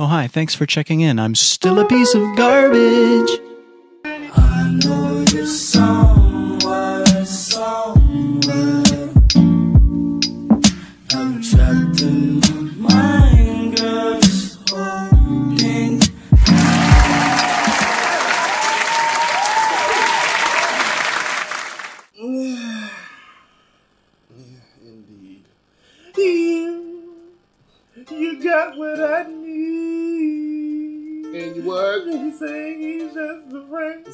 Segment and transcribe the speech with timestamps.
[0.00, 1.18] Oh, hi, thanks for checking in.
[1.18, 3.28] I'm still a piece of garbage.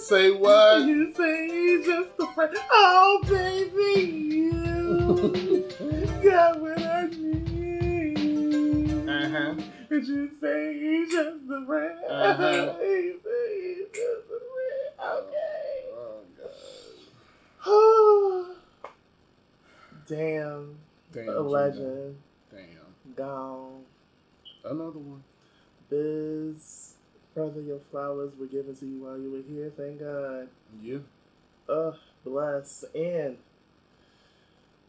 [0.07, 0.87] Say what?
[0.87, 2.57] You say he's just a friend.
[2.71, 5.69] Oh, baby, you
[6.23, 9.09] got what I need.
[9.09, 9.55] Uh huh.
[9.91, 11.99] And you say he's just a friend.
[12.09, 12.77] Uh-huh.
[12.83, 14.95] you say he's just a friend.
[15.19, 15.73] Okay.
[17.67, 18.55] Oh,
[20.07, 20.09] Okay.
[20.09, 20.79] Damn.
[21.11, 21.29] Damn.
[21.31, 22.17] A legend.
[22.53, 22.95] Damn.
[23.17, 23.83] Gone.
[24.65, 25.25] Another one.
[25.91, 26.86] Biz,
[27.37, 29.71] brother, your flowers were given to you while you were here.
[29.77, 30.49] Thank God.
[30.81, 30.99] Yeah.
[31.69, 32.83] Ugh, bless.
[32.95, 33.37] And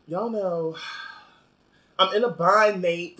[0.07, 0.77] y'all know
[1.99, 3.19] I'm in a bind, Nate.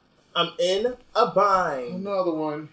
[0.36, 2.06] I'm in a bind.
[2.06, 2.68] Another one.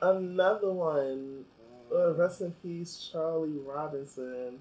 [0.00, 1.44] Another one.
[1.92, 4.60] Uh, rest in peace, Charlie Robinson.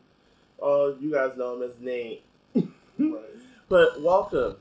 [0.60, 2.24] Oh, you guys know him as Nate.
[2.98, 3.22] Right.
[3.70, 4.58] But welcome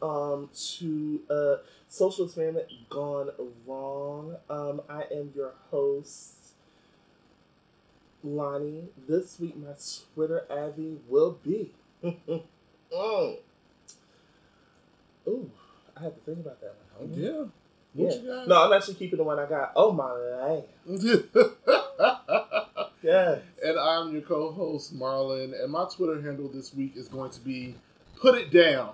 [0.00, 1.56] um, to uh,
[1.92, 3.28] Social Experiment Gone
[3.66, 4.36] Wrong.
[4.48, 6.32] Um, I am your host,
[8.24, 8.84] Lonnie.
[9.06, 9.74] This week, my
[10.14, 11.72] Twitter Abby will be.
[12.02, 13.36] mm.
[15.28, 15.50] Ooh,
[15.94, 17.10] I had to think about that one.
[17.10, 17.14] huh?
[17.20, 17.44] Yeah.
[17.92, 18.22] What Yeah.
[18.22, 18.48] you got?
[18.48, 19.72] No, I'm actually keeping the one I got.
[19.76, 20.64] Oh my land.
[23.02, 23.40] Yes.
[23.64, 27.74] and I'm your co-host Marlon, and my Twitter handle this week is going to be
[28.16, 28.90] "Put It Down."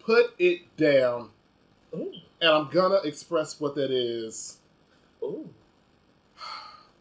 [0.00, 1.30] Put it down,
[1.94, 2.12] Ooh.
[2.40, 4.58] and I'm gonna express what that is.
[5.22, 5.48] Ooh.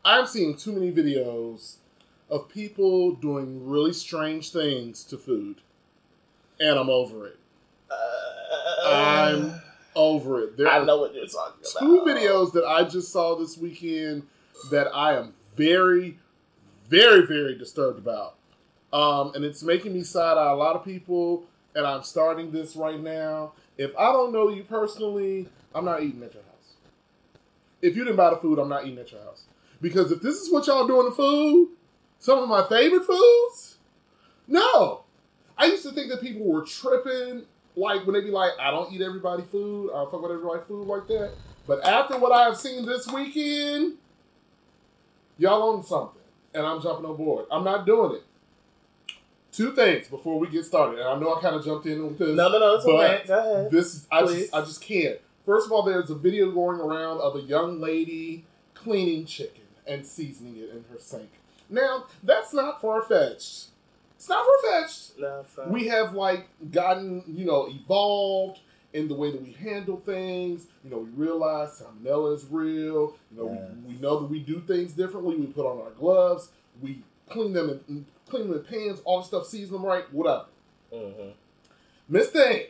[0.05, 1.75] I'm seeing too many videos
[2.29, 5.61] of people doing really strange things to food,
[6.59, 7.39] and I'm over it.
[8.85, 9.61] I'm
[9.95, 10.57] over it.
[10.57, 11.79] There I know what you're talking about.
[11.79, 14.23] two videos that I just saw this weekend
[14.71, 16.19] that I am very,
[16.89, 18.35] very, very disturbed about.
[18.93, 21.45] Um, and it's making me side eye a lot of people,
[21.75, 23.53] and I'm starting this right now.
[23.77, 26.73] If I don't know you personally, I'm not eating at your house.
[27.81, 29.43] If you didn't buy the food, I'm not eating at your house.
[29.81, 31.69] Because if this is what y'all doing to food,
[32.19, 33.77] some of my favorite foods,
[34.47, 35.03] no.
[35.57, 37.43] I used to think that people were tripping,
[37.75, 40.61] like when they be like, I don't eat everybody food, I don't fuck with everybody
[40.67, 41.33] food like that.
[41.67, 43.97] But after what I have seen this weekend,
[45.37, 46.21] y'all own something,
[46.53, 47.45] and I'm jumping on board.
[47.51, 48.23] I'm not doing it.
[49.57, 52.19] Two things before we get started, and I know I kind of jumped in with
[52.19, 52.35] this.
[52.35, 53.23] No, no, no, it's okay.
[53.25, 53.71] Go ahead.
[53.71, 54.39] This is I Please.
[54.41, 55.17] just I just can't.
[55.47, 58.45] First of all, there's a video going around of a young lady
[58.75, 61.29] cleaning chicken and seasoning it in her sink.
[61.71, 63.69] Now, that's not far fetched.
[64.15, 65.17] It's not far fetched.
[65.19, 65.43] No.
[65.69, 68.59] We have like gotten, you know, evolved
[68.93, 70.67] in the way that we handle things.
[70.83, 73.15] You know, we realize salmonella is real.
[73.31, 73.71] You know, Yes.
[73.87, 75.35] we, we know that we do things differently.
[75.35, 76.49] We put on our gloves.
[76.79, 80.45] We clean them in clean the pans, all the stuff, season them right, whatever.
[80.93, 81.29] Mm-hmm.
[82.09, 82.67] Miss Thing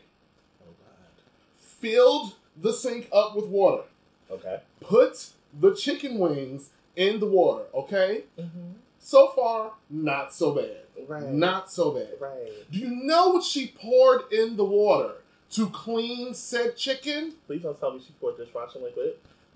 [0.61, 1.23] Oh God.
[1.57, 3.83] filled the sink up with water.
[4.31, 4.59] Okay.
[4.81, 5.29] Put
[5.59, 8.23] the chicken wings in the water, okay?
[8.39, 8.71] Mm-hmm.
[8.99, 10.77] So far, not so bad.
[11.07, 11.23] Right.
[11.29, 12.09] Not so bad.
[12.19, 12.51] right.
[12.71, 15.13] Do you know what she poured in the water
[15.51, 17.33] to clean said chicken?
[17.45, 19.13] Please don't tell me she poured dishwashing liquid.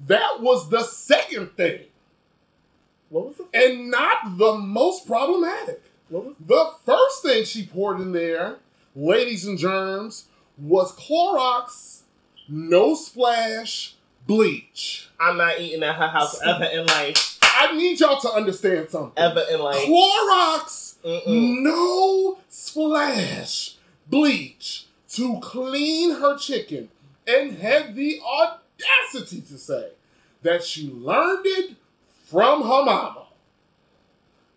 [0.07, 1.81] That was the second thing,
[3.09, 3.47] What was the?
[3.53, 5.81] and not the most problematic.
[6.11, 8.57] The first thing she poured in there,
[8.95, 10.25] ladies and germs,
[10.57, 12.01] was Clorox
[12.49, 13.95] no splash
[14.27, 15.09] bleach.
[15.19, 17.39] I'm not eating at her house ever in life.
[17.41, 19.13] I need y'all to understand something.
[19.23, 19.77] Ever in life.
[19.85, 21.61] Clorox Mm-mm.
[21.61, 23.75] no splash
[24.07, 26.89] bleach to clean her chicken
[27.25, 29.89] and had the audacity to say
[30.41, 31.75] that she learned it
[32.25, 33.25] from her mama.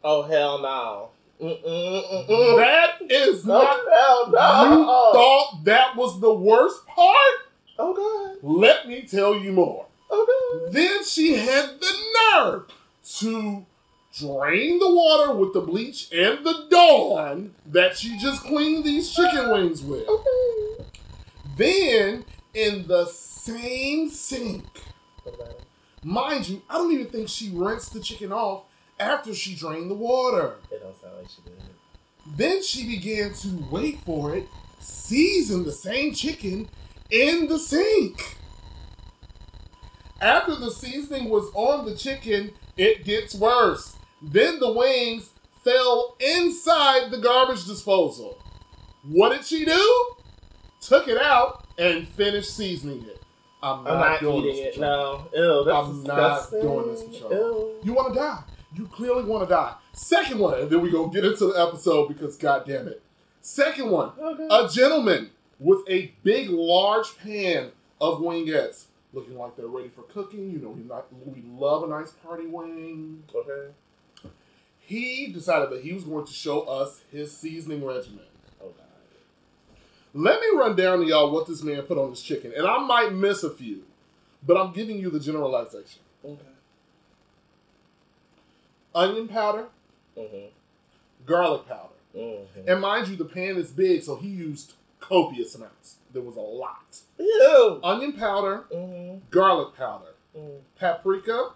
[0.03, 1.11] Oh hell no.
[1.41, 2.57] Mm-mm-mm-mm.
[2.59, 3.81] That is No not.
[3.93, 4.69] hell no.
[4.79, 7.35] You thought that was the worst part?
[7.79, 8.39] Oh God.
[8.43, 9.87] Let me tell you more.
[10.11, 10.73] Oh God.
[10.73, 11.93] Then she had the
[12.35, 12.67] nerve
[13.19, 13.67] to
[14.17, 19.51] drain the water with the bleach and the Dawn that she just cleaned these chicken
[19.51, 20.07] wings with.
[20.09, 20.85] Okay.
[21.57, 24.65] Then in the same sink,
[25.25, 25.65] What about it?
[26.05, 28.63] mind you, I don't even think she rinsed the chicken off
[28.99, 30.57] after she drained the water.
[30.71, 31.55] It don't sound like she did.
[32.37, 34.49] Then she began to wait for it,
[34.79, 36.69] season the same chicken
[37.11, 38.39] in the sink.
[40.21, 43.97] After the seasoning was on the chicken, it gets worse.
[44.23, 45.31] Then the wings
[45.63, 48.39] fell inside the garbage disposal.
[49.07, 50.11] What did she do?
[50.81, 53.23] Took it out and finished seasoning it.
[53.63, 54.77] I'm not, I'm not doing eating this.
[54.77, 54.81] it.
[54.81, 55.27] No.
[55.35, 56.61] Ew, that's I'm not disgusting.
[56.63, 57.03] doing this.
[57.21, 57.75] Ew.
[57.83, 58.43] You want to die.
[58.75, 59.75] You clearly want to die.
[59.93, 63.03] Second one, and then we go get into the episode because god damn it.
[63.41, 64.47] Second one, Okay.
[64.51, 65.31] a gentleman
[65.61, 70.51] with a big, large pan of wingettes, looking like they're ready for cooking.
[70.51, 73.23] You know, we, not, we love a nice party wing.
[73.35, 73.73] okay.
[74.81, 78.25] He decided that he was going to show us his seasoning regimen.
[78.63, 78.85] Oh god.
[80.13, 82.79] Let me run down to y'all what this man put on his chicken, and I
[82.85, 83.85] might miss a few,
[84.47, 86.01] but I'm giving you the generalization.
[86.25, 86.43] Okay.
[88.95, 89.67] Onion powder,
[90.17, 90.51] Mhm.
[91.27, 91.89] garlic powder.
[92.15, 92.47] Mhm.
[92.67, 95.97] And mind you, the pan is big, so he used copious amounts.
[96.13, 97.01] There was a lot.
[97.19, 97.81] Ew.
[97.83, 99.21] Onion powder, Mhm.
[99.31, 100.61] garlic powder, Mhm.
[100.79, 101.51] paprika.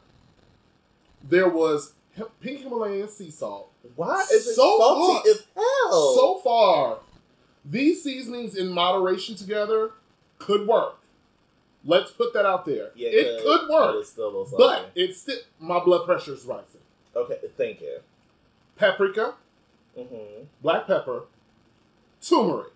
[1.23, 1.94] There was
[2.40, 3.70] pink Himalayan sea salt.
[3.94, 5.26] Why is it So salty hot.
[5.29, 6.14] as hell?
[6.17, 6.99] So far,
[7.64, 9.93] these seasonings in moderation together
[10.38, 10.96] could work.
[11.85, 12.90] Let's put that out there.
[12.96, 14.64] yeah, it could But work, it's still a little salty.
[14.64, 16.77] but it's still my blood pressure is rising.
[17.19, 17.38] Okay.
[17.56, 17.99] Thank you.
[18.76, 19.35] Paprika,
[19.99, 20.44] Mm-hmm.
[20.62, 21.23] black pepper,
[22.23, 22.73] turmeric.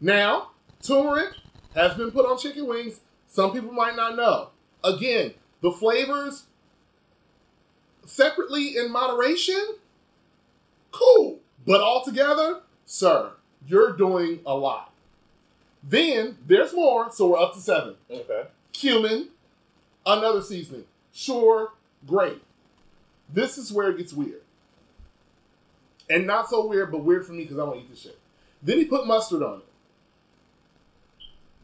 [0.00, 0.48] Now,
[0.82, 1.34] turmeric
[1.76, 3.00] has been put on chicken wings.
[3.28, 4.48] Some people might not know.
[4.82, 6.46] Again, the flavors
[8.04, 9.64] separately in moderation,
[10.90, 11.38] cool.
[11.66, 13.32] But all together, sir,
[13.66, 14.92] you're doing a lot.
[15.84, 17.94] Then there's more, so we're up to seven.
[18.10, 18.44] Okay.
[18.72, 19.28] Cumin,
[20.04, 20.84] another seasoning.
[21.12, 21.74] Sure,
[22.06, 22.42] great.
[23.32, 24.42] This is where it gets weird.
[26.08, 28.18] And not so weird, but weird for me because I don't eat this shit.
[28.62, 29.64] Then he put mustard on it.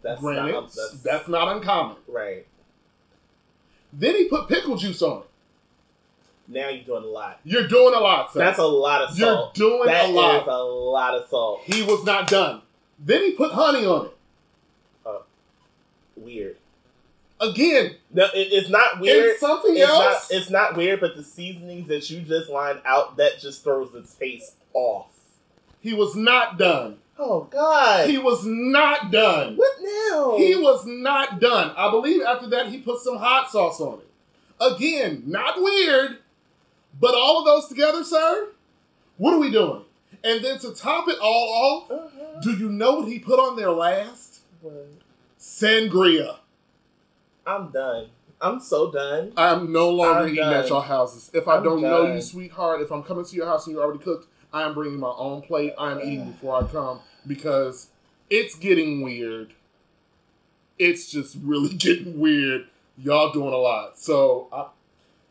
[0.03, 0.63] That's Granted, not.
[0.73, 1.97] that's, That's, not uncommon.
[2.07, 2.47] right.
[3.93, 5.27] Then he put pickle juice on it.
[6.49, 7.41] Now you're doing a lot.
[7.45, 8.39] You're doing a lot, sir.
[8.41, 9.59] That's a lot of salt.
[9.59, 10.47] You're doing That a is lot.
[10.47, 11.61] a lot of salt.
[11.65, 12.63] He was not done.
[13.01, 14.17] Then he put honey on it.
[15.07, 15.23] Oh.
[16.15, 16.57] Weird.
[17.41, 19.27] Again, No, it, it's not weird.
[19.27, 20.31] it's something it's else.
[20.31, 20.39] not.
[20.39, 24.03] It's not weird, but the seasonings that you just lined out that just throws the
[24.03, 25.09] taste off.
[25.81, 26.97] he was not done.
[27.19, 28.09] Oh God!
[28.11, 29.57] He was not done.
[29.57, 30.37] what now?
[30.39, 31.73] He was not done.
[31.77, 34.07] I believe after that he put some hot sauce on it.
[34.75, 36.19] Again, not weird,
[37.01, 38.49] but all of those together, sir.
[39.19, 39.83] What are we doing?
[40.25, 42.41] And then to top it all off, Uh-huh.
[42.43, 44.41] do you know what he put on there last?
[44.61, 44.87] What?
[45.39, 46.37] Sangria.
[47.47, 48.09] I'm done.
[48.41, 49.33] I'm so done.
[49.37, 50.55] I am no longer I'm eating done.
[50.55, 51.31] at your houses.
[51.33, 53.83] If I I'm don't know you, sweetheart, if I'm coming to your house and you
[53.83, 55.73] already cooked, I am bringing my own plate.
[55.79, 57.89] I am eating before I come because
[58.29, 59.55] it's getting weird.
[60.79, 62.67] It's just really getting weird.
[62.99, 63.99] Y'all doing a lot.
[63.99, 64.67] So I,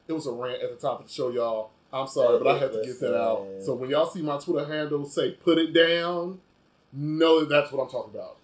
[0.07, 1.71] it was a rant at the top of the show, y'all.
[1.93, 3.47] I'm sorry, but I had to get that out.
[3.63, 6.41] So when y'all see my Twitter handle say "put it down,"
[6.91, 8.37] know that that's what I'm talking about.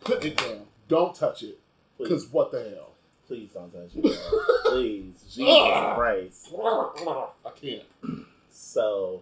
[0.00, 0.66] Put it down.
[0.88, 1.58] Don't touch it.
[1.98, 2.92] Because what the hell?
[3.28, 4.14] Please don't touch me.
[4.64, 6.48] please, Jesus Christ.
[7.46, 8.26] I can't.
[8.50, 9.20] So,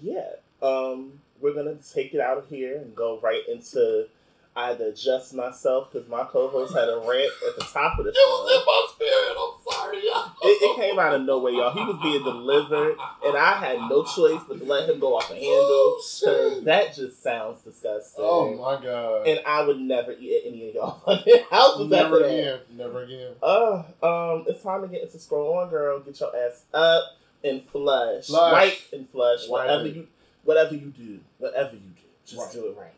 [0.00, 0.28] yeah,
[0.62, 4.06] um, we're gonna take it out of here and go right into
[4.54, 8.14] either adjust myself because my co-host had a rant at the top of the It
[8.14, 8.66] was in show.
[8.66, 9.36] my spirit.
[9.38, 10.32] I'm sorry, y'all.
[10.42, 11.72] It, it came out of nowhere, y'all.
[11.72, 15.28] He was being delivered, and I had no choice but to let him go off
[15.28, 15.98] the handle.
[16.26, 18.24] Oh, that just sounds disgusting.
[18.26, 19.26] Oh my god.
[19.26, 22.58] And I would never eat at any of y'all fucking houses Never again.
[22.76, 23.32] Never again.
[23.42, 26.00] Uh, um, it's time to get into scroll on, girl.
[26.00, 27.04] Get your ass up
[27.42, 28.52] and flush, Flush.
[28.52, 30.06] wipe and flush, whatever you,
[30.44, 32.52] whatever you do, whatever you do, just Right.
[32.52, 32.88] do it right.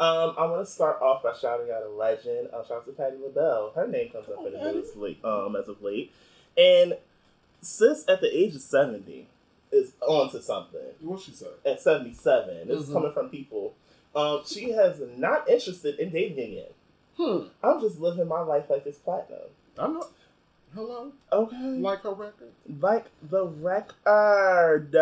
[0.00, 2.48] Um, I want to start off by shouting out a legend.
[2.52, 3.72] Uh, shout out to Patti LaBelle.
[3.74, 6.12] Her name comes up in the news late, um, as of late,
[6.56, 6.96] and
[7.60, 9.26] sis at the age of seventy
[9.72, 11.48] is on to something What she said?
[11.66, 12.68] at 77.
[12.68, 12.92] This is Mhm.
[12.94, 13.74] coming from people.
[14.14, 16.70] Um, she has not interested in dating again.
[17.18, 17.48] Hmm.
[17.62, 19.40] I'm just living my life like it's platinum.
[19.76, 20.10] I'm not.
[20.74, 21.12] Hello.
[21.32, 21.56] Okay.
[21.56, 22.52] Like her record.
[22.80, 24.94] like the record.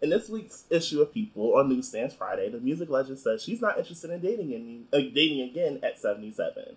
[0.00, 3.78] In this week's issue of People on Newsstands Friday, the music legend says she's not
[3.78, 6.76] interested in dating any, uh, dating again at 77.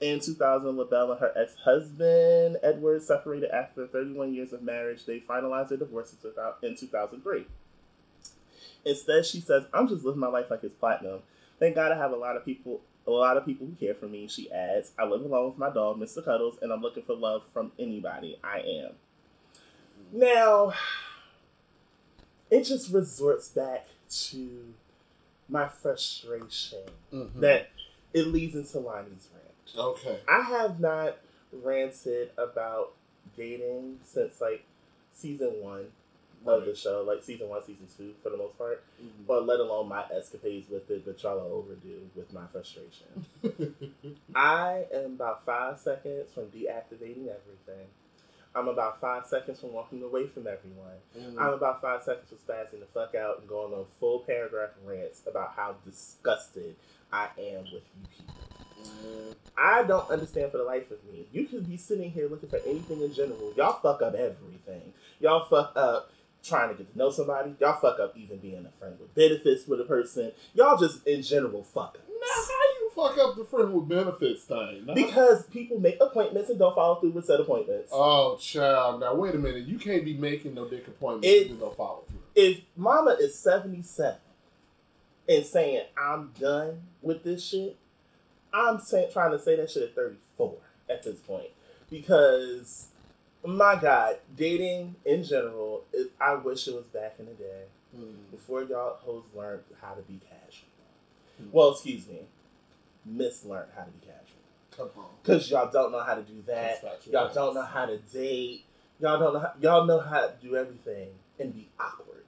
[0.00, 5.04] In 2000, LaBelle and her ex-husband Edward separated after 31 years of marriage.
[5.04, 7.46] They finalized their divorce in 2000 in 2003.
[8.84, 11.22] Instead, she says, "I'm just living my life like it's platinum.
[11.58, 14.06] Thank God I have a lot of people, a lot of people who care for
[14.06, 16.24] me." She adds, "I live alone with my dog, Mr.
[16.24, 18.38] Cuddles, and I'm looking for love from anybody.
[18.44, 18.92] I am."
[20.12, 20.74] Now,
[22.50, 24.74] it just resorts back to
[25.48, 26.78] my frustration
[27.12, 27.40] Mhm.
[27.40, 27.70] that
[28.12, 29.86] it leads into Lonnie's rant.
[29.86, 30.20] Okay.
[30.28, 31.18] I have not
[31.52, 32.92] ranted about
[33.36, 34.64] dating since like
[35.12, 35.90] season one
[36.46, 39.26] of the show, like season one, season two, for the most part, Mhm.
[39.26, 43.24] but let alone my escapades with it, but y'all are overdue with my frustration.
[44.34, 47.88] I am about five seconds from deactivating everything.
[48.54, 50.98] I'm about five seconds from walking away from everyone.
[51.16, 51.38] Mhm.
[51.40, 55.22] I'm about five seconds from spazzing the fuck out and going on full paragraph rants
[55.26, 56.76] about how disgusted
[57.12, 58.34] I am with you people.
[58.82, 59.34] Mhm.
[59.56, 61.26] I don't understand for the life of me.
[61.32, 63.52] You could be sitting here looking for anything in general.
[63.56, 64.92] Y'all fuck up everything.
[65.20, 66.10] Y'all fuck up
[66.42, 67.54] trying to get to know somebody.
[67.60, 70.32] Y'all fuck up even being a friend with benefits with a person.
[70.52, 72.08] Y'all just in general fuck up.
[72.08, 74.86] Now, how you fuck up the friend with benefits thing?
[74.86, 77.90] Now- Because people make appointments and don't follow through with said appointments.
[77.92, 79.00] Oh, child.
[79.00, 79.64] Now, wait a minute.
[79.66, 82.18] You can't be making no dick appointments if you don't follow through.
[82.34, 84.16] if mama is 77
[85.28, 87.76] and saying I'm done with this shit,
[88.52, 90.54] I'm say, trying to say that shit at 34
[90.88, 91.48] at this point.
[91.90, 92.88] Because,
[93.44, 97.62] my God, dating in general, is, I wish it was back in the day
[97.96, 98.30] Mhm.
[98.30, 100.68] before y'all hoes learned how to be casual.
[101.38, 101.48] Hmm.
[101.52, 102.20] Well, excuse me,
[103.08, 104.34] mislearned how to be casual.
[104.76, 105.10] Come on.
[105.22, 106.82] Because y'all don't know how to do that.
[107.10, 108.64] Y'all don't know how to date.
[109.00, 109.40] Y'all don't know.
[109.40, 111.08] How, y'all know how to do everything
[111.38, 112.24] and be awkward.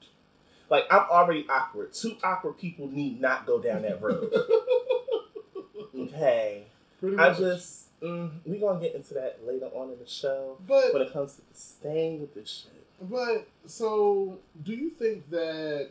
[0.70, 1.92] Like I'm already awkward.
[1.92, 4.32] Two awkward people need not go down that road.
[5.98, 6.64] okay.
[7.00, 7.38] Pretty I much.
[7.38, 11.12] just mm, we gonna get into that later on in the show But when it
[11.12, 13.10] comes to staying with this shit.
[13.10, 15.90] But so, do you think that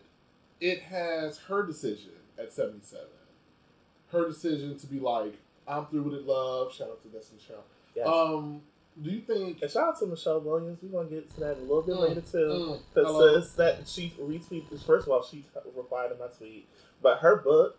[0.59, 3.05] it has her decision at seventy-seven?
[4.11, 5.33] Her decision to be like,
[5.67, 7.63] "I'm through with it, love." Shout out to Destiny Child.
[7.95, 8.07] Yes.
[8.07, 8.61] Um,
[9.01, 9.61] do you think?
[9.61, 10.79] and shout out to Michelle Williams.
[10.81, 12.37] We're gonna get to that a little bit Mm, later too.
[12.37, 12.79] mm.
[12.93, 14.81] Because that she retweeted.
[14.85, 15.43] First of all, she
[15.75, 16.67] replied to my tweet,
[17.01, 17.77] but her book,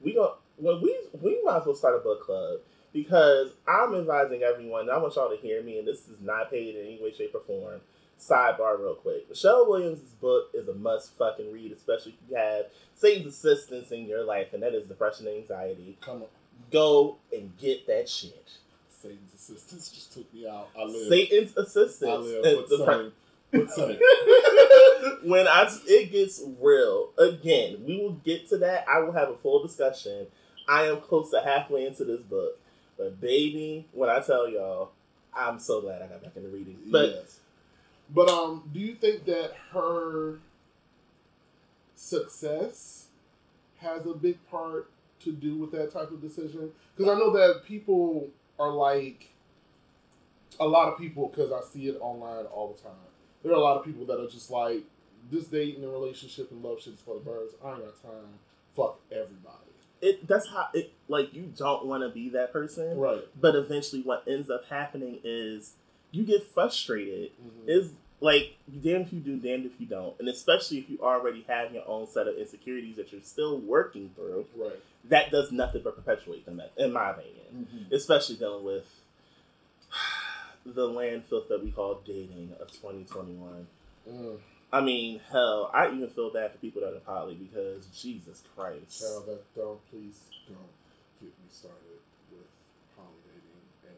[0.00, 0.36] we go.
[0.58, 2.60] Well, we we might as well start a book club
[2.92, 4.88] because I'm advising everyone.
[4.88, 7.34] I want y'all to hear me, and this is not paid in any way, shape,
[7.34, 7.80] or form.
[8.18, 9.28] Sidebar, real quick.
[9.28, 14.06] Michelle Williams' book is a must fucking read, especially if you have Satan's assistance in
[14.06, 15.98] your life, and that is depression and anxiety.
[16.00, 16.28] Come on,
[16.70, 18.50] Go and get that shit.
[18.88, 20.68] Satan's assistance just took me out.
[20.76, 21.08] I live.
[21.08, 22.10] Satan's assistance.
[22.10, 22.44] I live.
[22.70, 23.12] What's depre-?
[23.52, 23.78] What's
[25.24, 28.86] when I it gets real again, we will get to that.
[28.88, 30.26] I will have a full discussion.
[30.68, 32.58] I am close to halfway into this book,
[32.98, 34.90] but baby, when I tell y'all,
[35.32, 36.78] I'm so glad I got back into reading.
[36.90, 37.40] But yes.
[38.14, 40.38] But um, do you think that her
[41.94, 43.06] success
[43.78, 46.70] has a big part to do with that type of decision?
[46.96, 49.30] Because I know that people are like
[50.60, 52.92] a lot of people because I see it online all the time.
[53.42, 54.84] There are a lot of people that are just like
[55.30, 57.54] this dating and relationship and love shit is for the birds.
[57.64, 58.38] I ain't got time.
[58.74, 59.66] Fuck everybody.
[60.02, 62.98] it that's how it like you don't want to be that person.
[62.98, 63.24] Right.
[63.40, 65.72] But eventually, what ends up happening is
[66.16, 67.32] you get frustrated.
[67.38, 67.68] Mhm.
[67.68, 71.42] Is like damn if you do, damned if you don't, and especially if you already
[71.48, 74.46] have your own set of insecurities that you're still working through.
[74.56, 74.80] Right.
[75.08, 77.68] that does nothing but perpetuate them, in my opinion.
[77.70, 77.92] Mhm.
[77.92, 78.86] Especially dealing with
[80.64, 83.66] the landfill that we call dating of 2021.
[84.08, 84.38] Mm.
[84.72, 89.00] I mean, hell, I even feel bad for people that are poly because Jesus Christ.
[89.00, 90.18] Child, that don't please
[90.48, 90.74] don't
[91.20, 92.00] get me started
[92.32, 92.48] with
[92.96, 93.96] poly dating and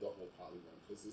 [0.00, 1.04] the whole poly one because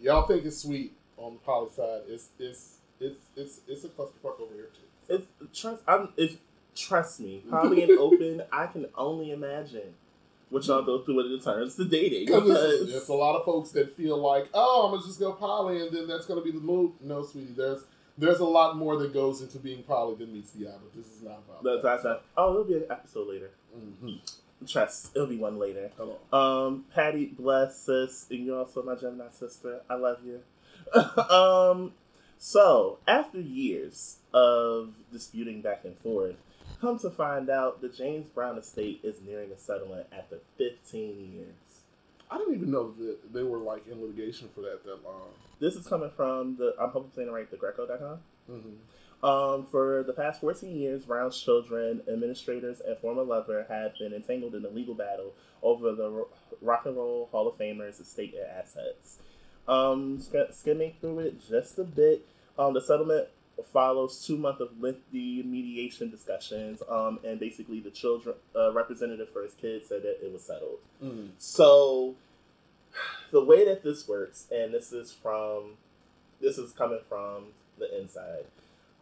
[0.00, 2.02] y'all think it's sweet on the poly side.
[2.08, 5.14] It's it's it's it's it's a clusterfuck over here too.
[5.14, 5.82] It's trust.
[5.86, 6.36] I'm if
[6.74, 8.42] trust me, poly and open.
[8.52, 9.94] I can only imagine
[10.50, 12.26] what y'all go through when it turns to dating.
[12.26, 15.80] Because there's, a lot of folks that feel like, oh, I'm gonna just go poly
[15.80, 16.92] and then that's gonna be the move.
[17.00, 17.84] No, sweetie, there's
[18.16, 21.12] there's a lot more that goes into being poly than meets the eye, but this
[21.12, 21.82] is not about that's, that.
[21.82, 23.50] that's not, oh, it'll be an episode later.
[23.76, 24.20] Mhm.
[24.66, 25.90] Trust, it'll be one later.
[25.96, 26.18] Hello.
[26.32, 29.80] Um, Patti, bless sis, and you're also my Gemini sister.
[29.88, 30.40] I love you.
[31.30, 31.92] um,
[32.38, 36.36] so after years of disputing back and forth,
[36.80, 41.54] come to find out the James Brown estate is nearing a settlement after 15 years.
[42.30, 45.28] I didn't even know that they were like in litigation for that that long.
[45.60, 48.18] This is coming from the I'm hoping saying it right, the Grio.com.
[48.50, 48.70] Mm-hmm.
[49.24, 54.54] Um, for the past 14 years, Brown's children, administrators, and former lover have been entangled
[54.54, 56.28] in a legal battle over the Ro-
[56.60, 59.20] Rock and Roll Hall of Famer's estate and assets.
[59.66, 62.26] Um, sk- skimming through it just a bit,
[62.58, 63.28] um, the settlement
[63.72, 69.42] follows two months of lengthy mediation discussions, um, and basically the children uh, representative for
[69.42, 70.80] his kids said that it was settled.
[71.02, 71.30] Mm.
[71.38, 72.14] So
[73.30, 75.78] the way that this works, and this is from
[76.42, 77.44] this is coming from
[77.78, 78.44] the inside.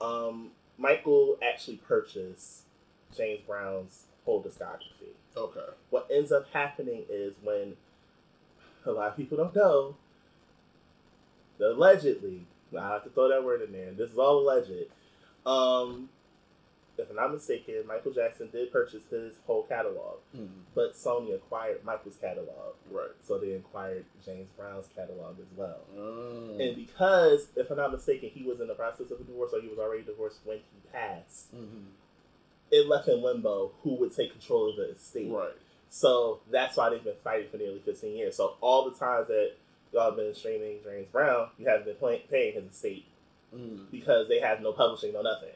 [0.03, 2.63] Um, Michael actually purchased
[3.17, 5.15] James Brown's whole discography.
[5.37, 5.61] Okay.
[5.91, 7.77] What ends up happening is when
[8.85, 9.97] a lot of people don't know.
[11.61, 13.93] Allegedly, I have to throw that word in there.
[13.93, 14.91] This is all alleged.
[15.47, 16.09] Um,
[16.99, 20.19] if I'm not mistaken, Michael Jackson did purchase his whole catalog,
[20.75, 23.11] but Sony acquired Michael's catalog, Right.
[23.21, 25.81] so they acquired James Brown's catalog as well.
[25.97, 26.61] Mm.
[26.61, 29.61] And because, if I'm not mistaken, he was in the process of a divorce, or
[29.61, 31.87] he was already divorced when he passed, Mhm.
[32.71, 35.31] it left in limbo who would take control of the estate.
[35.31, 35.53] Right.
[35.89, 38.37] So that's why they've been fighting for nearly 15 years.
[38.37, 39.53] So all the times that
[39.93, 43.05] y'all have been streaming James Brown, you haven't been pay- paying his estate
[43.55, 43.91] Mm.
[43.91, 45.53] because they have no publishing, no nothing.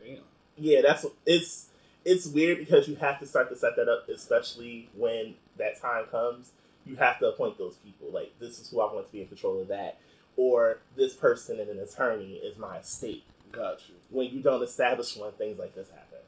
[0.00, 0.22] Damn.
[0.62, 1.68] Yeah, that's it's
[2.04, 6.04] it's weird because you have to start to set that up, especially when that time
[6.10, 6.52] comes.
[6.86, 8.10] You have to appoint those people.
[8.12, 9.98] Like this is who I want to be in control of that,
[10.36, 13.24] or this person and an attorney is my estate.
[13.50, 13.96] Got you.
[14.10, 16.18] When you don't establish one, things like this happen.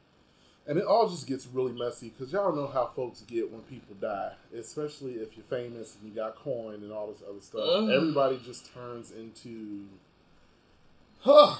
[0.67, 3.95] And it all just gets really messy because y'all know how folks get when people
[4.01, 7.61] die, especially if you're famous and you got coin and all this other stuff.
[7.63, 7.91] Ugh.
[7.91, 9.87] Everybody just turns into
[11.21, 11.57] huh,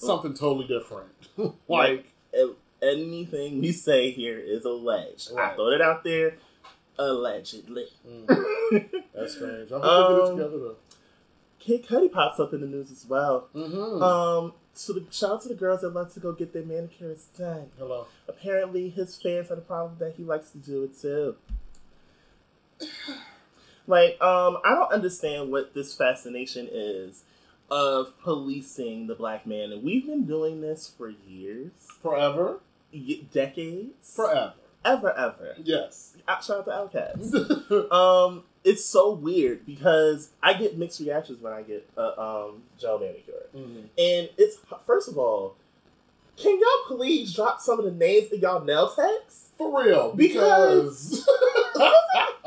[0.06, 1.10] something totally different.
[1.68, 5.30] like, And anything we say here is alleged.
[5.32, 5.54] I Right.
[5.56, 6.34] throw it out there,
[6.98, 7.86] allegedly.
[8.08, 8.26] mm,
[9.14, 9.70] that's strange.
[9.72, 10.76] I hope they Um, get it together though.
[11.58, 13.48] Kid Cudi pops up in the news as well.
[13.54, 14.02] Mm-hmm.
[14.02, 17.26] Um, so the shout out to the girls that love to go get their manicures
[17.36, 17.66] done.
[17.78, 18.06] Hello.
[18.28, 21.36] Apparently, his fans had a problem that he likes to do it too.
[23.86, 27.24] Like, um, I don't understand what this fascination is
[27.70, 31.70] of policing the black man, and we've been doing this for years,
[32.02, 32.60] Forever.
[32.92, 34.54] y- decades, Forever.
[34.84, 35.54] ever, ever.
[35.62, 36.16] Yes.
[36.44, 37.92] Shout out to Outkast.
[37.92, 42.12] um, it's so weird because I get mixed reactions when I get uh,
[42.46, 43.84] um gel manicure, Mhm.
[43.96, 45.56] and it's first of all,
[46.36, 49.48] can y'all please drop some of the names in y'all nail techs?
[49.58, 50.12] For real.
[50.14, 51.28] Because- Because.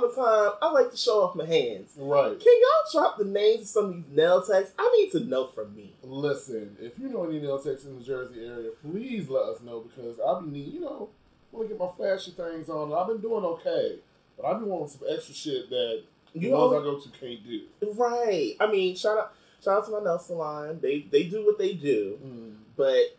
[0.00, 0.52] The summertime.
[0.62, 1.92] I like to show off my hands.
[1.96, 2.38] right.
[2.38, 4.72] Can y'all drop the names of some of these nail techs?
[4.78, 5.94] I need to know from me.
[6.02, 9.80] Listen, if you know any nail techs in the Jersey area, please let us know
[9.80, 11.08] because I'll be need, you know,
[11.52, 12.92] want to get my flashy things on.
[12.92, 13.96] I've been doing okay,
[14.36, 16.02] but I've been wanting some extra shit that
[16.34, 17.62] the You ones know- I go to can't do.
[17.94, 18.54] Right.
[18.60, 19.34] I mean, shout out,
[19.64, 20.78] shout out to my nail salon.
[20.82, 22.54] They they do what they do, Mm.
[22.76, 23.16] but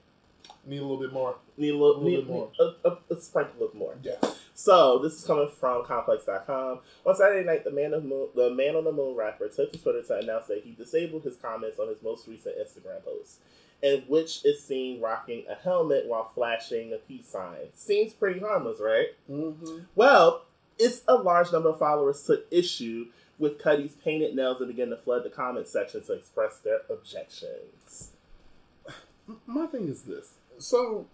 [0.66, 1.36] Need a little bit more.
[1.58, 2.52] need a little, A little need, bit more.
[2.60, 3.96] a, a, a sprinkle of more.
[4.04, 4.39] Yes.
[4.60, 6.80] So this is coming from Complex.com.
[7.06, 9.80] On Saturday night, the man of moon, the man on the moon rapper took to
[9.80, 13.40] Twitter to announce that he disabled his comments on his most recent Instagram post,
[13.82, 17.70] in which is seen rocking a helmet while flashing a peace sign.
[17.74, 19.08] Seems pretty harmless, right?
[19.32, 19.84] Mm-hmm.
[19.96, 20.44] Well,
[20.78, 23.06] it's a large number of followers took issue
[23.38, 28.12] with Cudi's painted nails and began to flood the comment section to express their objections.
[29.46, 30.34] My thing is this.
[30.58, 31.08] So,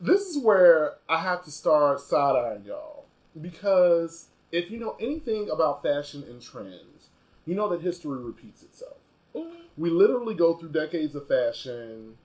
[0.00, 3.04] this is where I have to start side eyeing y'all.
[3.40, 7.08] Because if you know anything about fashion and trends,
[7.46, 8.96] you know that history repeats itself.
[9.76, 12.16] We literally go through decades of fashion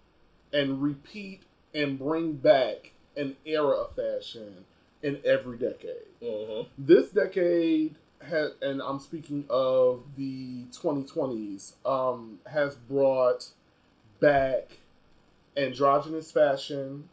[0.51, 4.65] and repeat and bring back an era of fashion
[5.03, 6.69] in every decade Mm-hmm.
[6.77, 13.47] this decade had, and I'm speaking of the 2020s, um, has brought
[14.21, 14.77] back
[15.57, 17.09] androgynous fashion,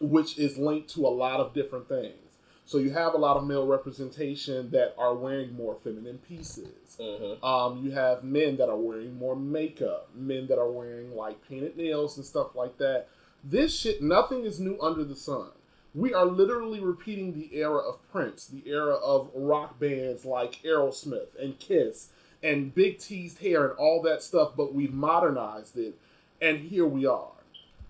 [0.00, 2.14] which is linked to a lot of different things.
[2.64, 6.96] So you have a lot of male representation that are wearing more feminine pieces.
[7.00, 7.42] Mm-hmm.
[7.42, 11.78] Um, you have men that are wearing more makeup, men that are wearing like painted
[11.78, 13.08] nails and stuff like that.
[13.42, 15.48] This shit, nothing is new under the sun.
[15.94, 21.40] We are literally repeating the era of Prince, the era of rock bands like Aerosmith
[21.40, 22.10] and Kiss
[22.42, 25.98] and big teased hair and all that stuff, but we've modernized it,
[26.40, 27.32] and here we are.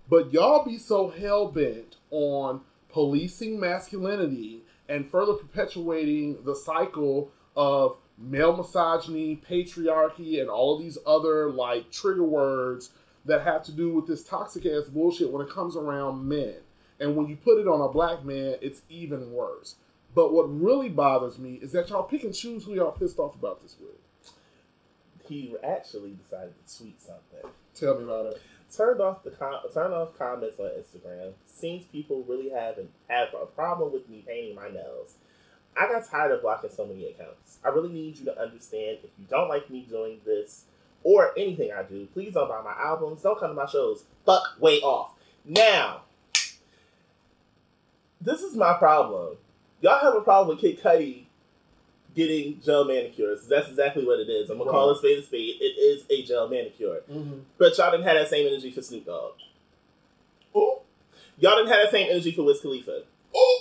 [0.08, 7.96] But y'all be so hell bent on policing masculinity and further perpetuating the cycle of
[8.16, 12.90] male misogyny, patriarchy, and all these other like trigger words
[13.24, 16.54] that have to do with this toxic ass bullshit when it comes around men.
[17.00, 19.76] And when you put it on a black man, it's even worse.
[20.14, 23.34] But what really bothers me is that y'all pick and choose who y'all pissed off
[23.34, 24.34] about this with.
[25.28, 27.50] He actually decided to tweet something.
[27.74, 28.42] Tell me about it.
[28.74, 31.32] Turned off the com- turn off comments on Instagram.
[31.46, 35.14] Seems people really have an, have a problem with me painting my nails.
[35.76, 37.58] I got tired of blocking so many accounts.
[37.64, 40.64] I really need you to understand if you don't like me doing this
[41.02, 44.04] or anything I do, please don't buy my albums, don't come to my shows.
[44.26, 45.12] Fuck way off.
[45.44, 46.02] Now,
[48.20, 49.36] this is my problem.
[49.80, 51.27] Y'all have a problem with Kid Cudi
[52.18, 53.46] getting gel manicures.
[53.46, 54.50] That's exactly what it is.
[54.50, 55.54] I'm gonna call it spade a spade.
[55.60, 57.00] It is a gel manicure.
[57.56, 59.32] But y'all didn't have that same energy for Snoop Dogg.
[60.56, 60.78] Ooh,
[61.38, 63.02] Y'all didn't have that same energy for Wiz Khalifa.
[63.36, 63.58] ooh.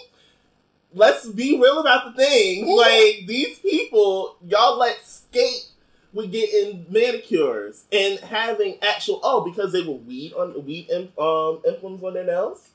[0.94, 2.68] let's be real about the things.
[2.68, 5.68] Like these people, y'all let skate
[6.14, 11.62] with getting manicures and having actual oh because they were weed on weed im- um
[11.68, 12.70] implements on their nails.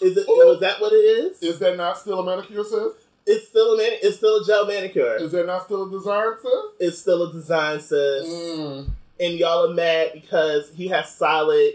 [0.00, 1.42] Is it was that what it is?
[1.42, 2.92] Is that not still a manicure, sis?
[3.26, 5.16] It's still a mani- it's still a gel manicure.
[5.16, 6.52] Is that not still a design, sis?
[6.80, 8.26] It's still a design sis.
[8.26, 8.88] Mm.
[9.20, 11.74] and y'all are mad because he has solid,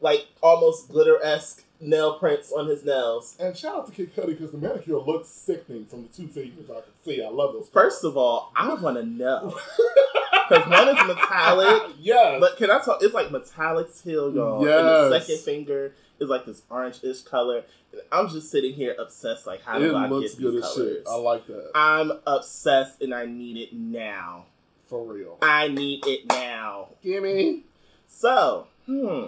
[0.00, 3.36] like almost glitter esque nail prints on his nails.
[3.40, 6.70] And shout out to Kid Cudi because the manicure looks sickening from the two fingers
[6.70, 7.22] I can see.
[7.22, 7.68] I love those.
[7.68, 9.58] First of all, I want to know
[10.48, 12.38] because one is metallic, yes.
[12.40, 12.98] but can I talk?
[13.02, 14.58] It's like metallic teal, y'all.
[14.58, 17.64] And the second finger is like this orange-ish color.
[17.92, 19.46] And I'm just sitting here obsessed.
[19.46, 20.74] Like, how it do I get good these colors?
[20.74, 21.02] shit.
[21.06, 21.70] I like that.
[21.74, 24.46] I'm obsessed, and I need it now.
[24.86, 25.38] For real.
[25.42, 26.88] I need it now.
[27.02, 27.64] Gimme.
[28.06, 29.24] So, hmm,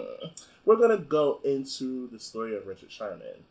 [0.63, 3.43] we're gonna go into the story of Richard Sherman.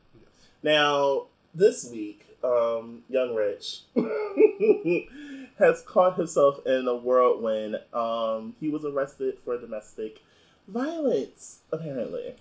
[0.63, 3.83] Now, this week, um, young Rich
[5.59, 7.81] has caught himself in a whirlwind.
[7.93, 10.23] Um, he was arrested for domestic
[10.69, 12.35] violence, apparently.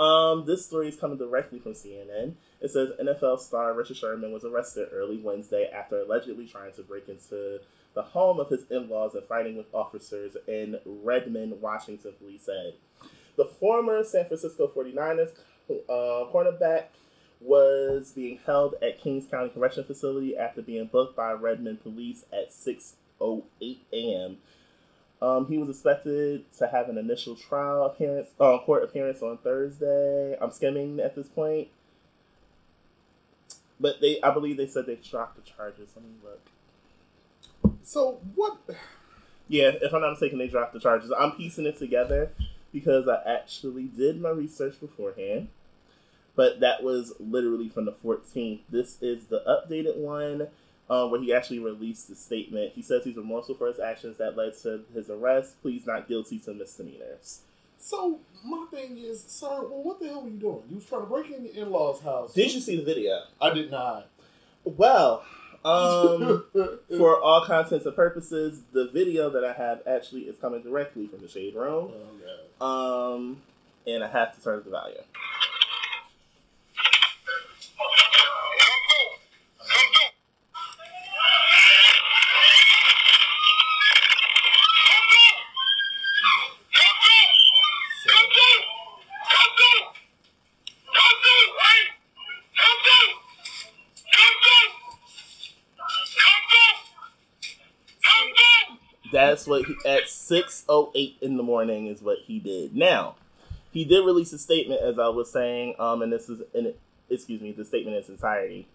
[0.00, 2.32] Um, this story is coming directly from CNN.
[2.62, 7.10] It says NFL star Richard Sherman was arrested early Wednesday after allegedly trying to break
[7.10, 7.60] into
[7.94, 12.74] the home of his in-laws and fighting with officers in Redmond, Washington, police said.
[13.36, 15.32] The former San Francisco 49ers
[15.68, 16.84] uh, cornerback
[17.40, 22.50] was being held at Kings County Correction Facility after being booked by Redmond police at
[22.50, 24.38] 6.08 a.m.
[25.22, 30.36] Um, he was expected to have an initial trial appearance, uh, court appearance on Thursday.
[30.40, 31.68] I'm skimming at this point.
[33.78, 35.90] But they, I believe they said they dropped the charges.
[35.94, 37.74] Let me look.
[37.82, 38.58] So what?
[39.48, 41.12] Yeah, if I'm not mistaken, they dropped the charges.
[41.18, 42.30] I'm piecing it together
[42.72, 45.48] because I actually did my research beforehand.
[46.36, 48.60] But that was literally from the 14th.
[48.70, 50.48] This is the updated one
[50.90, 52.72] um, where he actually released the statement.
[52.74, 56.38] He says he's remorseful for his actions that led to his arrest, pleads not guilty
[56.40, 57.42] to misdemeanors.
[57.78, 59.62] So my thing is, sir.
[59.62, 60.62] Well, what the hell were you doing?
[60.68, 62.34] You was trying to break in your in-laws' house.
[62.34, 63.20] Did you see the video?
[63.40, 64.08] I did not.
[64.64, 65.24] Well,
[65.64, 66.44] um,
[66.98, 71.20] for all contents and purposes, the video that I have actually is coming directly from
[71.20, 71.92] the Shade Room.
[72.60, 73.14] Oh.
[73.14, 73.40] Um,
[73.86, 75.04] and I have to turn up the volume.
[99.50, 102.74] What he, at six oh eight in the morning is what he did.
[102.74, 103.16] Now,
[103.72, 106.72] he did release a statement, as I was saying, um, and this is in
[107.10, 108.68] excuse me, the statement in its entirety.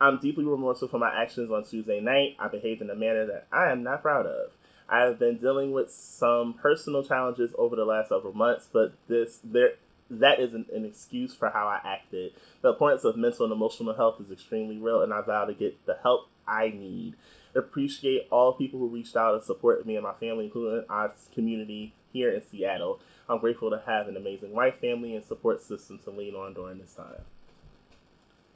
[0.00, 2.36] I'm deeply remorseful for my actions on Tuesday night.
[2.40, 4.50] I behaved in a manner that I am not proud of.
[4.88, 9.38] I have been dealing with some personal challenges over the last several months, but this
[9.44, 9.74] there
[10.10, 12.32] that isn't an excuse for how I acted.
[12.60, 15.86] The importance of mental and emotional health is extremely real, and I vow to get
[15.86, 17.14] the help I need.
[17.54, 21.92] Appreciate all people who reached out and supported me and my family, including our community
[22.12, 23.00] here in Seattle.
[23.28, 26.78] I'm grateful to have an amazing wife, family, and support system to lean on during
[26.78, 27.22] this time.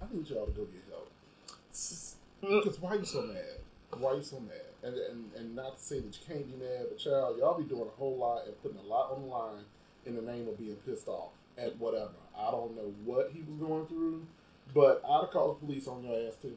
[0.03, 1.11] I need y'all to go get help.
[1.73, 2.63] Mm.
[2.63, 3.45] Because why are you so mad?
[3.97, 4.61] Why are you so mad?
[4.83, 7.65] And, and and not to say that you can't be mad, but child, y'all be
[7.65, 9.65] doing a whole lot and putting a lot on the line
[10.07, 12.13] in the name of being pissed off at whatever.
[12.39, 14.25] I don't know what he was going through,
[14.73, 16.57] but I'd have called the police on your ass too.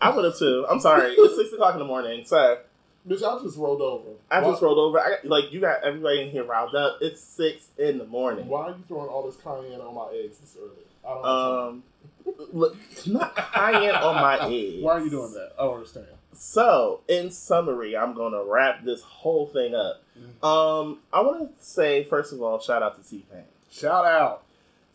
[0.00, 0.66] I would have too.
[0.68, 1.14] I'm sorry.
[1.16, 2.24] It's six o'clock in the morning.
[2.24, 2.58] Sorry.
[3.06, 4.10] Bitch, I just rolled over.
[4.30, 5.00] I why, just rolled over.
[5.00, 6.98] I got, like you got everybody in here riled up.
[7.00, 8.48] It's six in the morning.
[8.48, 10.84] Why are you throwing all this cayenne on my eggs this early?
[11.06, 12.46] I don't understand.
[12.48, 12.76] Um, look,
[13.06, 14.76] not cayenne on my eggs.
[14.82, 15.52] Why are you doing that?
[15.58, 16.06] I don't understand.
[16.34, 20.02] So, in summary, I'm gonna wrap this whole thing up.
[20.44, 23.44] Um, I want to say first of all, shout out to T Pain.
[23.70, 24.42] Shout out.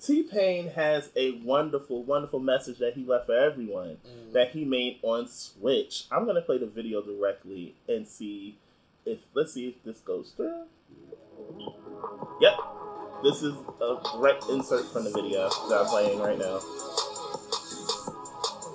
[0.01, 4.33] T Pain has a wonderful, wonderful message that he left for everyone mm.
[4.33, 5.27] that he made on
[5.59, 6.05] Twitch.
[6.11, 8.57] I'm gonna play the video directly and see
[9.05, 10.65] if let's see if this goes through.
[12.41, 12.53] Yep,
[13.23, 16.59] this is a direct insert from the video that I'm playing right now.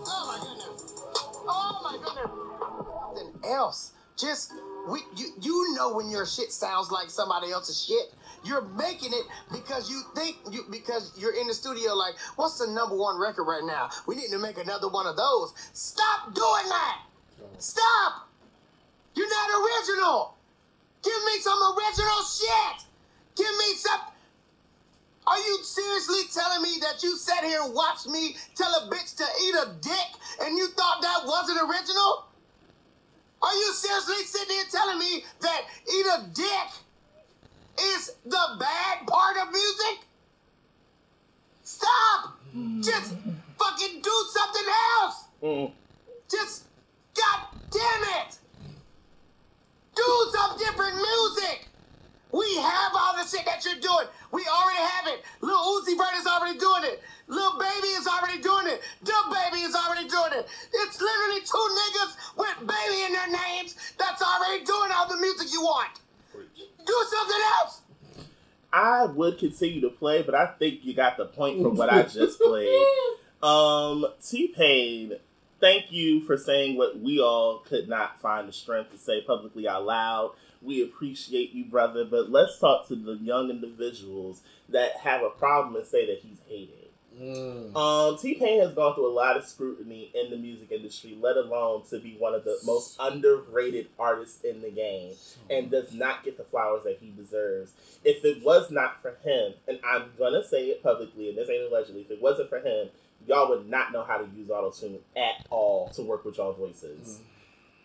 [0.06, 1.04] Oh my goodness.
[1.46, 2.30] Oh my goodness.
[3.18, 3.92] Something else.
[4.16, 4.54] Just
[4.88, 8.14] we you you know when your shit sounds like somebody else's shit.
[8.44, 12.68] You're making it because you think you because you're in the studio like, what's the
[12.68, 13.90] number one record right now?
[14.06, 15.54] We need to make another one of those.
[15.72, 17.02] Stop doing that.
[17.58, 18.28] Stop.
[19.14, 20.34] You're not original.
[21.02, 22.86] Give me some original shit.
[23.36, 24.00] Give me some
[25.26, 29.16] Are you seriously telling me that you sat here and watched me tell a bitch
[29.16, 30.10] to eat a dick
[30.42, 32.26] and you thought that wasn't original?
[33.42, 36.68] Are you seriously sitting here telling me that eat a dick
[37.80, 40.06] is the bad part of music?
[41.62, 42.38] Stop!
[42.80, 43.14] Just
[43.58, 44.66] fucking do something
[45.00, 45.24] else!
[45.42, 45.70] Mm.
[46.30, 46.64] Just,
[47.14, 48.38] god damn it!
[49.94, 51.68] Do some different music!
[52.32, 54.06] We have all the shit that you're doing.
[54.32, 55.24] We already have it.
[55.40, 57.02] Lil Uzi Vert is already doing it.
[57.26, 58.82] Lil Baby is already doing it.
[59.04, 60.46] DaBaby is already doing it.
[60.72, 65.48] It's literally two niggas with baby in their names that's already doing all the music
[65.52, 66.00] you want.
[66.88, 67.82] Do something else.
[68.72, 72.02] I would continue to play, but I think you got the point from what I
[72.04, 72.74] just played.
[73.42, 75.12] Um, T Pain,
[75.60, 79.68] thank you for saying what we all could not find the strength to say publicly
[79.68, 80.32] out loud.
[80.62, 85.76] We appreciate you, brother, but let's talk to the young individuals that have a problem
[85.76, 86.77] and say that he's hated.
[87.20, 87.74] Mm.
[87.74, 91.36] Um, T Pain has gone through a lot of scrutiny in the music industry, let
[91.36, 95.14] alone to be one of the most underrated artists in the game,
[95.50, 97.72] and does not get the flowers that he deserves.
[98.04, 101.70] If it was not for him, and I'm gonna say it publicly, and this ain't
[101.70, 102.88] allegedly, if it wasn't for him,
[103.26, 106.52] y'all would not know how to use auto tune at all to work with y'all
[106.52, 107.20] voices.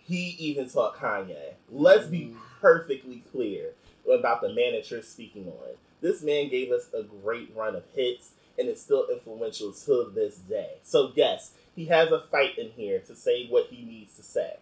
[0.06, 1.54] He even taught Kanye.
[1.72, 3.72] Let's be perfectly clear
[4.12, 5.76] about the man that you're speaking on.
[6.02, 10.38] This man gave us a great run of hits and is still influential to this
[10.38, 10.78] day.
[10.84, 14.58] So yes, he has a fight in here to say what he needs to say.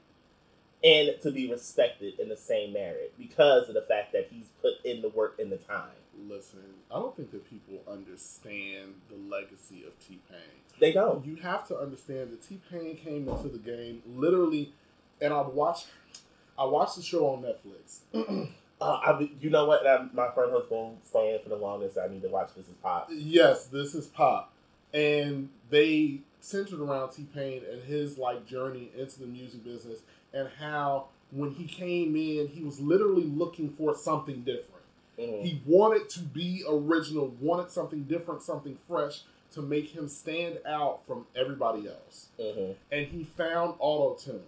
[0.83, 4.83] And to be respected in the same merit because of the fact that he's put
[4.83, 5.91] in the work and the time.
[6.27, 10.39] Listen, I don't think that people understand the legacy of T Pain.
[10.79, 11.23] They don't.
[11.23, 14.73] You have to understand that T Pain came into the game literally,
[15.21, 15.87] and I've watched.
[16.57, 18.49] I watched the show on Netflix.
[18.81, 19.85] Uh, I, you know what?
[19.85, 21.97] i my friend has been saying for the longest.
[21.97, 23.09] I need to watch This Is Pop.
[23.11, 24.51] yes, this is Pop,
[24.93, 29.99] and they centered around T Pain and his like journey into the music business,
[30.33, 34.83] and how when he came in, he was literally looking for something different.
[35.19, 35.43] Mhm.
[35.43, 39.21] He wanted to be original, wanted something different, something fresh
[39.53, 42.29] to make him stand out from everybody else.
[42.39, 42.75] Mhm.
[42.91, 44.43] And he found auto tune.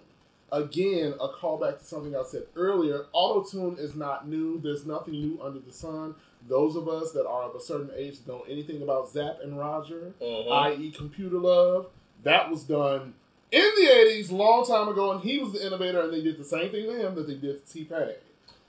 [0.54, 3.08] Again, a callback to something I said earlier.
[3.12, 4.60] Auto tune is not new.
[4.62, 6.14] There's nothing new under the sun.
[6.48, 10.14] Those of us that are of a certain age know anything about Zapp and Roger,
[10.22, 10.52] Mhm.
[10.52, 11.88] i.e., Computer Love,
[12.22, 13.16] that was done
[13.52, 16.44] in the 80s, long time ago, and he was the innovator, and they did the
[16.46, 18.14] same thing to him that they did to T Pain,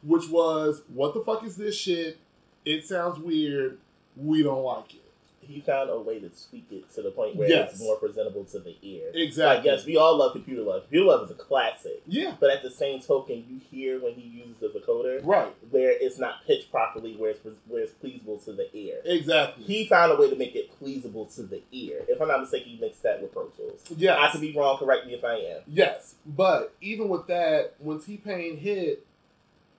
[0.03, 2.17] which was, what the fuck is this shit?
[2.65, 3.77] It sounds weird.
[4.17, 5.01] We don't like it.
[5.47, 7.73] He found a way to tweak it to the point where Yes.
[7.73, 9.11] it's more presentable to the ear.
[9.15, 9.57] Exactly.
[9.57, 10.83] Like, yes, we all love Computer Love.
[10.83, 12.03] Computer Love is a classic.
[12.07, 15.55] Yeah, But at the same token, you hear when he uses the vocoder right.
[15.71, 19.01] where it's not pitched properly, where it's where it's pleasable to the ear.
[19.05, 19.65] Exactly.
[19.65, 22.05] He found a way to make it pleasable to the ear.
[22.09, 23.83] If I'm not mistaken, he mixed that with Pro Tools.
[23.97, 24.19] Yeah.
[24.21, 24.79] I could be wrong.
[24.79, 25.63] Correct me if I am.
[25.67, 29.07] Yes, but even with that, when T Pain hit,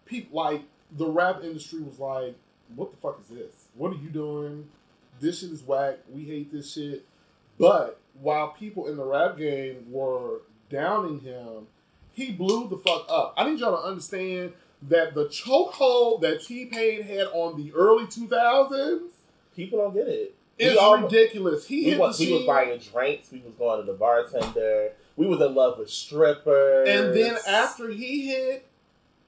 [0.06, 2.36] people like the rap industry was like,
[2.76, 3.66] "What the fuck is this?
[3.76, 4.70] What are you doing?
[5.20, 6.00] This shit is whack.
[6.10, 7.06] We hate this shit."
[7.58, 11.68] But while people in the rap game were downing him,
[12.12, 13.34] he blew the fuck up.
[13.38, 18.08] I need y'all to understand that the chokehold that T Pain had on the early
[18.08, 19.14] two thousands
[19.56, 20.36] People don't get it.
[20.58, 20.72] it.
[20.74, 21.66] is all- ridiculous.
[21.66, 23.32] He We hit was, we was buying drinks.
[23.32, 24.92] We was going to the bartender.
[25.16, 26.90] We was in love with strippers.
[26.90, 28.68] And then after he hit,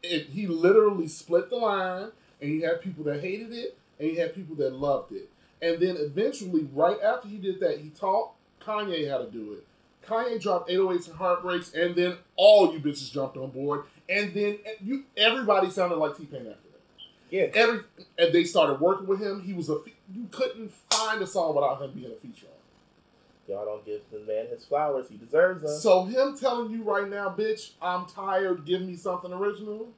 [0.04, 4.20] it, he literally split the line, and you had people that hated it, and you
[4.20, 5.30] had people that loved it.
[5.62, 9.66] And then eventually, right after he did that, he taught Kanye how to do it.
[10.08, 13.86] Kanye dropped 808s and Heartbreaks, and then all you bitches jumped on board.
[14.08, 16.82] And then eh, you, everybody sounded like T Pain after that.
[17.30, 17.82] yeah, Every
[18.18, 19.42] and they started working with him.
[19.42, 19.80] He was a
[20.14, 23.54] you couldn't find a song without him being a feature on.
[23.54, 25.10] y'all don't give the man his flowers.
[25.10, 25.72] He deserves them.
[25.72, 28.64] So him telling you right now, bitch, I'm tired.
[28.66, 29.90] Give me something original.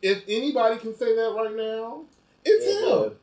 [0.00, 2.04] If anybody can say that right now,
[2.42, 3.16] it's Yeah, him.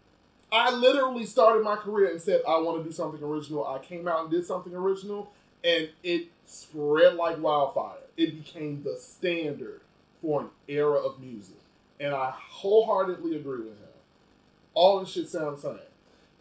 [0.52, 3.68] I literally started my career and said I want to do something original.
[3.68, 5.32] I came out and did something original,
[5.64, 7.98] and it spread like wildfire.
[8.16, 9.82] It became the standard
[10.22, 11.58] for an era of music,
[12.00, 13.90] and I wholeheartedly agree with him.
[14.74, 15.80] All this shit sounds the same.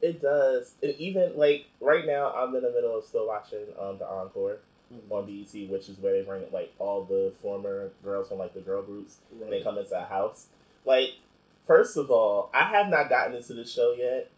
[0.03, 0.75] It does.
[0.83, 4.59] And even like right now, I'm in the middle of still watching um the encore
[5.11, 8.61] on BET, which is where they bring like all the former girls from like the
[8.61, 10.47] girl groups and they come into a house.
[10.85, 11.15] Like,
[11.67, 14.31] first of all, I have not gotten into the show yet,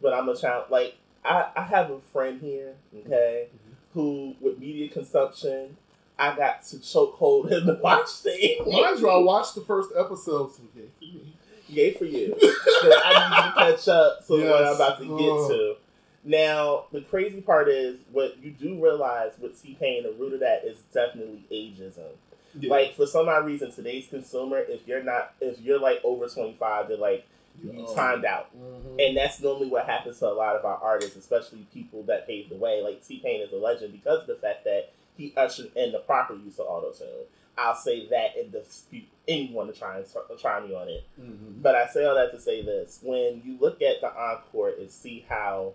[0.00, 0.66] but I'm a child.
[0.70, 3.74] Like, I I have a friend here, okay, mm-hmm.
[3.94, 5.76] who with media consumption.
[6.18, 8.66] I got to choke hold him to watch things.
[8.66, 10.54] Mind you, I watched the first episode.
[10.54, 11.34] So yeah, for me.
[11.68, 12.34] Yay for you.
[12.42, 15.76] I need to catch up to what I'm about to get to.
[16.24, 20.40] Now, the crazy part is what you do realize with T Pain, the root of
[20.40, 22.16] that is definitely ageism.
[22.58, 22.70] Yeah.
[22.70, 26.88] Like for some odd reason, today's consumer, if you're not, if you're like over 25,
[26.88, 27.26] they're like
[27.62, 28.48] you timed out.
[28.56, 29.06] Mhm.
[29.06, 32.50] And that's normally what happens to a lot of our artists, especially people that paved
[32.50, 32.82] the way.
[32.82, 35.98] Like T Pain is a legend because of the fact that he ushered in the
[36.00, 37.08] proper use of auto tune.
[37.58, 40.06] I'll say that and dispute anyone to try and
[40.38, 41.04] try me on it.
[41.18, 41.62] Mhm.
[41.62, 44.90] But I say all that to say this: when you look at the encore and
[44.90, 45.72] see how,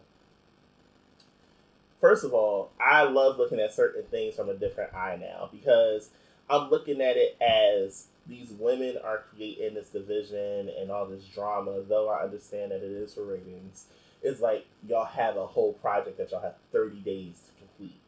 [2.00, 6.10] first of all, I love looking at certain things from a different eye now because
[6.52, 11.82] I'm looking at it as these women are creating this division and all this drama.
[11.88, 13.86] Though I understand that it is for ratings,
[14.22, 18.00] it's like y'all have a whole project that y'all have 30 days to complete,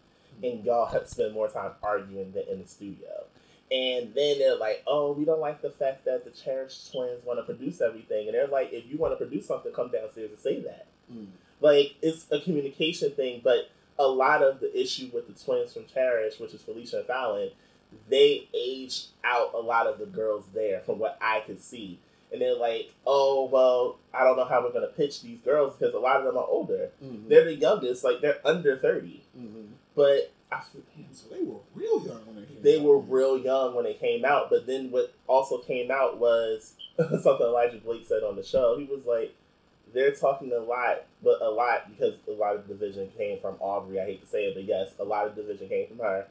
[0.44, 3.26] and y'all have to spend more time arguing than in the studio.
[3.72, 7.40] And then they're like, oh, we don't like the fact that the Cherish twins want
[7.40, 8.28] to produce everything.
[8.28, 10.86] And they're like, if you want to produce something, come downstairs and say that.
[11.12, 11.28] Mm.
[11.60, 15.86] Like, it's a communication thing, but a lot of the issue with the twins from
[15.92, 17.50] Cherish, which is Felisha and Fallon,
[18.10, 22.00] they aged out a lot of the girls there from what I could see.
[22.32, 25.76] And they're like, oh, well, I don't know how we're going to pitch these girls
[25.76, 26.90] because a lot of them are older.
[27.04, 27.28] Mhm.
[27.30, 29.22] They're the youngest, like, they're under 30.
[29.38, 29.68] Mhm.
[29.96, 30.62] But I
[31.14, 32.62] So they were real young when they came.
[32.62, 32.84] they out.
[32.84, 37.46] were real young when they came out, but then what also came out was something
[37.46, 38.78] Elijah Blake said on the show.
[38.78, 39.34] He was like,
[39.94, 44.00] they're talking a lot, but a lot because a lot of division came from Aubrey.
[44.00, 46.28] I hate to say it, but yes, a lot of division came from her.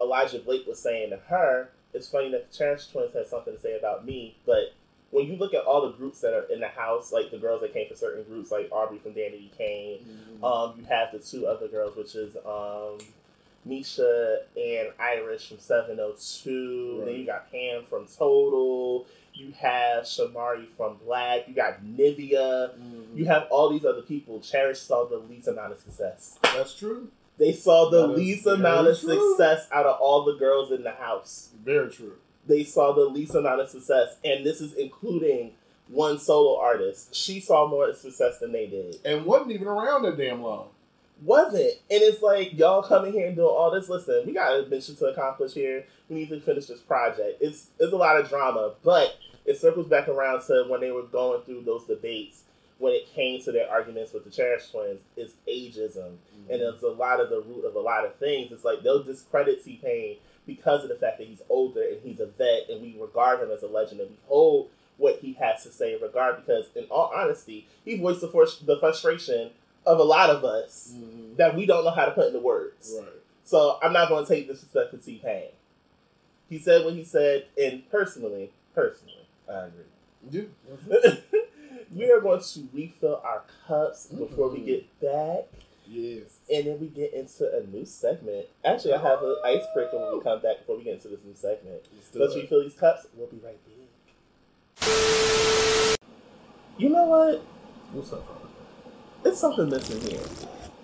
[0.00, 3.60] Elijah Blake was saying to her, it's funny that the Cherish Twins had something to
[3.60, 4.72] say about me, but
[5.10, 7.60] when you look at all the groups that are in the house, like the girls
[7.62, 9.98] that came from certain groups, like Aubrey from Danity Kane,
[10.40, 10.44] Mhm.
[10.44, 12.98] um, you have the two other girls, which is um,
[13.64, 17.02] Misha and Irish from 702.
[17.04, 19.04] Then you got Pam from Total.
[19.34, 21.48] You have Shamari from Blaque.
[21.48, 22.70] You got Nivea.
[22.78, 23.16] Mhm.
[23.16, 24.40] You have all these other people.
[24.40, 26.38] Cherish saw the least amount of success.
[26.42, 27.08] That's true.
[27.40, 29.32] They saw the That least amount of true.
[29.34, 31.50] success out of all the girls in the house.
[31.64, 32.18] Very true.
[32.46, 34.16] They saw the least amount of success.
[34.24, 35.54] And this is including
[35.88, 37.14] one solo artist.
[37.14, 38.96] She saw more success than they did.
[39.04, 40.68] And wasn't even around that damn long.
[41.22, 41.72] wasn't.
[41.90, 43.88] And it's like y'all coming here and doing all this.
[43.88, 45.86] Listen, we got a mission to accomplish here.
[46.08, 47.38] We need to finish this project.
[47.40, 51.02] It's it's a lot of drama, but it circles back around to when they were
[51.04, 52.42] going through those debates
[52.80, 54.98] when it came to their arguments with the Cherish twins.
[55.16, 56.16] It's ageism,
[56.50, 58.50] and it's a lot of the root of a lot of things.
[58.50, 60.16] It's like they'll discredit T Pain
[60.46, 63.50] because of the fact that he's older and he's a vet, and we regard him
[63.52, 66.36] as a legend, and we hold what he has to say in regard.
[66.44, 69.50] Because, in all honesty, he voiced the, frus- the frustration
[69.86, 71.36] of a lot of us Mhm.
[71.36, 72.94] that we don't know how to put into words.
[72.98, 73.08] Right.
[73.44, 75.48] So I'm not going to take disrespect to T Pain.
[76.48, 79.84] He said what he said, and personally, personally, I agree.
[80.30, 81.14] Yeah.
[81.94, 84.66] we are going to refill our cups before we Mhm.
[84.66, 85.48] get back,
[85.88, 86.38] Yes.
[86.52, 88.46] and then we get into a new segment.
[88.64, 91.34] Actually, I have an icebreaker when we come back before we get into this new
[91.34, 91.82] segment.
[91.94, 93.06] Let's Let's refill these cups.
[93.16, 93.70] We'll be right back.
[96.78, 97.42] You know what?
[97.92, 98.24] What's up?
[99.24, 100.20] It's something missing here.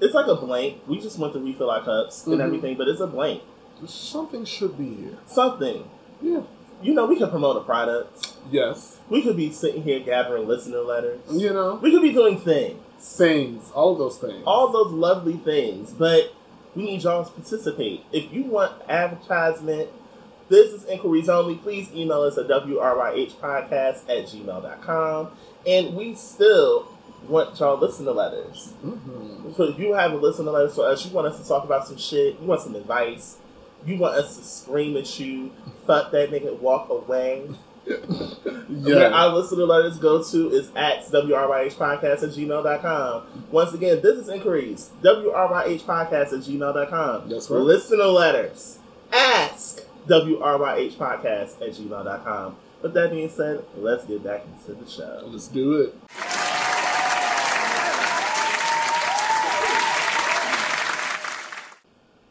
[0.01, 0.83] It's like a blank.
[0.87, 2.45] We just want to refill our cups and Mhm.
[2.45, 3.43] everything, but it's a blank.
[3.87, 5.19] Something should be here.
[5.27, 5.89] Something.
[6.21, 6.43] Yeah.
[6.83, 8.35] You know, we could promote a product.
[8.51, 8.99] Yes.
[9.09, 11.21] We could be sitting here gathering listener letters.
[11.31, 12.81] You know, We could be doing things.
[12.99, 14.43] things, all those things.
[14.47, 15.93] All those lovely things.
[15.93, 16.33] But
[16.75, 18.05] we need y'all to participate.
[18.13, 19.89] If you want advertisement,
[20.49, 25.31] business inquiries only, please email us at wryhpodcast at gmail.com.
[25.67, 26.89] And we still
[27.29, 28.73] want y'all listener letters.
[28.83, 31.65] hmm So if you have a listener letter for us, you want us to talk
[31.65, 33.39] about some shit, you want some advice,
[33.89, 35.51] you want us to scream at you,
[35.87, 37.49] fuck that nigga, walk away.
[37.87, 39.09] Where Yeah.
[39.11, 43.23] our listener letters go to is at wryhpodcast at gmail.com.
[43.53, 47.29] Once again, business inquiries, wryhpodcast at gmail.com.
[47.29, 47.61] That's right.
[47.61, 48.79] Listener letters,
[49.13, 52.57] ask wryhpodcast at gmail.com.
[52.83, 55.23] With that being said, let's get back into the show.
[55.27, 55.95] Let's do it.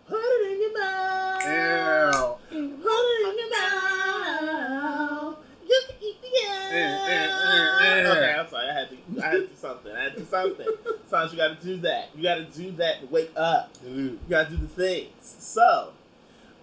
[0.08, 1.45] Put it in your mouth.
[1.45, 2.38] Ow.
[2.49, 5.38] Put it in your mouth.
[5.68, 6.72] You can eat the ass.
[6.72, 8.12] Eh, eh, eh, eh.
[8.12, 8.68] Okay, I'm sorry.
[8.70, 8.95] I had to.
[9.22, 9.91] I had to do something.
[9.91, 10.68] I had to do something.
[11.08, 12.09] Sometimes you got to do that.
[12.16, 13.72] You got to do that to wake up.
[13.86, 15.11] You got to do the things.
[15.22, 15.91] So,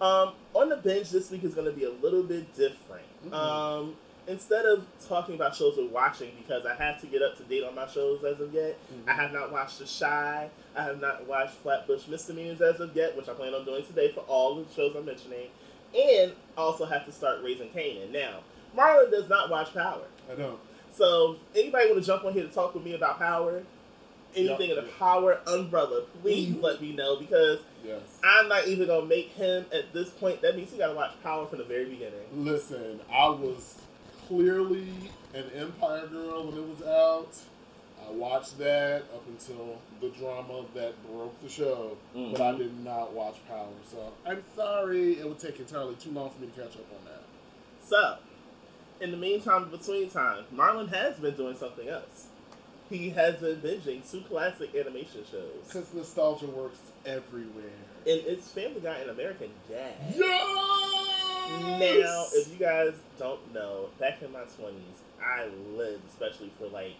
[0.01, 3.05] um, on the bench this week is going to be a little bit different.
[3.25, 3.33] Mhm.
[3.33, 3.95] Um,
[4.27, 7.63] instead of talking about shows we're watching, because I have to get up to date
[7.63, 8.77] on my shows as of yet.
[8.91, 9.09] Mm-hmm.
[9.09, 10.49] I have not watched The Chi.
[10.75, 14.11] I have not watched Flatbush Misdemeanors as of yet, which I plan on doing today
[14.11, 15.49] for all the shows I'm mentioning.
[15.95, 18.11] And also have to start Raising Kanan.
[18.11, 18.39] Now,
[18.75, 20.05] Marlon does not watch Power.
[20.31, 20.59] I don't.
[20.91, 23.63] So anybody want to jump on here to talk with me about Power?
[24.35, 28.01] Anything in the Power umbrella, please let me know because Yes.
[28.23, 30.41] I'm not even gonna make him at this point.
[30.41, 32.21] That means he gotta watch Power from the very beginning.
[32.33, 33.81] Listen, I was
[34.27, 34.87] clearly
[35.33, 37.35] an Empire girl when it was out.
[38.05, 42.31] I watched that up until the drama that broke the show, mm.
[42.31, 43.67] but I did not watch Power.
[43.89, 47.05] So I'm sorry, it would take entirely too long for me to catch up on
[47.05, 47.23] that.
[47.85, 48.17] So,
[49.01, 52.27] in the meantime, between time, Marlon has been doing something else.
[52.89, 57.71] He has been binging two classic animation shows, Because nostalgia works everywhere.
[58.05, 59.93] and it's Family Guy and American Dad.
[60.15, 60.43] Yes!
[62.03, 66.93] Now, if you guys don't know, back in my twenties, I lived, especially for like,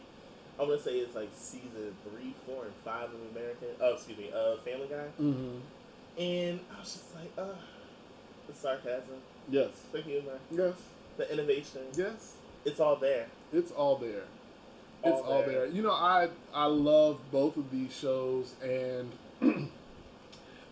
[0.59, 3.69] I'm gonna say it's like season three, four, and five of American.
[3.81, 5.57] Oh, excuse me, uh, Family Guy, hmm
[6.17, 7.55] and I was just like, uh,
[8.47, 9.15] the sarcasm,
[9.49, 9.69] Yes.
[9.91, 10.75] the humor, Yes.
[11.17, 12.33] the innovation, Yes.
[12.65, 13.27] it's all there.
[13.51, 14.23] It's all there.
[15.03, 15.65] It's All all there.
[15.65, 19.11] You know, I I love both of these shows and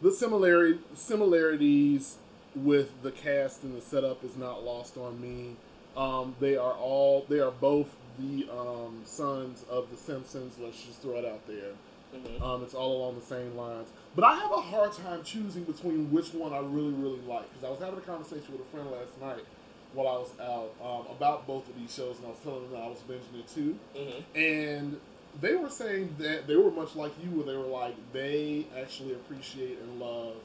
[0.01, 2.17] the similarity similarities
[2.55, 5.55] with the cast and the setup is not lost on me.
[5.97, 10.55] Um, they are all they are both the um, sons of the Simpsons.
[10.59, 11.73] Let's just throw it out there.
[12.15, 12.41] Mhm.
[12.41, 13.87] Um, it's all along the same lines.
[14.15, 17.47] But I have a hard time choosing between which one I really, really like.
[17.49, 19.45] Because I was having a conversation with a friend last night
[19.93, 22.71] while I was out um, about both of these shows, and I was telling them
[22.71, 23.77] that I was binging it too.
[23.95, 24.23] Mhm.
[24.35, 24.99] And
[25.41, 29.13] they were saying that they were much like you, where they were like, they actually
[29.13, 30.35] appreciate and love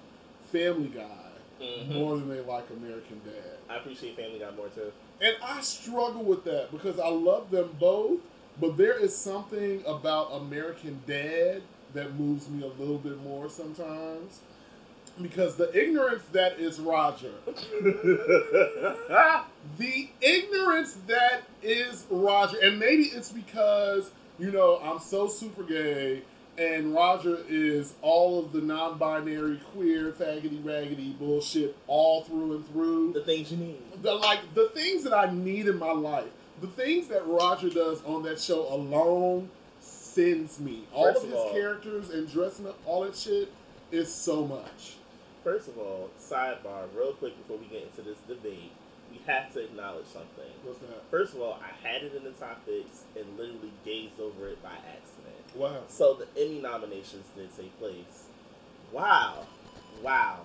[0.53, 1.05] Family Guy
[1.61, 1.89] Mhm.
[1.95, 3.59] more than they like American Dad.
[3.69, 4.93] I appreciate Family Guy more too.
[5.21, 8.21] And I struggle with that because I love them both,
[8.61, 11.63] but there is something about American Dad
[11.95, 14.41] that moves me a little bit more sometimes.
[15.21, 17.33] Because the ignorance that is Roger,
[19.79, 26.23] the ignorance that is Roger, and maybe it's because, you know, I'm so super gay
[26.59, 32.69] and Roger is all of the non binary, queer, faggoty, raggedy bullshit all through and
[32.69, 33.79] through the things you need.
[34.03, 36.31] the like the things that I need in my life,
[36.62, 39.51] the things that Roger does on that show alone
[39.81, 40.85] sends me.
[40.95, 43.53] All First of his all- characters and dressing up, all that shit
[43.93, 44.95] is so much.
[45.47, 48.73] First of all, sidebar, real quick before we get into this debate,
[49.13, 50.51] we have to acknowledge something.
[50.65, 51.09] What's that?
[51.09, 54.73] First of all, I had it in the topics and literally gazed over it by
[54.73, 55.55] accident.
[55.55, 55.83] Wow.
[55.87, 58.25] So the Emmy nominations did take place.
[58.91, 59.47] Wow.
[60.03, 60.41] Wow.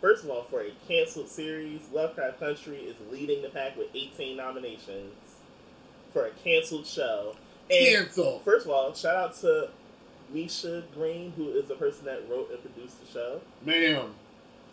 [0.00, 4.36] First of all, for a canceled series, Lovecraft Country is leading the pack with 18
[4.36, 5.14] nominations
[6.12, 7.36] for a canceled show.
[7.70, 8.40] And Cancel.
[8.40, 9.68] first of all, shout out to
[10.34, 13.40] Misha Green, who is the person that wrote and produced the show.
[13.64, 14.12] Ma'am.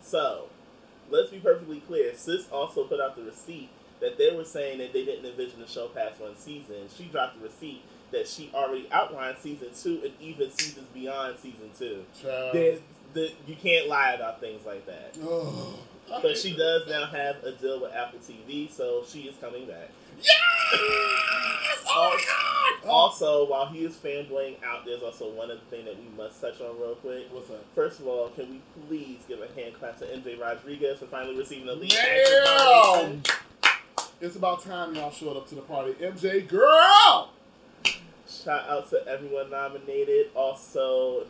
[0.00, 0.46] So,
[1.10, 2.14] let's be perfectly clear.
[2.14, 3.68] Sis also put out the receipt
[4.00, 6.88] that they were saying that they didn't envision the show past one season.
[6.96, 7.82] She dropped the receipt
[8.12, 12.04] that she already outlined season two and even seasons beyond season two.
[13.14, 15.16] The, you can't lie about things like that.
[16.22, 19.90] But she does now have a deal with Apple TV, so she is coming back.
[20.22, 21.84] Yes!
[21.90, 22.24] Oh my
[22.84, 22.88] god!
[22.90, 26.60] Also, while he is fanboying out, there's also one other thing that we must touch
[26.60, 27.26] on real quick.
[27.32, 27.64] What's that?
[27.74, 31.36] First of all, can we please give a hand clap to MJ Rodriguez for finally
[31.36, 33.22] receiving a lead Damn!
[34.20, 35.92] It's about time y'all showed up to the party.
[35.94, 37.30] MJ, girl!
[38.28, 40.30] Shout out to everyone nominated.
[40.34, 41.26] Also,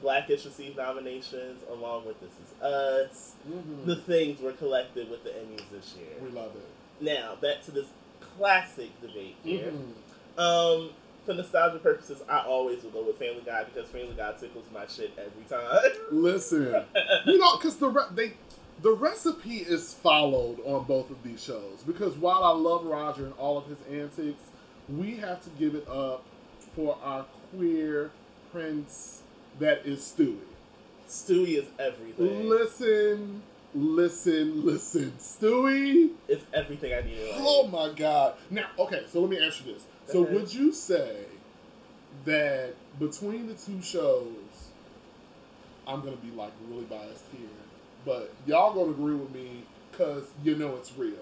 [0.00, 3.34] Blackish received nominations along with This Is Us.
[3.48, 3.84] Mhm.
[3.86, 6.16] The things were collected with the Emmys this year.
[6.22, 6.67] We love it.
[7.00, 7.86] Now, back to this
[8.36, 9.72] classic debate here.
[9.72, 10.40] Mhm.
[10.40, 10.90] Um,
[11.26, 14.86] for nostalgia purposes, I always will go with Family Guy because Family Guy tickles my
[14.86, 15.92] shit every time.
[16.12, 16.84] Listen,
[17.26, 18.32] you know, because the re- they
[18.82, 21.82] the recipe is followed on both of these shows.
[21.86, 24.42] Because while I love Roger and all of his antics,
[24.88, 26.22] we have to give it up
[26.76, 28.10] for our queer
[28.52, 29.22] prince
[29.58, 30.38] that is Stewie.
[31.08, 32.48] Stewie is everything.
[32.48, 33.42] Listen,
[33.78, 36.10] listen, listen, Stewie.
[36.28, 37.18] It's everything I need.
[37.34, 38.34] Oh my god!
[38.50, 40.34] Now, okay, so let me ask you this: so Okay.
[40.34, 41.24] would you say
[42.24, 44.70] that between the two shows,
[45.86, 47.48] I'm gonna be like really biased here,
[48.04, 51.14] but y'all gonna agree with me because you know it's real.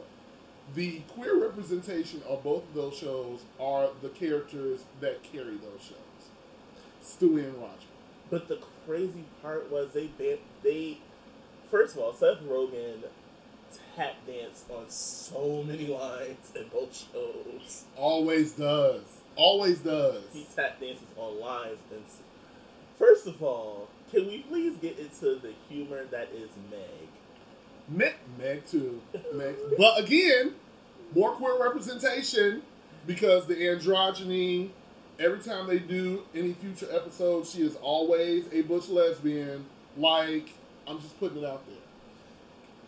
[0.74, 6.30] The queer representation of both of those shows are the characters that carry those shows,
[7.04, 7.86] Stewie and Roger.
[8.30, 10.10] But the crazy part was they
[10.64, 10.98] they
[11.70, 13.02] first of all Seth Rogen
[13.96, 17.84] tap danced on so many lines in both shows.
[17.96, 19.02] Always does.
[19.36, 20.22] Always does.
[20.32, 22.02] He tap dances on lines and
[22.98, 27.08] first of all, can we please get into the humor that is Meg?
[27.88, 29.00] Meg, Meg too.
[29.34, 29.56] Meg.
[29.78, 30.54] But again,
[31.14, 32.62] more queer representation
[33.06, 34.70] because the androgyny.
[35.18, 39.64] Every time they do any future episodes, she is always a butch lesbian.
[39.96, 40.50] Like
[40.86, 41.76] I'm just putting it out there.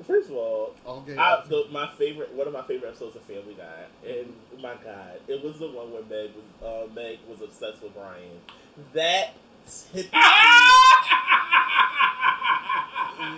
[0.06, 0.74] First of all,
[1.06, 1.16] gay.
[1.16, 4.32] I, the, my favorite, one of my favorite episodes of Family Guy, and
[4.62, 8.40] my God, it was the one where Meg was uh, Meg was obsessed with Brian.
[8.94, 9.34] That
[9.92, 10.10] tickled me.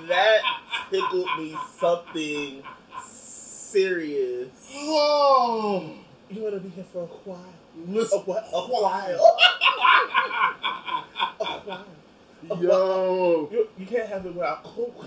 [0.08, 0.40] that
[0.90, 2.62] tickled me something
[3.02, 4.50] serious.
[4.74, 5.94] oh,
[6.28, 7.54] You want to be here for a while?
[8.12, 8.48] A what?
[8.52, 9.36] A while.
[11.40, 11.86] a while.
[12.60, 15.06] Yo, You, you can't have it without coke.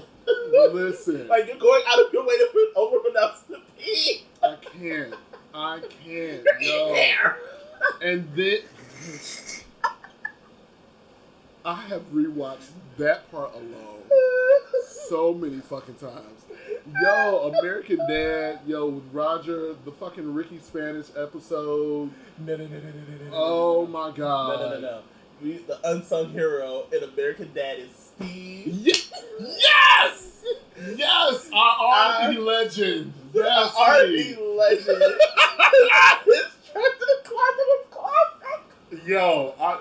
[0.72, 1.28] listen.
[1.30, 4.24] Like you're going out of your way to overpronounce the P.
[4.42, 5.14] I can't.
[5.54, 6.44] I can't.
[6.60, 6.96] Yo.
[8.02, 8.60] And then
[11.66, 14.02] I have rewatched that part alone
[14.86, 16.46] so many fucking times.
[17.02, 22.12] Yo, American Dad, yo, with Roger, the fucking Ricky Spanish episode.
[22.40, 23.32] No, no, no, no, no, no, no.
[23.32, 24.60] Oh my No, god.
[24.60, 25.00] no, no, no.
[25.44, 28.66] We, the unsung hero in American Dad is Steve.
[28.68, 28.94] Ye-
[29.42, 30.44] yes!
[30.96, 31.50] Yes!
[31.54, 31.76] Our
[32.28, 33.14] R&B legend.
[33.34, 34.88] Yes, R&B legend.
[34.88, 39.06] He's trapped in the closet with classic.
[39.06, 39.80] Yo, I,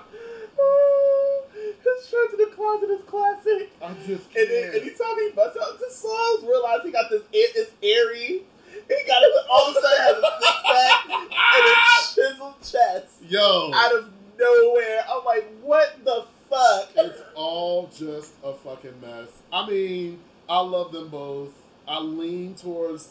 [1.81, 3.71] His trapped in the closet is classic.
[3.81, 4.75] I just And then can't.
[4.83, 8.43] anytime he busts out into songs, realize he got this it's airy.
[8.73, 12.13] He got it all of a sudden has a six pack and a ah!
[12.15, 13.71] chiseled chest Yo.
[13.73, 15.03] out of nowhere.
[15.09, 16.89] I'm like, what the fuck?
[16.95, 19.29] It's all just a fucking mess.
[19.51, 20.19] I mean,
[20.49, 21.53] I love them both.
[21.87, 23.09] I lean towards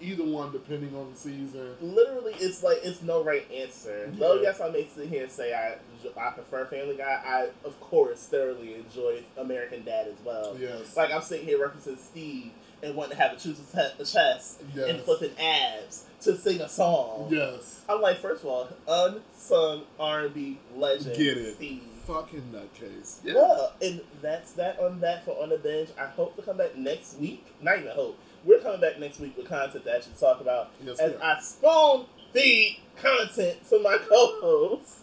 [0.00, 1.74] either one depending on the season.
[1.80, 4.10] Literally, it's like it's no right answer.
[4.14, 4.42] Though Yeah.
[4.42, 5.76] yes, I may sit here and say I
[6.18, 7.20] I prefer Family Guy.
[7.24, 10.56] I of course thoroughly enjoy American Dad as well.
[10.58, 10.96] Yes.
[10.96, 12.50] Like I'm sitting here referencing Steve
[12.82, 15.04] and wanting to have a choose a chest and Yes.
[15.04, 17.28] flipping abs to sing a song.
[17.30, 17.80] Yes.
[17.88, 21.54] I'm like, first of all, unsung R&B legend, Get it.
[21.56, 21.82] Steve.
[22.06, 23.18] Fucking nutcase.
[23.22, 23.68] Yeah.
[23.86, 25.90] and that's that on that for on the bench.
[25.98, 27.46] I hope to come back next week.
[27.62, 28.18] Not even hope.
[28.44, 31.14] We're coming back next week with content that I should talk about Yes, as.
[31.22, 35.00] I spoon feed content to my co-hosts.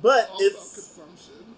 [0.00, 1.56] But Also it's consumption.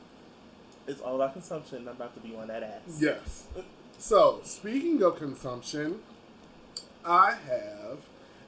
[0.87, 1.79] it's all about consumption.
[1.87, 2.99] I'm about to be on that ass.
[3.01, 3.45] Yes.
[4.01, 5.99] So, speaking of consumption,
[7.05, 7.99] I have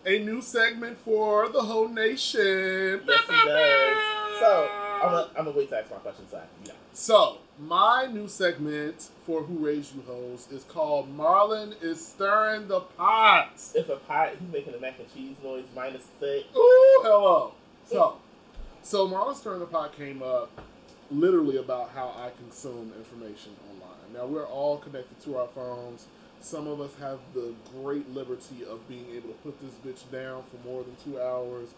[0.07, 3.03] a new segment for the whole nation.
[3.07, 4.41] Yes, he does.
[4.41, 6.73] So I'm gonna I'm gonna wait to ask my question so I can yeah.
[6.95, 12.81] So, my new segment for Who Raised You Hoes is called Marlon is Stirring the
[12.81, 13.53] Pot.
[13.75, 14.31] If a pot.
[14.41, 16.47] he's making a mac and cheese noise minus six.
[16.57, 17.53] Ooh, hello.
[17.85, 18.17] So,
[18.83, 20.51] so Marlon Stirring the Pot came up
[21.21, 24.13] literally about how I consume information online.
[24.13, 26.07] Now, we're all connected to our phones.
[26.41, 30.43] Some of us have the great liberty of being able to put this bitch down
[30.51, 31.69] for more than two hours,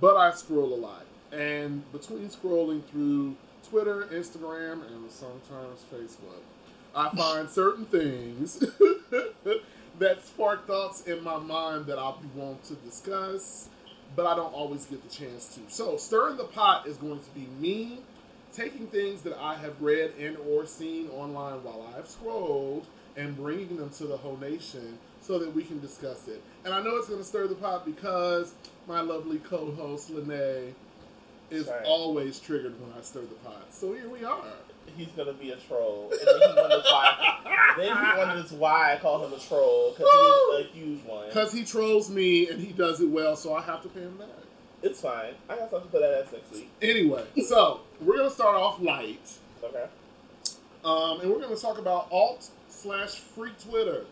[0.00, 1.06] but I scroll a lot.
[1.32, 3.36] And between scrolling through
[3.68, 6.42] Twitter, Instagram, and sometimes Facebook,
[6.94, 8.58] I find certain things
[9.98, 13.68] that spark thoughts in my mind that I want to discuss,
[14.14, 15.60] but I don't always get the chance to.
[15.68, 18.00] So, stirring the pot is going to be me
[18.54, 22.86] taking things that I have read and or seen online while I've scrolled
[23.16, 26.42] and bringing them to the whole nation so that we can discuss it.
[26.64, 28.54] And I know it's going to stir the pot because
[28.86, 30.74] my lovely co-host Lene
[31.50, 31.84] is Right.
[31.84, 33.66] always triggered when I stir the pot.
[33.70, 34.42] So here we are.
[34.96, 37.38] He's gonna be a troll, and then he wonders why.
[37.78, 41.26] then he wonders why I call him a troll because he's a huge one.
[41.28, 44.16] Because he trolls me and he does it well, so I have to pay him
[44.18, 44.28] back.
[44.84, 45.32] It's fine.
[45.48, 46.70] I got something for that ass next week.
[46.82, 49.18] Anyway, so we're gonna start off light,
[49.62, 49.86] Okay.
[50.84, 54.06] um, and we're gonna talk about alt slash freak Twitters.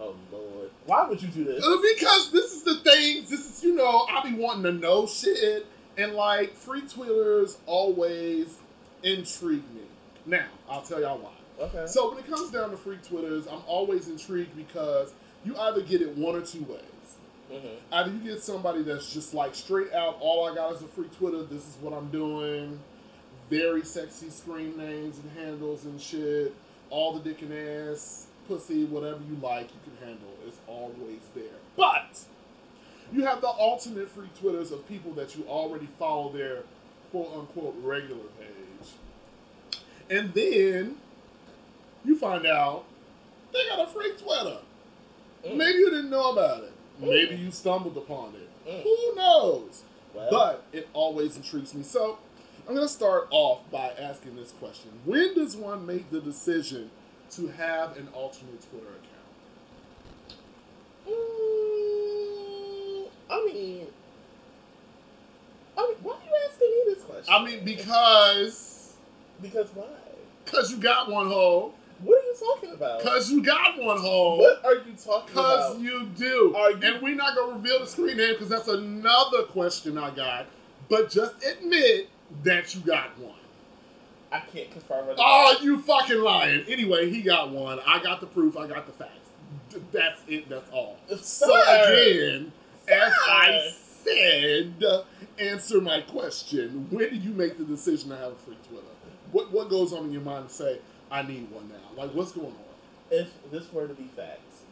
[0.00, 1.62] Oh lord, why would you do this?
[1.64, 3.28] Uh, Because this is the things.
[3.28, 5.66] This is you know I be wanting to know shit,
[5.98, 8.56] and like freak Twitters always
[9.02, 9.82] intrigue me.
[10.26, 11.30] Now I'll tell y'all why.
[11.66, 11.86] Okay.
[11.86, 15.12] So when it comes down to freak Twitters, I'm always intrigued because
[15.44, 16.80] you either get it one or two ways.
[17.60, 20.86] Hmm Either you get somebody that's just like straight out, all I got is a
[20.86, 22.80] free Twitter, this is what I'm doing.
[23.50, 26.54] Very sexy screen names and handles and shit.
[26.90, 30.28] All the dick and ass, pussy, whatever you like, you can handle.
[30.46, 31.44] It's always there.
[31.76, 32.20] But
[33.12, 36.62] you have the alternate free Twitters of people that you already follow their
[37.10, 38.90] quote unquote regular page.
[40.10, 40.96] And then
[42.04, 42.84] you find out
[43.52, 44.58] they got a free Twitter.
[45.46, 45.56] Mm.
[45.56, 46.72] Maybe you didn't know about it.
[47.00, 48.48] Maybe you stumbled upon it.
[48.68, 48.82] Mm.
[48.82, 49.82] Who knows?
[50.14, 51.82] Well, But it always intrigues me.
[51.82, 52.18] So
[52.68, 56.90] I'm going to start off by asking this question When does one make the decision
[57.32, 60.38] to have an alternate Twitter account?
[61.08, 63.86] mm, I mean,
[65.76, 67.34] I mean, why are you asking me this question?
[67.34, 68.94] I mean, because
[69.42, 69.84] because why?
[70.44, 71.74] because you got one hole.
[72.38, 72.98] What are you talking about?
[73.00, 74.38] Because you got one hole.
[74.38, 75.80] What are you talking Because about?
[75.80, 76.54] you do.
[76.56, 79.98] Are you- And we're not going to reveal the screen name because that's another question
[79.98, 80.46] I got.
[80.88, 82.08] But just admit
[82.42, 83.32] that you got one.
[84.32, 85.16] I can't confirm it.
[85.18, 86.64] Oh, you fucking lying.
[86.68, 87.78] Anyway, he got one.
[87.86, 88.56] I got the proof.
[88.56, 89.30] I got the facts.
[89.92, 90.48] That's it.
[90.48, 90.96] That's all.
[91.08, 91.16] So
[91.46, 91.84] Sir.
[91.94, 92.52] again,
[92.88, 93.70] as I
[94.04, 94.04] Sir.
[94.04, 95.04] said,
[95.38, 96.86] answer my question.
[96.90, 98.84] When did you make the decision to have a free Twitter?
[99.32, 100.78] What what goes on in your mind to say
[101.10, 102.02] I need one now?
[102.02, 102.54] Like what's going on?
[103.10, 104.62] if this were to be facts,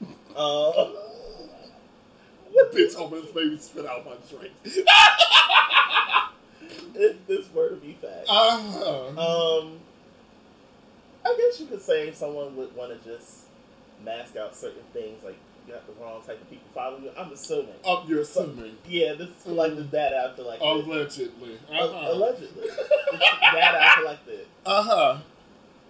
[0.36, 0.90] uh,
[2.72, 4.52] Bitch, almost made me spit out my drink.
[6.94, 9.60] if this were to be facts, Uh-huh.
[9.60, 9.78] um,
[11.24, 13.46] I guess you could say someone would want to just
[14.04, 15.36] mask out certain things, like
[15.66, 17.10] you got the wrong type of people following you.
[17.16, 17.74] I'm assuming.
[17.84, 18.76] oh, you're assuming.
[18.86, 20.60] Yeah, this is collective data I like.
[20.60, 21.58] Allegedly.
[21.70, 22.12] Uh-huh.
[22.12, 22.68] Allegedly,
[23.52, 24.46] data I collected.
[24.66, 25.16] Uh huh.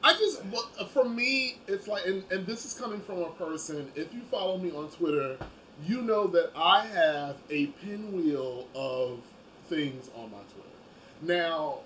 [0.05, 3.91] I just, well, for me, it's like, and, and this is coming from a person.
[3.95, 5.39] If you follow me on Twitter,
[5.87, 9.21] you know that I have a pinwheel of
[9.71, 10.69] things on my Twitter.
[11.23, 11.79] Now,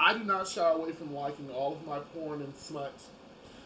[0.00, 2.92] I do not shy away from liking all of my porn and smut.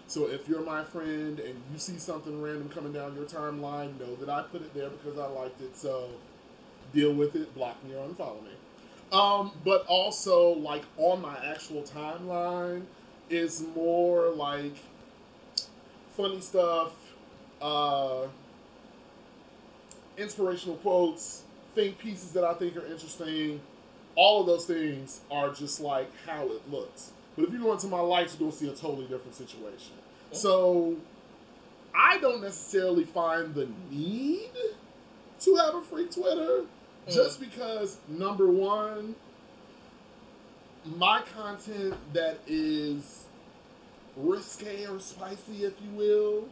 [0.06, 4.16] So if you're my friend and you see something random coming down your timeline, know
[4.16, 5.78] that I put it there because I liked it.
[5.78, 6.10] So
[6.92, 8.50] deal with it, block me or unfollow me.
[9.12, 12.82] Um, but also like on my actual timeline
[13.30, 14.76] is more like
[16.16, 16.92] funny stuff,
[17.60, 18.26] uh,
[20.16, 21.42] inspirational quotes,
[21.74, 23.60] think pieces that I think are interesting.
[24.16, 27.12] All of those things are just like how it looks.
[27.36, 29.94] But if you go into my likes, you're gonna see a totally different situation.
[30.30, 30.96] So
[31.94, 34.50] I don't necessarily find the need
[35.40, 36.62] to have a free Twitter
[37.10, 39.14] just because number one,
[40.84, 43.24] my content that is
[44.16, 46.44] risque or spicy, if you will,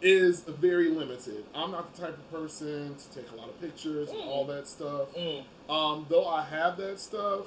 [0.00, 1.44] is very limited.
[1.54, 4.66] I'm not the type of person to take a lot of pictures and all that
[4.66, 5.14] stuff.
[5.14, 5.44] Mm.
[5.68, 7.46] Um, though I have that stuff,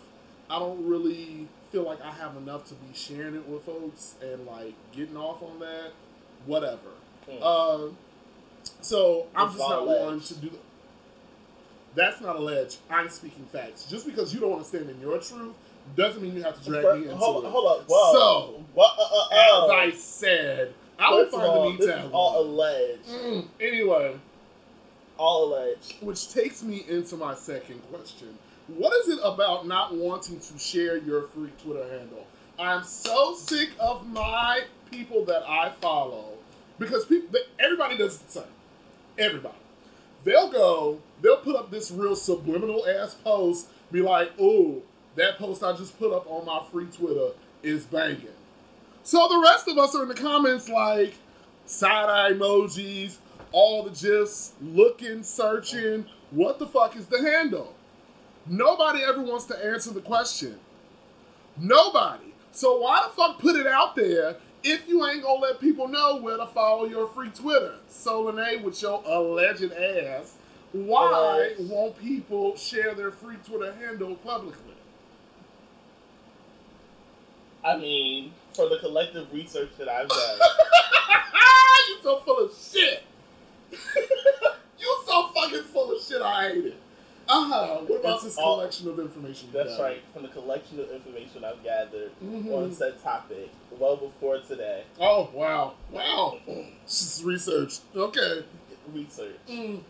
[0.50, 4.46] I don't really feel like I have enough to be sharing it with folks and
[4.46, 5.92] like getting off on that.
[6.46, 6.92] Whatever.
[7.30, 7.40] Mm.
[7.42, 7.94] Uh,
[8.82, 10.52] so I'm It's just not one to do.
[11.96, 12.78] That's not alleged.
[12.90, 13.86] I'm speaking facts.
[13.90, 15.54] Just because you don't want to stand in your truth
[15.96, 17.50] doesn't mean you have to drag Fir- me into hold, it.
[17.50, 17.86] hold up.
[17.88, 18.14] Whoa.
[18.14, 18.94] So, what?
[19.00, 19.36] Uh, uh,
[19.66, 23.08] As uh, I said, I would First find all, the is all alleged.
[23.08, 24.16] Mm, Anyway,
[25.18, 25.96] All alleged.
[26.02, 28.38] which takes me into my second question.
[28.68, 32.26] What is it about not wanting to share your free Twitter handle?
[32.60, 34.62] I'm so sick of my
[34.92, 36.34] people that I follow
[36.80, 38.44] because people, everybody does the same.
[39.18, 39.56] Everybody.
[40.24, 44.82] They'll go, they'll put up this real subliminal ass post, be like, ooh,
[45.18, 48.28] that post I just put up on my free Twitter is banging.
[49.03, 51.15] So the rest of us are in the comments like
[51.65, 53.18] side eye emojis,
[53.51, 56.05] all the gifs, looking, searching.
[56.32, 57.74] What the fuck is the handle?
[58.45, 60.59] Nobody ever wants to answer the question.
[61.57, 62.34] Nobody.
[62.51, 66.18] So why the fuck put it out there if you ain't gonna let people know
[66.18, 67.76] where to follow your free Twitter?
[67.88, 70.36] So Lene, with your alleged ass,
[70.74, 74.66] why won't people share their free Twitter handle publicly?
[77.68, 80.39] I mean, for the collective research that I've done,
[81.89, 83.03] you so full of shit.
[84.80, 86.22] you so fucking full of shit.
[86.22, 86.76] I hate it.
[87.30, 87.78] Uh huh.
[87.86, 89.49] What about It's this all- collection of information?
[89.53, 92.53] that's right, from the collection of information I've gathered Mhm.
[92.53, 96.38] on said topic, well before today, Oh wow, wow.
[96.86, 97.80] Just research.
[97.93, 98.45] Okay.
[98.93, 99.36] research.
[99.49, 99.82] Mm.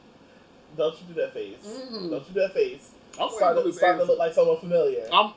[0.75, 1.59] Don't you do that face.
[1.63, 2.09] Mhm.
[2.09, 2.89] Don't you do that face.
[3.21, 5.07] I'm Starting to, to look like someone familiar.
[5.13, 5.33] I'm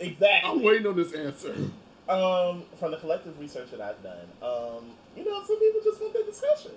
[0.00, 0.50] exactly.
[0.50, 1.54] I'm waiting on this answer.
[2.08, 6.12] Um, from the collective research that I've done, um, you know, some people just want
[6.14, 6.72] that discussion.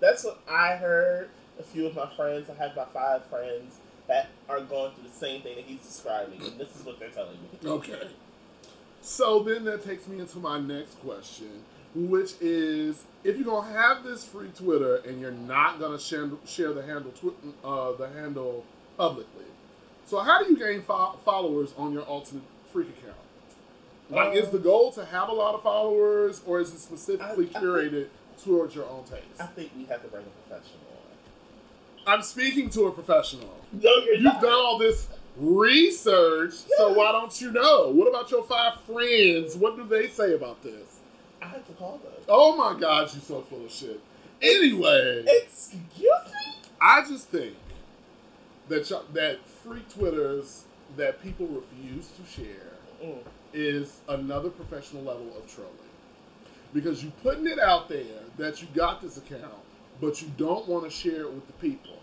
[0.00, 1.30] That's what I heard.
[1.58, 3.78] A few of my friends, I have my five friends
[4.08, 7.08] that are going through the same thing that he's describing, and this is what they're
[7.08, 7.68] telling me.
[7.68, 8.08] Okay.
[9.00, 14.04] So then that takes me into my next question, which is if you're gonna have
[14.04, 17.32] this free Twitter and you're not gonna share, share the handle twi-
[17.64, 18.64] uh, the handle
[18.96, 19.44] publicly,
[20.08, 22.42] so how do you gain fo- followers on your alternate
[22.72, 23.16] freak account?
[24.10, 27.50] Like, is Um, the goal to have a lot of followers, or is it specifically
[27.54, 28.08] I- I curated
[28.42, 29.38] towards your own taste?
[29.38, 30.80] I think we have to bring a professional
[32.06, 33.54] I'm speaking to a professional.
[33.70, 34.40] No, you're You've not.
[34.40, 37.88] done all this research, so why don't you know?
[37.90, 39.56] What about your five friends?
[39.56, 41.00] What do they say about this?
[41.42, 42.12] I have to call them.
[42.26, 44.00] Oh my god, you're so full of shit.
[44.40, 46.54] Anyway, Excuse me?
[46.80, 47.54] I just think
[48.68, 49.38] that y'all- that
[49.68, 50.64] freak twitters
[50.96, 53.18] that people refuse to share Mm.
[53.52, 55.72] is another professional level of trolling
[56.74, 59.54] because you putting it out there that you got this account,
[60.00, 61.96] but you don't want to share it with the people.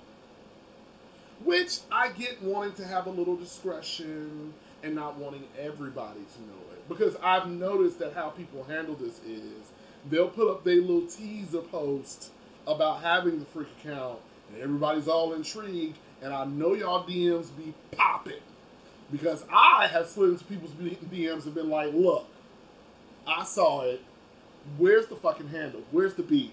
[1.43, 4.53] Which I get wanting to have a little discretion
[4.84, 6.88] and not wanting everybody to know it.
[6.88, 9.72] Because I've noticed that how people handle this is
[10.09, 12.32] they'll put up their little teaser post
[12.68, 14.20] about having the freak account
[14.53, 18.34] and everybody's all intrigued and I know y'all DMs be popping.
[19.11, 22.26] Because I have slid into people's DMs and been like, look,
[23.28, 24.01] I saw it.
[24.78, 25.84] Where's the fucking handle?
[25.91, 26.51] Where's the beef?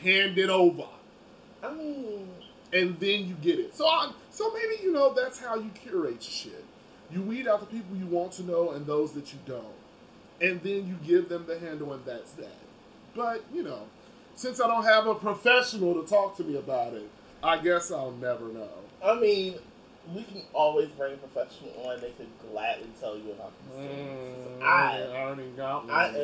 [0.00, 0.84] Hand it over
[1.62, 2.28] I mean,
[2.72, 3.74] and then you get it.
[3.74, 6.64] So I, so maybe you know that's how you curate your shit.
[7.10, 9.64] You weed out the people you want to know and those that you don't,
[10.40, 12.58] and then you give them the handle, and that's that.
[13.14, 13.82] But you know,
[14.34, 17.08] since I don't have a professional to talk to me about it,
[17.42, 18.68] I guess I'll never know.
[19.04, 19.54] I mean,
[20.14, 22.00] we can always bring a professional on.
[22.00, 24.62] They could gladly tell you about these things.
[24.62, 26.14] I, I already got I am-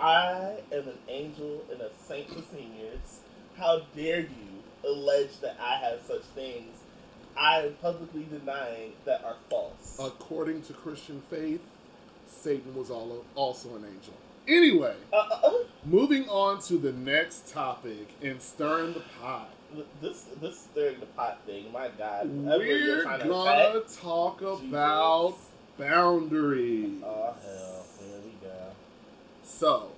[0.00, 3.20] I am an angel and a saint for seniors.
[3.56, 6.76] How dare you allege that I have such things?
[7.36, 9.98] I am publicly denying that are false.
[10.00, 11.60] According to Christian faith,
[12.26, 14.14] Satan was all, also an angel.
[14.48, 15.52] Anyway, Uh, uh, uh,
[15.84, 19.50] moving on to the next topic in stirring the pot.
[20.00, 21.70] This this stirring the pot thing.
[21.72, 24.60] My God, We're trying to gonna attack, talk Jesus.
[24.68, 25.34] about
[25.78, 27.02] boundaries.
[27.04, 28.54] Oh hell, here we go.
[29.44, 29.90] So,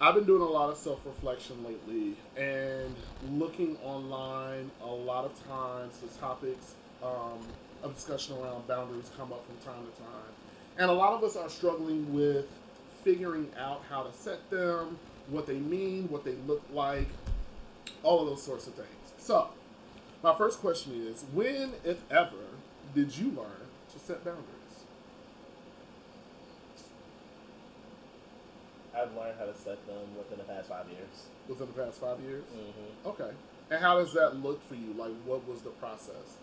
[0.00, 2.94] I've been doing a lot of self reflection lately and
[3.38, 4.70] looking online.
[4.82, 7.38] A lot of times, the topics um,
[7.82, 10.32] of discussion around boundaries come up from time to time.
[10.78, 12.46] And a lot of us are struggling with
[13.04, 17.08] figuring out how to set them, what they mean, what they look like,
[18.02, 18.88] all of those sorts of things.
[19.18, 19.48] So,
[20.22, 22.36] my first question is when, if ever,
[22.94, 24.44] did you learn to set boundaries?
[28.96, 31.26] I've learned how to set them within the past five years.
[31.48, 32.44] Within the past five years?
[32.44, 33.30] hmm Okay.
[33.70, 34.94] And how does that look for you?
[34.96, 36.38] Like, what was the process?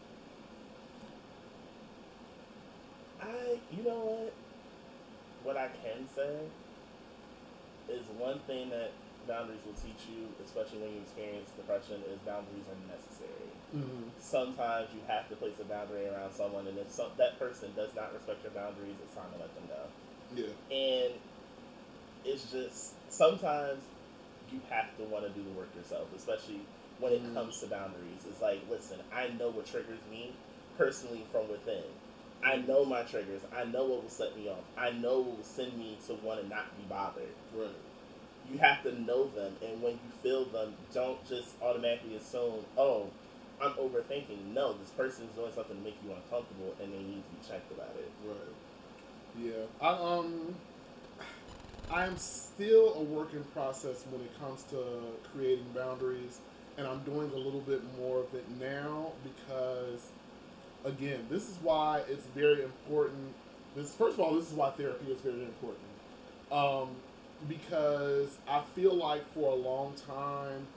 [3.22, 4.34] I, you know what?
[5.44, 6.40] What I can say
[7.90, 8.92] is one thing that
[9.28, 13.52] boundaries will teach you, especially when you experience depression, is boundaries are necessary.
[13.76, 14.12] Mm-hmm.
[14.20, 17.94] Sometimes you have to place a boundary around someone, and if some, that person does
[17.96, 19.84] not respect your boundaries, it's time to let them go.
[20.36, 20.54] Yeah.
[20.74, 21.14] And
[22.26, 23.82] it's just sometimes
[24.52, 26.62] you have to want to do the work yourself, especially
[27.00, 27.34] when it Mm.
[27.34, 28.26] comes to boundaries.
[28.30, 30.34] It's like, listen, I know what triggers me
[30.78, 31.84] personally from within.
[32.44, 33.42] I know my triggers.
[33.56, 34.64] I know what will set me off.
[34.78, 37.30] I know what will send me to want to not be bothered.
[37.56, 37.70] Right.
[38.50, 43.08] You have to know them, and when you feel them, don't just automatically assume, oh,
[43.62, 44.54] I'm overthinking.
[44.54, 47.48] No, this person is doing something to make you uncomfortable, and they need to be
[47.48, 48.12] checked about it.
[48.26, 48.38] Right.
[49.40, 49.66] Yeah.
[49.80, 50.56] I um.
[51.90, 54.78] I am still a work in process when it comes to
[55.34, 56.40] creating boundaries,
[56.78, 60.08] and I'm doing a little bit more of it now because,
[60.86, 63.34] again, this is why it's very important.
[63.76, 65.84] This first of all, this is why therapy is very important.
[66.50, 66.96] Um,
[67.48, 70.68] because I feel like for a long time,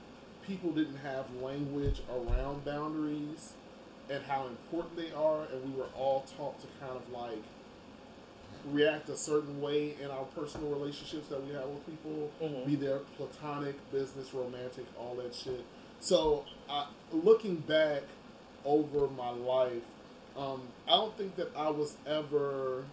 [0.46, 3.52] people didn't have language around boundaries
[4.10, 7.42] and how important they are, and we were all taught to kind of like
[8.70, 12.66] react a certain way in our personal relationships that we have with people, Mhm.
[12.66, 15.64] be they platonic, business, romantic, all that shit.
[16.00, 16.44] So,
[17.12, 18.02] looking back
[18.64, 19.82] over my life,
[20.36, 22.84] um, I don't think that I was ever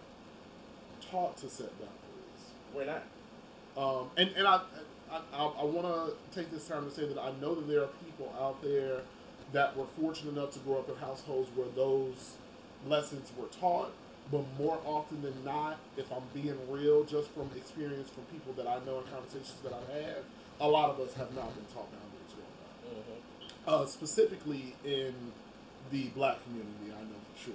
[1.10, 2.52] taught to set boundaries.
[2.74, 3.02] We're not.
[3.76, 4.60] Um, and and I
[5.10, 7.82] I, I, I want to take this time to say that I know that there
[7.82, 9.00] are people out there
[9.52, 12.36] that were fortunate enough to grow up in households where those
[12.86, 13.92] lessons were taught.
[14.30, 18.66] But more often than not, if I'm being real, just from experience from people that
[18.66, 20.16] I know and conversations that I've had,
[20.60, 23.12] a lot of us have not been taught boundaries growing up.
[23.66, 25.14] hmm Uh, specifically in
[25.90, 27.54] the black community, I know for sure.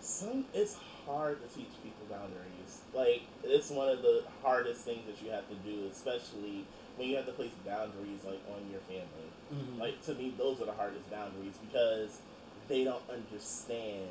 [0.00, 0.76] Some it's
[1.10, 2.80] hard to teach people boundaries.
[2.94, 6.64] Like it's one of the hardest things that you have to do, especially
[6.96, 9.30] when you have to place boundaries like on your family.
[9.52, 9.80] Mm-hmm.
[9.80, 12.20] Like to me, those are the hardest boundaries because
[12.68, 14.08] they don't understand.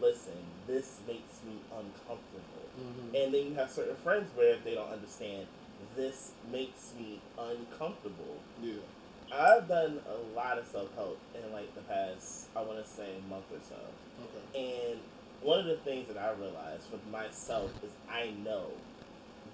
[0.00, 2.66] Listen, this makes me uncomfortable.
[2.80, 3.24] Mhm.
[3.24, 5.46] And then you have certain friends where they don't understand.
[5.96, 8.36] This makes me uncomfortable.
[8.62, 8.74] yeah.
[9.34, 13.14] I've done a lot of self help in like the past, I want to say,
[13.30, 13.76] month or so.
[14.24, 14.90] Okay.
[14.92, 15.00] And
[15.42, 18.66] one of the things that I realized with myself is I know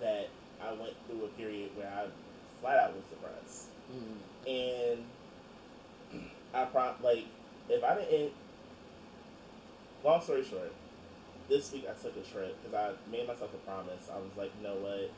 [0.00, 0.28] that
[0.62, 2.06] I went through a period where I
[2.60, 3.68] flat out was depressed.
[3.92, 4.96] Mhm.
[4.96, 5.04] And
[6.54, 7.24] I pro- like
[7.68, 8.32] if I didn't,
[10.04, 10.72] long story short,
[11.48, 14.08] this week I took a trip because I made myself a promise.
[14.12, 15.10] I was like, you know what?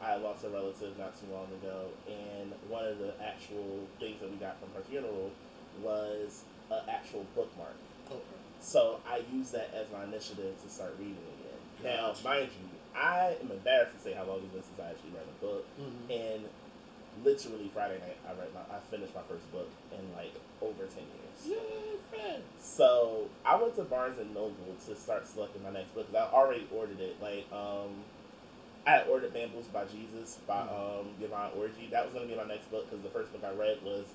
[0.00, 4.30] I lost a relative not too long ago, and one of the actual things that
[4.30, 5.32] we got from her funeral
[5.82, 7.74] was an actual bookmark.
[8.06, 8.37] Okay.
[8.60, 11.94] So I use that as my initiative to start reading again.
[11.96, 15.10] Now, mind you, I am embarrassed to say how long it's been since I actually
[15.10, 16.10] read a book, Mhm.
[16.36, 16.48] and
[17.24, 21.04] literally Friday night I read my I finished my first book in like over ten
[21.04, 21.58] years.
[22.58, 26.32] So I went to Barnes and Noble to start selecting my next book because I
[26.34, 27.20] already ordered it.
[27.22, 28.02] Like um,
[28.86, 31.90] I had ordered Bamboozled by Jesus by um Yvonne Orji.
[31.90, 34.06] That was gonna be my next book because the first book I read was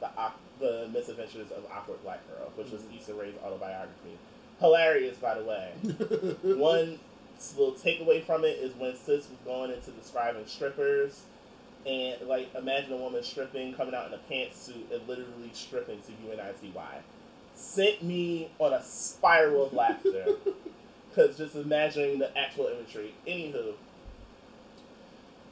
[0.00, 0.10] the
[0.58, 4.18] the Misadventures of Awkward Black Girl, which was Issa Rae's autobiography.
[4.58, 5.72] Hilarious, by the way.
[6.56, 6.98] One
[7.56, 11.22] little takeaway from it is when Sis was going into describing strippers,
[11.86, 16.12] and like imagine a woman stripping, coming out in a pantsuit, and literally stripping to
[16.26, 16.98] U N I T Y.
[17.54, 20.26] Sent me on a spiral of laughter.
[21.10, 23.12] Because just imagining the actual imagery.
[23.26, 23.72] Anywho,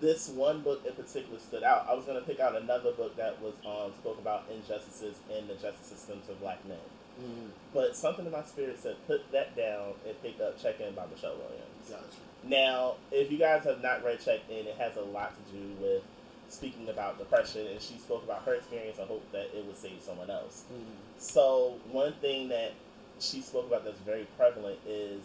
[0.01, 1.87] this one book in particular stood out.
[1.89, 5.47] I was going to pick out another book that was um, spoke about injustices in
[5.49, 6.79] the justice systems of black men.
[7.21, 7.51] Mhm.
[7.75, 11.07] But something in my spirit said, put that down and pick up Checking In by
[11.07, 11.89] Michelle Williams.
[11.91, 12.05] Gotcha.
[12.45, 15.75] Now, if you guys have not read Checking In, it has a lot to do
[15.83, 16.03] with
[16.49, 20.01] speaking about depression, and she spoke about her experience and hope that it would save
[20.01, 20.65] someone else.
[20.73, 21.21] Mhm.
[21.21, 22.73] So, one thing that
[23.19, 25.21] she spoke about that's very prevalent is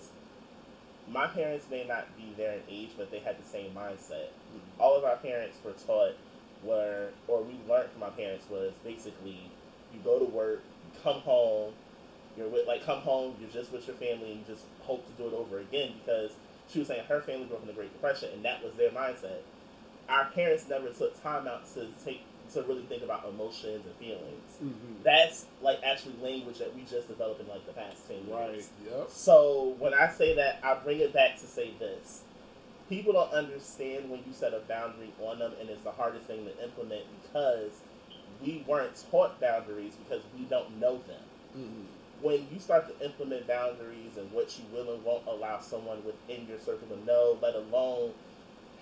[1.11, 4.27] my parents may not be there in age, but they had the same mindset.
[4.79, 6.15] All of our parents were taught,
[6.63, 9.49] were or we learned from our parents was basically
[9.93, 10.63] you go to work,
[11.03, 11.73] come home,
[12.37, 15.21] you're with like come home, you're just with your family, and you just hope to
[15.21, 16.31] do it over again because
[16.69, 18.89] she was saying her family grew up in the Great Depression, and that was their
[18.89, 19.41] mindset.
[20.09, 22.21] Our parents never took time out to take
[22.53, 25.03] to really think about emotions and feelings Mhm.
[25.03, 28.29] that's like actually language that we just developed in like the past 10 years.
[28.29, 28.69] Right.
[28.97, 29.09] Yep.
[29.09, 32.21] So when I say that, I bring it back to say this.
[32.89, 36.45] People don't understand when you set a boundary on them, and it's the hardest thing
[36.45, 37.71] to implement because
[38.41, 41.23] we weren't taught boundaries because we don't know them.
[41.57, 41.85] Mhm.
[42.21, 46.47] When you start to implement boundaries and what you will and won't allow someone within
[46.47, 48.13] your circle to know, let alone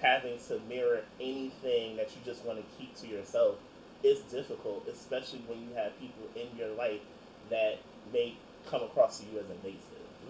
[0.02, 3.56] having to mirror anything that you just want to keep to yourself,
[4.04, 7.02] is difficult, especially when you have people in your life
[7.50, 7.78] that
[8.12, 8.36] may
[8.70, 9.80] come across to you as invasive.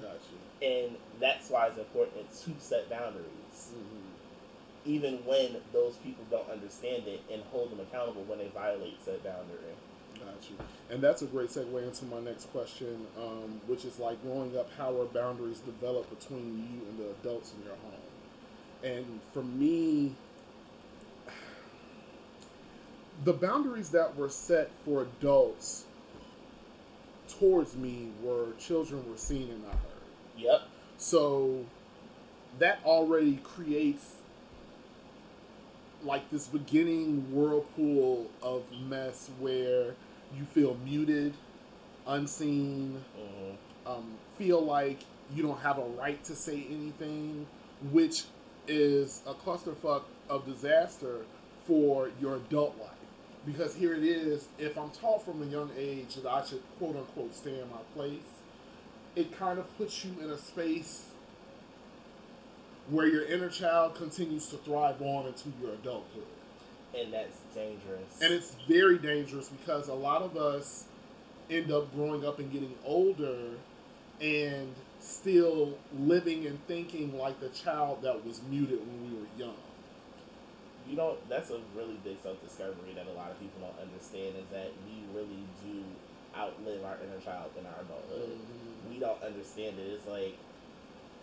[0.01, 0.65] Gotcha.
[0.65, 4.85] And that's why it's important to set boundaries, Mhm.
[4.85, 9.23] even when those people don't understand it, and hold them accountable when they violate said
[9.23, 9.75] boundary.
[10.19, 10.57] Got you.
[10.89, 14.69] And that's a great segue into my next question, um, which is like growing up,
[14.77, 18.10] how are boundaries developed between you and the adults in your home?
[18.83, 20.15] And for me,
[23.23, 25.85] the boundaries that were set for adults
[27.39, 30.37] towards me were children were seen and not heard.
[30.37, 30.61] Yep.
[30.97, 31.65] So
[32.59, 34.15] that already creates
[36.03, 39.93] like this beginning whirlpool of mess where
[40.35, 41.33] you feel muted,
[42.07, 43.55] unseen, hmm
[43.85, 44.99] um, feel like
[45.33, 47.47] you don't have a right to say anything,
[47.91, 48.23] which
[48.67, 51.25] is a clusterfuck of disaster
[51.65, 52.89] for your adult life.
[53.45, 56.95] Because here it is, if I'm taught from a young age that I should quote
[56.95, 58.19] unquote stay in my place,
[59.15, 61.05] it kind of puts you in a space
[62.89, 66.23] where your inner child continues to thrive on into your adulthood.
[66.97, 68.21] And that's dangerous.
[68.21, 70.85] And it's very dangerous because a lot of us
[71.49, 73.37] end up growing up and getting older
[74.19, 79.57] and still living and thinking like the child that was muted when we were young.
[80.87, 84.45] you don't that's a really big self-discovery that a lot of people don't understand is
[84.51, 85.83] that we really do
[86.37, 88.37] outlive our inner child in our adulthood.
[88.37, 88.93] Mm-hmm.
[88.93, 89.99] We don't understand it.
[89.99, 90.37] It's like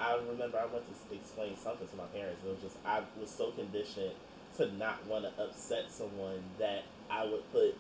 [0.01, 2.41] i remember i went to explain something to my parents.
[2.45, 4.13] It was just i was so conditioned
[4.57, 7.77] to not want to upset someone that i would put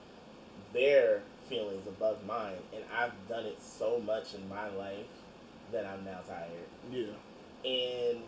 [0.72, 2.62] their feelings above mine.
[2.72, 5.06] And i've done it so much in my life
[5.72, 7.14] that i'm now tired Yeah.
[7.68, 8.22] and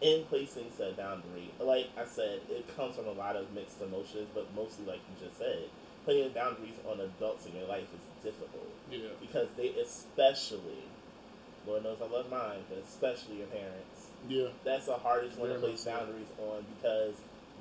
[0.00, 4.26] in placing said boundary, like I said, it comes from a lot of mixed emotions,
[4.34, 5.62] but mostly, like you just said,
[6.04, 9.14] putting boundaries on adults in your life is difficult Yeah.
[9.20, 10.82] because they, especially,
[11.68, 14.48] Lord knows I love mine, but especially your parents, Yeah.
[14.64, 15.92] that's the hardest one to place so.
[15.92, 17.14] boundaries on because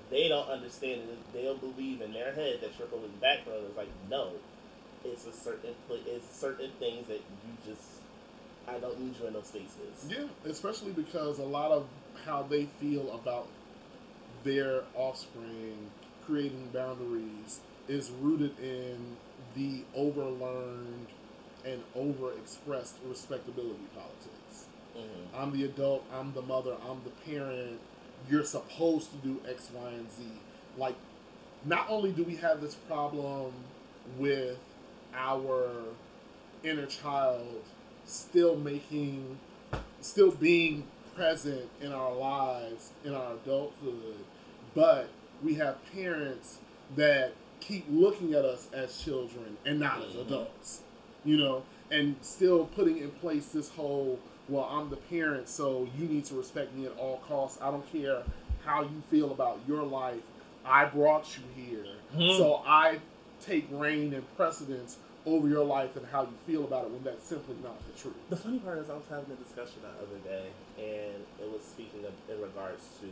[0.10, 1.34] they don't understand it.
[1.34, 4.32] They'll believe in their head that you're holding back from It's like, no,
[5.06, 5.76] it's a certain
[6.08, 8.01] it's certain things that you just,
[8.68, 10.08] I don't need you in those spaces.
[10.10, 10.26] Yeah.
[10.50, 11.86] Especially because a lot of
[12.26, 13.48] how they feel about
[14.44, 15.78] their offspring
[16.26, 19.18] creating boundaries is rooted in
[19.56, 21.08] the overlearned
[21.66, 24.68] and overexpressed respectability politics.
[24.96, 25.36] Mhm.
[25.36, 27.80] I'm the adult, I'm the mother, I'm the parent.
[28.30, 30.24] You're supposed to do X, Y, and Z.
[30.78, 30.96] Like,
[31.66, 33.52] not only do we have this problem
[34.18, 34.58] with
[35.14, 35.70] our
[36.64, 37.64] inner child
[38.12, 39.40] still making,
[40.02, 40.84] still being
[41.16, 44.18] present in our lives, in our adulthood,
[44.76, 45.08] but
[45.42, 46.60] we have parents
[46.96, 50.22] that keep looking at us as children and not as Mhm.
[50.26, 50.82] adults,
[51.24, 56.06] you know, and still putting in place this whole, well, I'm the parent, so you
[56.08, 57.62] need to respect me at all costs.
[57.62, 58.24] I don't care
[58.66, 60.22] how you feel about your life.
[60.66, 61.86] I brought you here,
[62.16, 62.38] Mhm.
[62.38, 63.00] so I
[63.42, 67.28] take reign and precedence over your life and how you feel about it when that's
[67.28, 68.16] simply not the truth.
[68.30, 70.48] The funny part is, I was having a discussion the other day,
[70.78, 73.08] and it was speaking of in regards to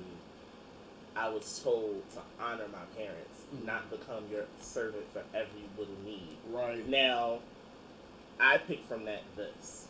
[1.15, 3.65] I was told to honor my parents, Mhm.
[3.65, 6.37] not become your servant for every little need.
[6.49, 6.87] Right.
[6.87, 7.39] Now,
[8.39, 9.87] I pick from that this.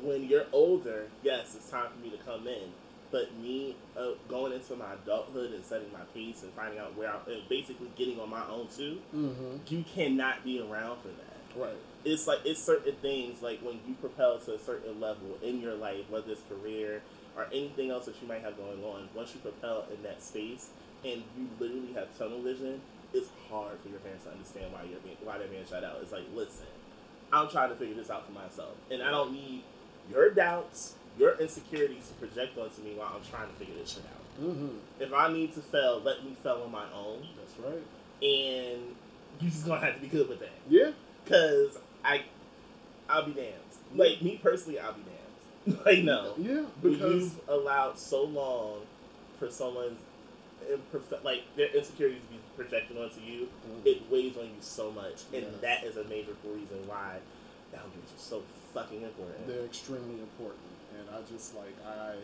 [0.00, 2.72] When you're older, yes, it's time for me to come in.
[3.12, 7.08] But me uh, going into my adulthood and setting my pace and finding out where
[7.10, 9.56] I'm basically getting on my own too, Mm-hmm.
[9.68, 11.76] you cannot be around for that Right.
[12.04, 15.74] it's like it's certain things like when you propel to a certain level in your
[15.74, 17.00] life, whether it's career
[17.36, 19.08] or anything else that you might have going on.
[19.14, 20.68] Once you propel in that space
[21.04, 22.80] and you literally have tunnel vision,
[23.14, 25.96] it's hard for your parents to understand why you're being why they're being shut out.
[26.02, 26.66] It's like, listen,
[27.32, 29.62] I'm trying to figure this out for myself, and I don't need
[30.10, 34.02] your doubts, your insecurities to project onto me while I'm trying to figure this shit
[34.04, 34.44] out.
[34.44, 34.68] Mm-hmm.
[35.00, 37.82] If I need to fail, let me fail on my own, That's right.
[38.22, 38.82] and
[39.40, 40.50] you just gonna have to be good with that.
[40.68, 40.90] Yeah.
[41.26, 42.22] Cause I,
[43.08, 43.52] I'll be damned.
[43.94, 45.80] Like me personally, I'll be damned.
[45.86, 46.64] like no, Yeah.
[46.82, 48.80] Because you've allowed so long
[49.38, 49.98] for someone's
[50.70, 53.48] imperfect, like their insecurities to be projected onto you,
[53.84, 55.54] it weighs on you so much, and Yes.
[55.62, 57.16] that is a major reason why
[57.72, 58.42] boundaries are so
[58.74, 59.46] fucking important.
[59.46, 60.60] they're extremely important,
[60.98, 62.14] and I just like I.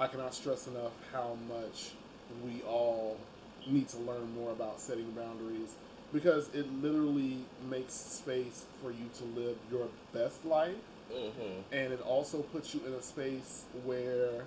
[0.00, 1.90] I cannot stress enough how much
[2.44, 3.16] we all
[3.66, 5.74] need to learn more about setting boundaries
[6.12, 7.38] because it literally
[7.68, 10.76] makes space for you to live your best life
[11.12, 14.44] hmm and it also puts you in a space where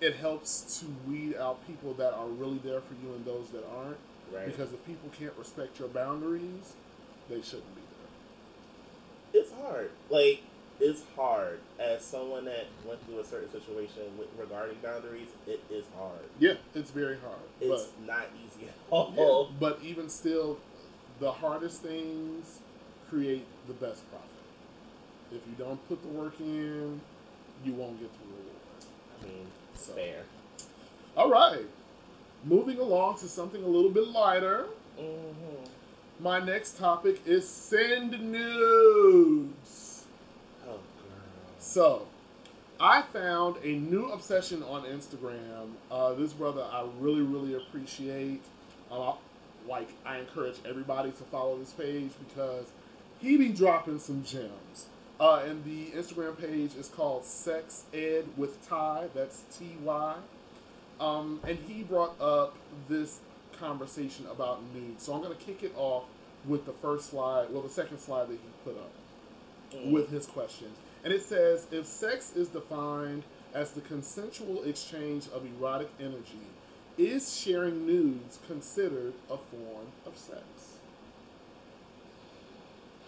[0.00, 3.64] it helps to weed out people that are really there for you and those that
[3.76, 3.96] aren't
[4.32, 4.46] Right.
[4.46, 6.74] because if people can't respect your boundaries
[7.28, 7.82] they shouldn't be
[9.32, 9.90] there it's hard.
[10.10, 10.42] Like
[10.84, 15.28] it's hard as someone that went through a certain situation with, regarding boundaries.
[15.46, 16.24] It is hard.
[16.40, 19.14] yeah it's very hard It's but not easy at all.
[19.16, 20.58] Yeah, but even still,
[21.20, 22.58] the hardest things
[23.08, 24.28] create the best profit.
[25.30, 27.00] If you don't put the work in,
[27.64, 28.82] you won't get the reward.
[29.22, 29.92] I mean, So.
[29.92, 30.22] fair.
[31.16, 31.66] All right,
[32.44, 34.66] moving along to something a little bit lighter.
[34.98, 36.22] Mm-hmm.
[36.24, 39.91] My next topic is send nudes.
[41.62, 42.08] So,
[42.80, 45.70] I found a new obsession on Instagram.
[45.92, 48.40] Uh, this brother I really, really appreciate.
[48.90, 49.12] Uh,
[49.68, 52.66] like, I encourage everybody to follow this page because
[53.20, 54.86] he be dropping some gems.
[55.20, 59.06] Uh, and the Instagram page is called Sex Ed with Ty.
[59.14, 60.16] That's T Y.
[60.98, 62.56] Um, and he brought up
[62.88, 63.20] this
[63.56, 65.04] conversation about nudes.
[65.04, 66.06] So I'm going to kick it off
[66.44, 68.90] with the first slide, well, the second slide that he put up
[69.72, 69.90] Mm.
[69.90, 70.66] with his question.
[71.04, 73.24] And it says if sex is defined
[73.54, 76.46] as the consensual exchange of erotic energy,
[76.98, 80.42] is sharing nudes considered a form of sex?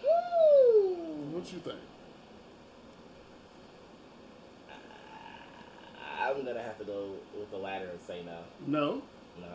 [0.05, 1.33] Hmm.
[1.33, 1.79] What you think?
[6.19, 8.39] I'm gonna have to go with the latter and say no.
[8.65, 9.01] No.
[9.39, 9.47] No.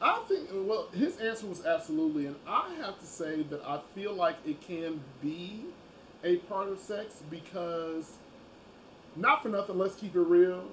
[0.00, 4.12] I think well his answer was absolutely and I have to say that I feel
[4.14, 5.64] like it can be
[6.24, 8.10] a part of sex because
[9.16, 10.64] not for nothing, let's keep it real.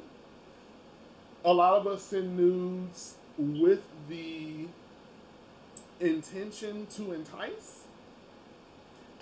[1.43, 4.67] A lot of us send nudes with the
[5.99, 7.81] intention to entice.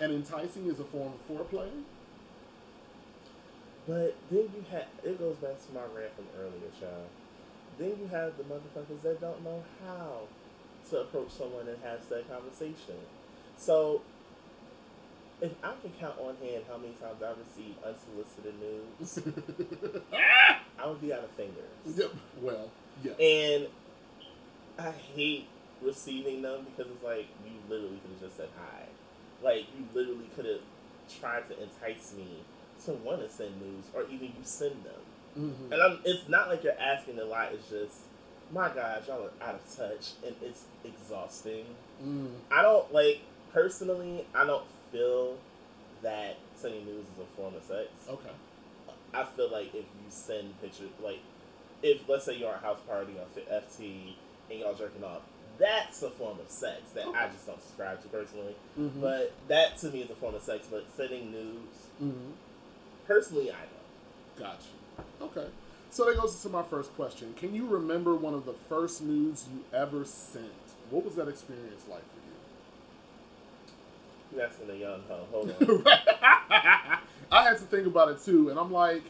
[0.00, 1.68] And enticing is a form of foreplay.
[3.86, 7.06] But then you have it goes back to my rant from earlier, child.
[7.78, 10.22] Then you have the motherfuckers that don't know how
[10.90, 12.96] to approach someone and have that conversation.
[13.56, 14.02] So
[15.40, 19.18] if I can count on hand how many times I received unsolicited nudes,
[20.78, 21.96] I would be out of fingers.
[21.96, 22.10] Yep.
[22.40, 22.70] Well,
[23.02, 23.12] yeah.
[23.20, 23.66] And
[24.78, 25.46] I hate
[25.82, 28.82] receiving them because it's like you literally could have just said hi.
[29.42, 30.60] Like you literally could have
[31.20, 32.42] tried to entice me
[32.86, 35.00] to want to send news or even you send them.
[35.38, 35.72] Mhm.
[35.72, 37.52] And I'm, it's not like you're asking a lot.
[37.52, 38.00] It's just,
[38.52, 41.64] my gosh, y'all are out of touch and it's exhausting.
[42.04, 42.30] Mm.
[42.50, 43.20] I don't like
[43.52, 44.26] personally.
[44.34, 44.64] I don't
[44.94, 45.36] feel
[46.02, 47.88] that sending news is a form of sex.
[48.08, 48.30] Okay.
[49.12, 51.20] I feel like if you send pictures, like
[51.82, 54.14] if let's say you're at a house party on FT
[54.50, 55.22] and y'all jerking off,
[55.58, 58.54] that's a form of sex that I just don't subscribe to personally.
[58.78, 59.00] Mm-hmm.
[59.00, 60.66] But that to me is a form of sex.
[60.70, 62.30] But sending news, mm-hmm.
[63.06, 64.46] personally, I don't.
[64.46, 64.66] Gotcha.
[65.22, 65.48] Okay.
[65.90, 67.34] So that goes to my first question.
[67.36, 70.50] Can you remember one of the first nudes you ever sent?
[70.90, 72.02] What was that experience like
[74.34, 74.42] you?
[74.66, 75.26] You a young hoe.
[75.32, 75.82] Hold on.
[77.32, 79.02] I had to think about it too, and I'm like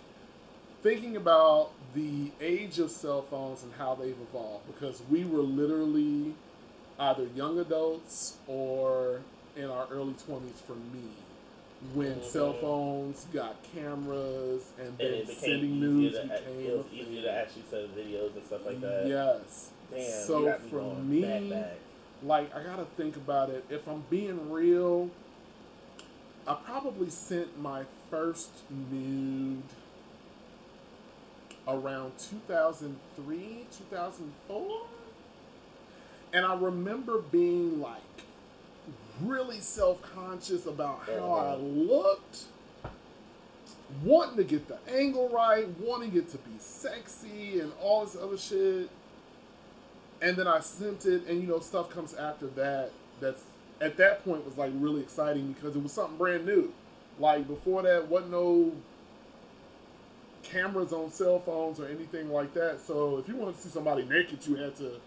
[0.83, 6.35] thinking about the age of cell phones and how they've evolved because we were literally
[6.99, 9.21] either young adults or
[9.57, 11.09] in our early 20s for me
[11.95, 12.25] when Mhm.
[12.25, 17.31] cell phones got cameras and and then sending news to, became it was easier to
[17.33, 19.07] actually send videos and stuff like that.
[19.07, 19.71] Yes.
[19.91, 21.79] Damn, so for me, back, back.
[22.25, 23.65] Like I gotta think about it.
[23.69, 25.11] If I'm being real,
[26.47, 29.63] I probably sent my first nude
[31.67, 34.87] around 2003, 2004.
[36.33, 38.01] And I remember being like
[39.23, 41.57] really self conscious about how I uh-huh.
[41.57, 42.45] looked,
[44.03, 48.39] wanting to get the angle right, wanting it to be sexy, and all this other
[48.39, 48.89] shit.
[50.25, 52.91] And then I sent it, and you know, stuff comes after that.
[53.21, 53.45] That's
[53.81, 56.73] at that point was like really exciting because it was something brand new.
[57.19, 58.73] Like before that, wasn't no
[60.43, 62.81] cameras on cell phones or anything like that.
[62.81, 65.01] So if you wanted to see somebody naked, you had to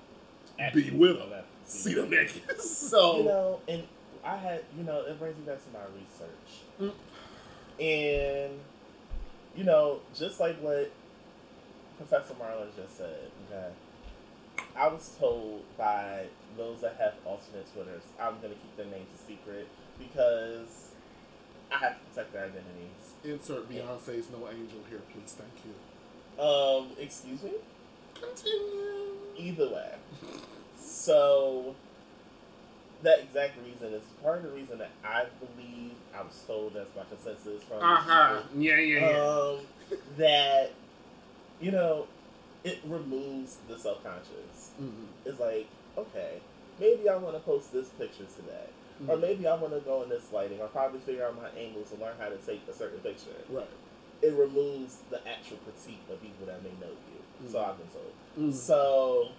[0.60, 2.42] Actually, be with them, see them naked.
[2.62, 3.84] so You know, and
[4.24, 6.94] I had, you know, it brings me back to my research.
[7.80, 8.50] Mm.
[8.50, 8.60] And,
[9.56, 10.92] you know, just like what
[11.98, 13.68] Professor Marlon just said, okay,
[14.78, 16.26] I was told by
[16.56, 19.68] those that have alternate Twitters, I'm going to keep their names a secret
[19.98, 20.92] because
[21.72, 23.14] I have to protect their identities.
[23.24, 25.36] insert Beyonce's "No Angel" here, please.
[25.36, 26.44] Thank you.
[26.44, 27.52] Um, excuse me?
[28.14, 29.14] Continue.
[29.38, 29.94] Either way.
[30.78, 31.76] So
[33.04, 36.96] that exact reason is part of the reason that I believe I was told that's
[36.96, 38.42] my consensus from Uh huh.
[38.58, 39.28] Yeah, yeah, yeah.
[39.28, 39.60] um,
[40.18, 40.72] that
[41.62, 42.08] you know
[42.68, 44.72] it removes the self conscious.
[44.82, 45.08] Mhm.
[45.26, 46.40] It's like okay,
[46.80, 48.68] maybe I want to post this picture today,
[49.08, 49.22] or Mhm.
[49.22, 52.00] maybe I want to go in this lighting, or probably figure out my angles and
[52.02, 53.32] learn how to take a certain picture.
[53.50, 53.66] Right.
[54.22, 57.50] It removes the actual critique of people that may know you.
[57.52, 57.70] So Mhm.
[57.70, 58.14] I've been told.
[58.50, 58.54] Mhm.
[58.54, 59.30] So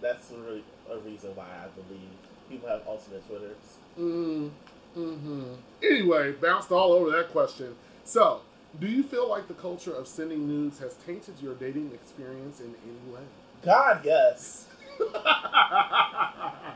[0.00, 2.08] that's really a reason why I believe
[2.48, 3.56] people have alternate Twitters.
[3.98, 4.50] Mm,
[4.94, 7.76] hmm Anyway, bounced all over that question.
[8.04, 8.40] So,
[8.80, 12.74] do you feel like the culture of sending nudes has tainted your dating experience in
[12.84, 13.22] any way?
[13.64, 14.66] God, yes.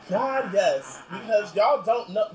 [0.09, 1.01] God, yes.
[1.11, 2.27] Because y'all don't know.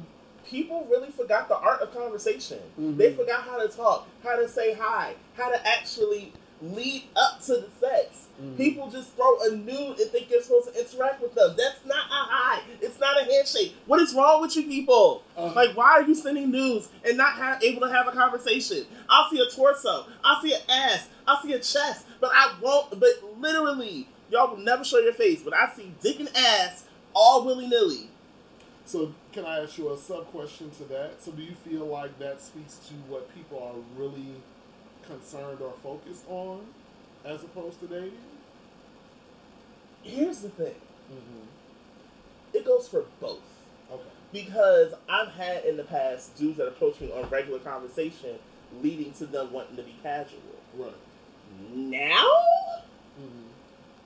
[0.47, 2.61] People really forgot the art of conversation.
[2.79, 2.97] Mhm.
[2.97, 6.33] They forgot how to talk, how to say hi, how to actually
[6.63, 8.27] lead up to the sex.
[8.41, 8.57] Mhm.
[8.57, 11.55] People just throw a nude and think you're supposed to interact with them.
[11.57, 12.63] That's not a high.
[12.81, 13.75] It's not a handshake.
[13.87, 15.23] What is wrong with you people?
[15.37, 18.87] Uh, Like, why are you sending nudes and not ha- able to have a conversation?
[19.09, 22.99] I'll see a torso, I'll see an ass, I'll see a chest, but I won't.
[22.99, 25.43] But literally, y'all will never show your face.
[25.43, 28.09] But I see dick and ass all willy nilly.
[28.85, 31.23] So, can I ask you a sub question to that?
[31.23, 34.37] So, do you feel like that speaks to what people are really
[35.07, 36.67] concerned or focused on
[37.25, 38.13] as opposed to dating?
[40.03, 40.75] Here's the thing:
[41.13, 41.47] Mm-hmm.
[42.57, 43.41] it goes for both.
[43.93, 44.03] Okay.
[44.33, 48.39] Because I've had in the past dudes that approach me on regular conversation,
[48.83, 50.41] leading to them wanting to be casual.
[50.77, 50.93] Right.
[51.75, 52.29] Now
[53.19, 53.47] Mm-hmm.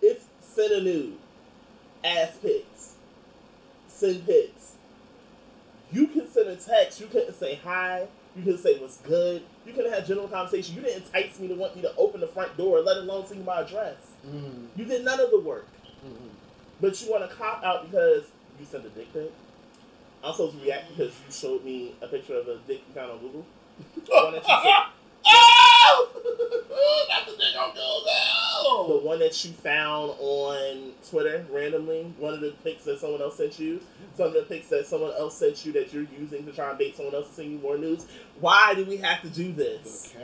[0.03, 1.17] it's send a nude,
[2.05, 2.95] ass pics,
[3.89, 4.75] send pics.
[5.91, 7.01] You can send a text.
[7.01, 8.07] You couldn't say hi.
[8.37, 9.43] You couldn't say what's good.
[9.67, 10.77] You couldn't have general conversation.
[10.77, 13.37] You didn't entice me to want me to open the front door, let alone see
[13.39, 13.97] my address.
[14.27, 14.67] Mm-hmm.
[14.77, 15.67] You did none of the work.
[16.05, 16.29] Mm-hmm.
[16.81, 18.25] But you want to cop out because
[18.59, 19.33] you sent a dick pic.
[20.23, 23.13] I'm supposed to react because you showed me a picture of a dick you found
[23.13, 23.47] on Google.
[25.25, 27.09] One that you sent-!
[27.09, 27.75] That's the thing I'm
[28.89, 33.37] the one that you found on Twitter randomly, one of the pics that someone else
[33.37, 33.81] sent you,
[34.17, 36.79] some of the pics that someone else sent you that you're using to try and
[36.79, 38.07] bait someone else to send you more news.
[38.41, 40.15] Why do we have to do this?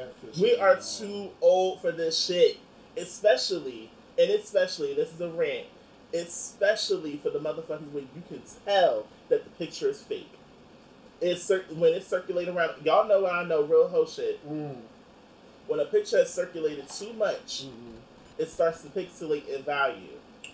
[0.41, 2.59] We are too old for this shit.
[2.97, 5.67] Especially, and especially, this is a rant,
[6.15, 10.36] especially for the motherfuckers where you can tell that the picture is fake.
[11.21, 12.85] It's when it's circulating around.
[12.85, 14.47] Y'all know I know real hoe shit.
[14.49, 14.77] Mm.
[15.67, 17.97] When a picture has circulated too much, Mm-hmm.
[18.39, 20.09] it starts to pixelate in value.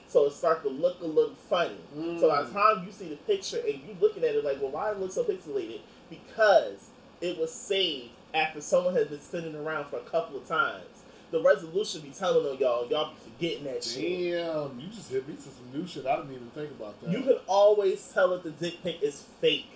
[0.09, 1.77] So it starts to look a little funny.
[2.21, 2.53] So by the Mm.
[2.53, 5.11] time you see the picture and you looking at it like, well, why it look
[5.13, 5.81] so pixelated?
[6.09, 6.89] Because
[7.21, 10.85] it was saved after someone had been sending around for a couple of times.
[11.31, 14.03] The resolution be telling on y'all, y'all be forgetting that shit.
[14.35, 16.07] Damn, you just hit me to some new shit.
[16.07, 17.11] I didn't even think about that.
[17.11, 19.67] You can always tell if the dick pic is fake.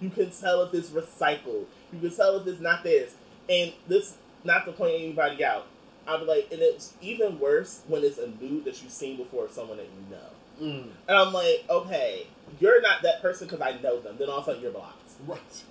[0.00, 1.66] You can tell if it's recycled.
[1.92, 3.14] You can tell if it's not this.
[3.48, 5.66] And this, not to point anybody out,
[6.06, 9.50] I'm like, and it's even worse when it's a nude that you've seen before of
[9.52, 10.72] someone that you know.
[10.74, 12.26] Mm, And I'm like, okay,
[12.60, 14.16] you're not that person because I know them.
[14.18, 15.10] Then all of a sudden you're blocked.
[15.26, 15.62] right.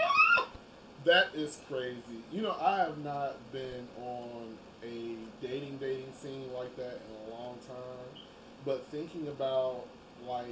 [1.04, 2.22] that is crazy.
[2.30, 7.34] You know, I have not been on a dating dating scene like that in a
[7.34, 8.22] long time.
[8.64, 9.84] But thinking about
[10.26, 10.46] like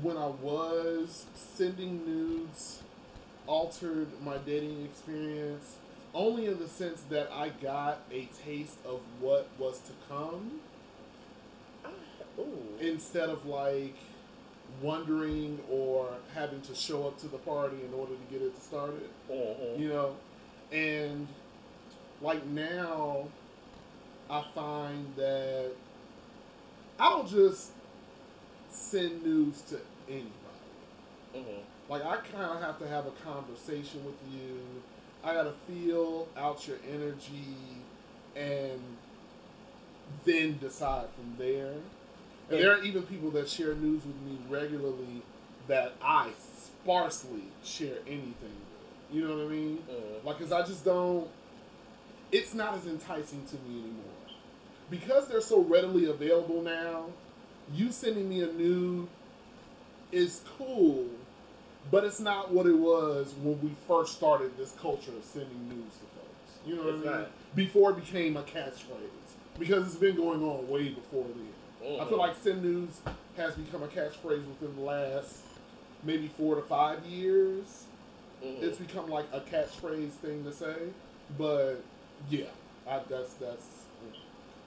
[0.00, 2.82] when I was sending nudes
[3.46, 5.76] altered my dating experience
[6.14, 10.60] only in the sense that I got a taste of what was to come
[12.38, 12.58] Ooh.
[12.80, 13.94] instead of like
[14.80, 19.08] wondering or having to show up to the party in order to get it started
[19.30, 19.78] Mhm.
[19.78, 20.16] you know
[20.72, 21.28] and
[22.22, 23.28] like now
[24.30, 25.72] i find that
[26.98, 27.72] i don't just
[28.72, 29.78] send news to
[30.08, 30.32] anybody
[31.34, 31.62] Mhm.
[31.88, 34.60] like I kind of have to have a conversation with you.
[35.24, 37.56] I gotta feel out your energy,
[38.34, 38.80] and
[40.24, 41.72] then decide from there.
[42.50, 45.22] And there are even people that share news with me regularly
[45.68, 49.16] that I sparsely share anything with.
[49.16, 49.78] You know what I mean?
[49.88, 50.24] Mhm.
[50.24, 51.28] Like, cause I just don't.
[52.30, 54.38] It's not as enticing to me anymore
[54.90, 57.06] because they're so readily available now.
[57.74, 59.08] You sending me a nude
[60.10, 61.06] is cool,
[61.90, 65.92] but it's not what it was when we first started this culture of sending news
[65.94, 66.66] to folks.
[66.66, 67.20] You know what It's I mean?
[67.20, 67.30] not.
[67.54, 71.98] Before it became a catchphrase, because it's been going on way before then.
[72.00, 72.18] I feel Mhm.
[72.18, 73.00] like send news
[73.36, 75.38] has become a catchphrase within the last
[76.04, 77.84] maybe four to five years
[78.42, 78.60] Mhm.
[78.62, 80.76] it's become like a catchphrase thing to say.
[81.38, 81.76] But
[82.30, 82.46] yeah,
[82.88, 83.66] I, that's that's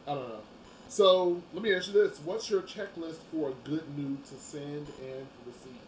[0.08, 0.42] I don't know.
[0.96, 4.88] So let me ask you this: What's your checklist for a good nude to send
[5.04, 5.82] and receive?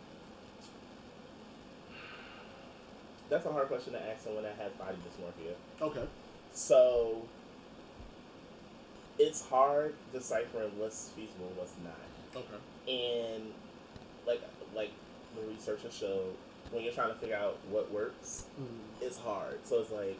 [3.30, 5.54] That's a hard question to ask someone that has body dysmorphia.
[5.82, 6.04] Okay.
[6.52, 7.22] So
[9.18, 12.44] it's hard deciphering what's feasible and what's not.
[12.44, 13.34] Okay.
[13.34, 13.54] And
[14.28, 14.42] like
[14.76, 14.92] like
[15.38, 16.36] the research has showed,
[16.72, 18.66] when you're trying to figure out what works, Mm,
[19.02, 19.60] it's hard.
[19.64, 20.20] So it's like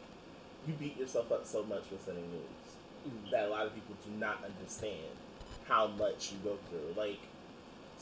[0.66, 2.67] you beat yourself up so much with sending mm,
[3.30, 5.14] that a lot of people do not understand
[5.68, 6.94] how much you go through.
[7.00, 7.18] Like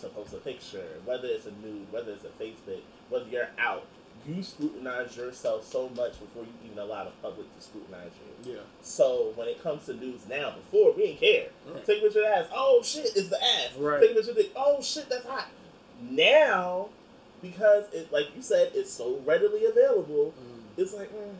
[0.00, 3.84] to post a picture, whether it's a nude, whether it's a Facebook, whether you're out,
[4.26, 8.10] you scrutinize yourself so much before you even allow the public to scrutinize
[8.44, 8.54] you.
[8.54, 8.60] Yeah.
[8.82, 11.46] So when it comes to news now, before we didn't care.
[11.66, 11.84] Right.
[11.84, 12.46] Take a picture of the ass.
[12.52, 13.76] Oh shit, it's the ass.
[13.78, 14.00] Right.
[14.00, 15.46] Take a picture of the oh shit, that's hot.
[16.02, 16.88] Now,
[17.40, 21.34] because it like you said, it's so readily available, Mm, it's like mm,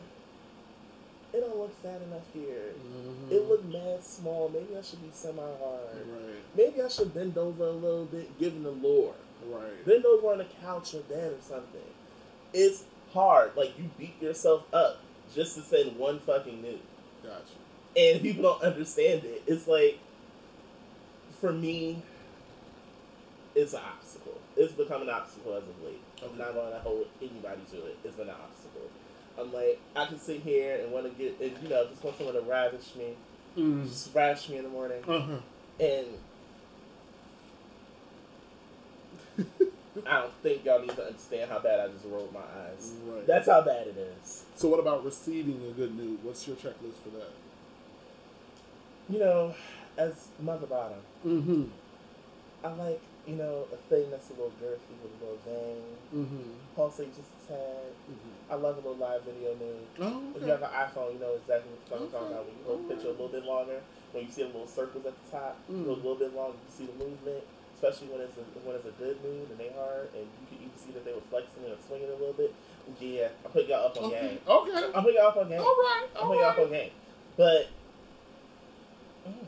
[1.67, 2.73] look fat enough here.
[2.83, 3.31] mhm.
[3.31, 4.49] It look mad small.
[4.49, 5.95] Maybe I should be semi hard.
[5.95, 6.35] right.
[6.55, 9.13] Maybe I should bend over a little bit, given the lore.
[9.49, 9.85] Right.
[9.85, 11.81] Bend over on the couch or bed or something.
[12.53, 12.83] It's
[13.13, 13.51] hard.
[13.55, 14.99] Like you beat yourself up
[15.35, 16.79] just to send one fucking nude
[17.23, 17.43] Gotcha.
[17.97, 19.43] and people don't understand it.
[19.45, 19.99] It's like,
[21.41, 22.01] for me,
[23.55, 24.39] it's an obstacle.
[24.55, 26.01] It's become an obstacle as of late.
[26.23, 27.97] I'm not going to hold anybody to it.
[28.03, 28.66] It's been an obstacle.
[29.39, 32.17] I'm like, I can sit here and want to get, and, you know, just want
[32.17, 33.15] someone to ravish me,
[33.57, 33.87] Mm.
[33.87, 35.37] just ravish me in the morning, Uh-huh.
[35.79, 36.07] and
[40.05, 42.93] I don't think y'all need to understand how bad I just rolled my eyes.
[43.05, 43.25] Right.
[43.27, 44.45] That's how bad it is.
[44.55, 46.23] so what about receiving a good nude?
[46.23, 47.31] What's your checklist for that?
[49.09, 49.55] You know,
[49.97, 51.63] as mother bottom, Mm-hmm.
[52.63, 55.81] I like, you know, a thing that's a little girthy with a little vein.
[56.15, 56.49] Mm-hmm.
[56.75, 57.91] pulsate just tad.
[58.11, 58.51] mm-hmm.
[58.51, 59.87] I love a little live video nude.
[59.99, 62.33] Oh, If you have an iPhone, you know exactly what I'm talking Okay.
[62.33, 62.45] about.
[62.47, 63.79] When you hold the picture a little bit longer,
[64.11, 65.85] when you see the little circles at the top, Mm.
[65.85, 67.43] a little bit longer, you see the movement.
[67.77, 70.57] Especially when it's a, when it's a good nude and they hard, and you can
[70.65, 72.49] even see that they were flexing and swinging a little bit.
[72.99, 74.19] Yeah, I'm putting y'all up on Okay.
[74.19, 74.39] game.
[74.47, 74.85] Okay.
[74.95, 75.59] I'm putting y'all up on game.
[75.61, 76.07] All right.
[76.15, 76.91] I'm All putting y'all up on game.
[77.37, 77.67] But
[79.29, 79.45] mm,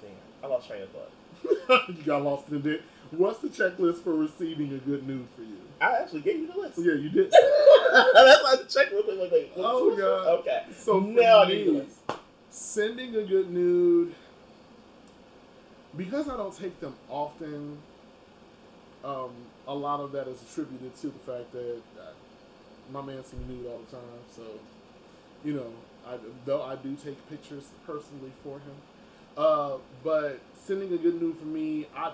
[0.00, 0.10] damn,
[0.42, 1.88] I lost train of thought.
[1.88, 2.82] you got lost in it.
[3.10, 5.58] What's the checklist for receiving a good nude for you?
[5.80, 6.78] I actually gave you the list.
[6.78, 7.30] Yeah, you did.
[7.32, 7.42] That's
[8.14, 9.18] why I had to check real quick.
[9.20, 10.28] Like, what's- Oh, God.
[10.40, 10.62] Okay.
[10.76, 11.98] So now I need the me, list.
[12.50, 14.14] sending a good nude
[15.96, 17.78] because I don't take them often.
[19.04, 19.30] Um,
[19.68, 22.12] a lot of that is attributed to the fact that uh,
[22.92, 23.16] my man
[23.48, 24.04] me nude all the time.
[24.34, 24.42] So,
[25.44, 25.66] you know,
[26.06, 28.74] I, though I do take pictures personally for him,
[29.36, 29.72] uh,
[30.02, 32.12] but sending a good nude for me, I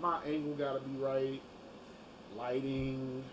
[0.00, 1.40] my angle got to be right,
[2.36, 3.24] lighting,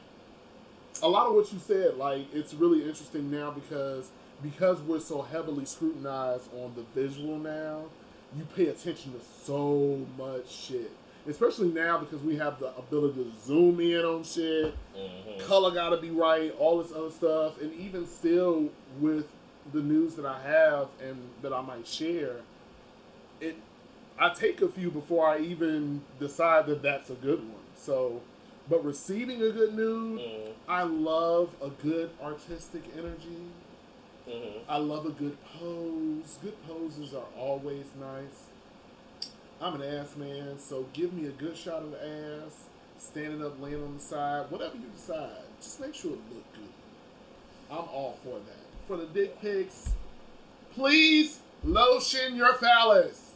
[1.02, 4.10] a lot of what you said, like it's really interesting now because
[4.44, 7.86] because we're so heavily scrutinized on the visual now,
[8.38, 10.91] you pay attention to so much shit.
[11.28, 14.74] Especially now because we have the ability to zoom in on shit.
[14.95, 15.40] Mhm.
[15.45, 18.69] Color got to be right, all this other stuff, and even still
[18.99, 19.28] with
[19.74, 22.38] the news that I have and that I might share,
[23.41, 23.56] it
[24.19, 27.61] I take a few before I even decide that that's a good one.
[27.76, 28.22] So,
[28.69, 30.53] but receiving a good nude, Mhm.
[30.68, 33.52] I love a good artistic energy.
[34.27, 34.60] Mhm.
[34.68, 36.38] I love a good pose.
[36.41, 38.48] Good poses are always nice.
[39.61, 42.65] I'm an ass man, so give me a good shot of the ass,
[42.99, 45.44] standing up, laying on the side, whatever you decide.
[45.60, 46.73] Just make sure it look good.
[47.72, 48.65] I'm all for that.
[48.88, 49.89] For the dick pics,
[50.73, 53.26] please lotion your phallus.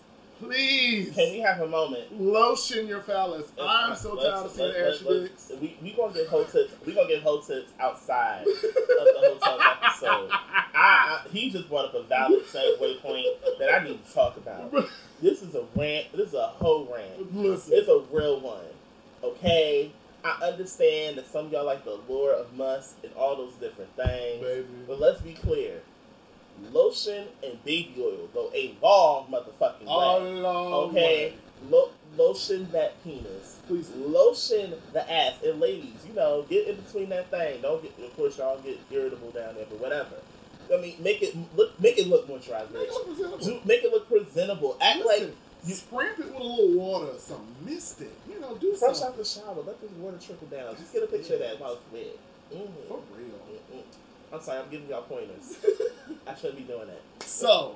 [0.42, 2.20] Please Can we have a moment?
[2.20, 3.48] lotion your phallus.
[3.62, 5.52] I'm so Let's- tired of seeing let's- ashy let's-.
[5.62, 6.74] We we gonna get whole tips.
[6.86, 10.30] We gonna get whole tips outside of the hotel episode.
[10.32, 13.26] I, I, he just brought up a valid segue point
[13.60, 14.74] that I need to talk about.
[15.22, 16.08] This is a rant.
[16.14, 17.36] This is a whole rant.
[17.36, 18.66] Listen, It's a real one.
[19.24, 19.92] Okay,
[20.26, 23.96] I understand that some of y'all like the lure of musk and all those different
[23.96, 24.66] things, baby.
[24.88, 25.82] but let's be clear.
[26.72, 29.88] Lotion and baby oil go a long motherfucking way.
[30.40, 30.90] along.
[30.90, 31.34] Okay,
[31.70, 33.58] Lo- lotion that penis.
[33.68, 33.90] Please.
[33.96, 35.36] Lotion the ass.
[35.46, 37.62] And ladies, you know, get in between that thing.
[37.62, 40.16] Don't get, of course, y'all get irritable down there, but whatever.
[40.74, 42.72] I mean, make it look, make it look moisturized.
[42.72, 43.46] Make it look presentable.
[43.46, 44.78] Do, make it look presentable.
[44.82, 45.36] Act Listen, like
[45.66, 47.46] you scrape it with a little water or something.
[47.66, 48.12] Mist it.
[48.30, 49.08] You know, do fresh something.
[49.08, 49.62] out the shower.
[49.66, 50.76] Let this water trickle down.
[50.78, 52.18] Just get a picture of that while it's wet.
[52.54, 52.88] Mhm.
[52.88, 53.28] For real.
[53.74, 53.84] Mm-mm.
[54.34, 55.58] I'm sorry, I'm giving y'all pointers.
[56.28, 57.28] I shouldn't be doing that.
[57.28, 57.76] So,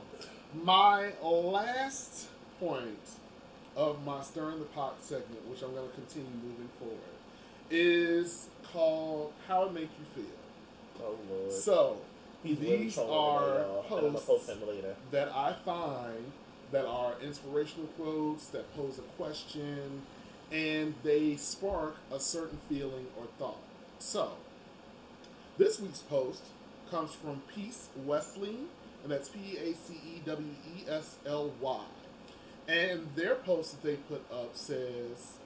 [0.54, 2.28] my last
[2.60, 3.10] point
[3.76, 6.98] of my stirring the pot segment, which I'm going to continue moving forward,
[7.70, 11.52] is called "How It Make You Feel." Oh lord.
[11.52, 11.98] So,
[12.44, 13.84] He's these are today, y'all.
[13.84, 16.32] And I'm gonna posts post that I find
[16.72, 20.02] that are inspirational quotes that pose a question
[20.52, 23.60] and they spark a certain feeling or thought.
[24.00, 24.32] So,
[25.58, 26.44] this week's post
[26.90, 28.58] comes from Peace Wesley,
[29.04, 31.84] and that's P A C E W E S L Y.
[32.68, 35.38] And their post that they put up says,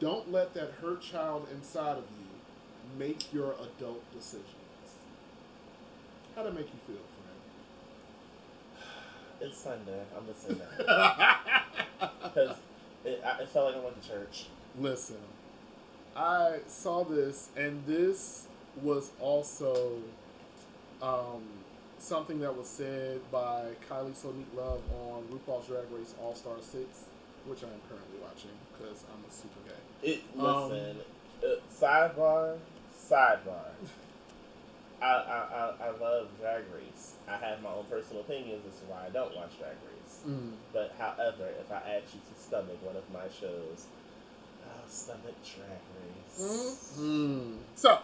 [0.00, 4.48] Don't let that hurt child inside of you make your adult decisions.
[6.34, 6.96] How that make you feel,
[9.40, 10.02] It's Sunday.
[10.16, 11.40] I'm just saying that.
[12.22, 12.56] because
[13.04, 14.46] it, it felt like I went to church.
[14.78, 15.16] Listen,
[16.16, 18.48] I saw this, and this
[18.82, 19.98] was also
[21.02, 21.42] um,
[21.98, 26.74] something that was said by Kylie Sonique Love on RuPaul's Drag Race All Star 6,
[27.46, 30.12] which I am currently watching because I'm a super gay.
[30.12, 30.96] It Um, listen.
[31.42, 32.58] uh, sidebar,
[33.08, 33.70] sidebar.
[35.02, 35.10] I, I,
[35.82, 37.14] I, I love Drag Race.
[37.28, 40.20] I have my own personal opinions as to why I don't watch Drag Race.
[40.26, 40.52] Mm.
[40.72, 43.86] But however, if I ask you to stomach one of my shows,
[44.64, 45.80] I'll stomach Drag
[46.38, 46.96] Race.
[46.98, 47.56] Mm.
[47.74, 47.98] So,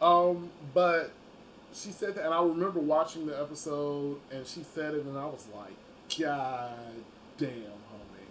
[0.00, 1.12] um, but
[1.72, 5.26] she said that, and I remember watching the episode, and she said it, and I
[5.26, 5.74] was like,
[6.18, 6.78] God
[7.38, 8.28] damn, homie.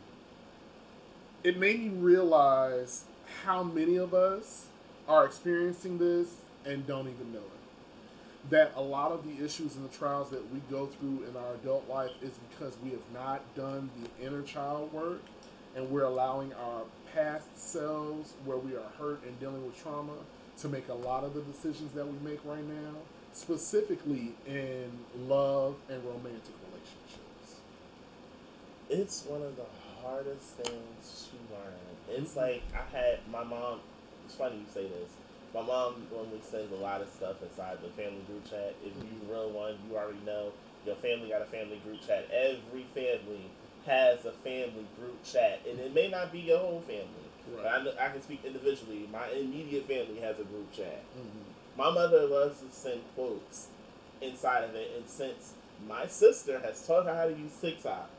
[1.43, 3.03] It made me realize
[3.43, 4.67] how many of us
[5.07, 8.49] are experiencing this and don't even know it.
[8.49, 11.55] That a lot of the issues and the trials that we go through in our
[11.55, 15.21] adult life is because we have not done the inner child work
[15.75, 16.83] and we're allowing our
[17.13, 20.13] past selves where we are hurt and dealing with trauma
[20.59, 22.95] to make a lot of the decisions that we make right now,
[23.33, 24.91] specifically in
[25.27, 27.61] love and romantic relationships.
[28.89, 29.65] It's one of the
[30.03, 32.19] hardest things to learn.
[32.19, 32.39] It's mm-hmm.
[32.39, 33.79] like I had my mom.
[34.25, 35.11] It's funny you say this.
[35.53, 38.75] My mom normally sends a lot of stuff inside the family group chat.
[38.83, 39.31] If you mm-hmm.
[39.31, 40.51] real one, you already know
[40.85, 42.27] your family got a family group chat.
[42.31, 43.49] Every family
[43.85, 47.22] has a family group chat, and it may not be your whole family.
[47.55, 49.07] But I, know, I can speak individually.
[49.11, 51.03] My immediate family has a group chat.
[51.17, 51.77] Mm-hmm.
[51.77, 53.67] My mother loves to send quotes
[54.21, 55.53] inside of it, and since
[55.87, 58.09] my sister has taught her how to use TikTok,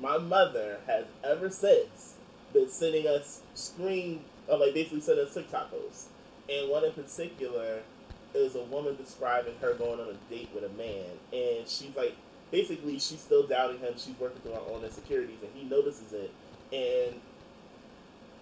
[0.00, 2.14] my mother has ever since
[2.52, 6.08] been sending us screen, or like basically sending us TikTok posts.
[6.48, 7.80] And one in particular
[8.34, 12.14] is a woman describing her going on a date with a man, and she's like,
[12.50, 13.94] basically, she's still doubting him.
[13.96, 16.30] She's working through her own insecurities, and he notices it,
[16.72, 17.20] and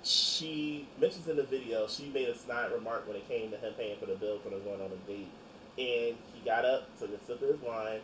[0.04, 3.72] she mentions in the video she made a snide remark when it came to him
[3.74, 5.28] paying for the bill for them going on a date.
[5.76, 8.00] And he got up, took a sip of his wine,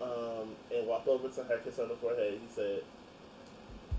[0.00, 2.38] um, and walked over to her, kissed her on the forehead.
[2.40, 2.82] He said,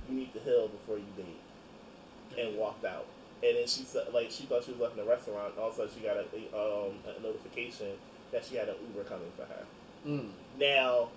[0.08, 3.06] "You need to heal before you date," and walked out.
[3.42, 5.54] and then she said like she thought she was left in a restaurant.
[5.54, 6.24] And all of a sudden, she got a,
[6.56, 7.94] um, a notification
[8.32, 9.66] that she had an Uber coming for her.
[10.06, 10.30] Mm.
[10.60, 11.10] Now,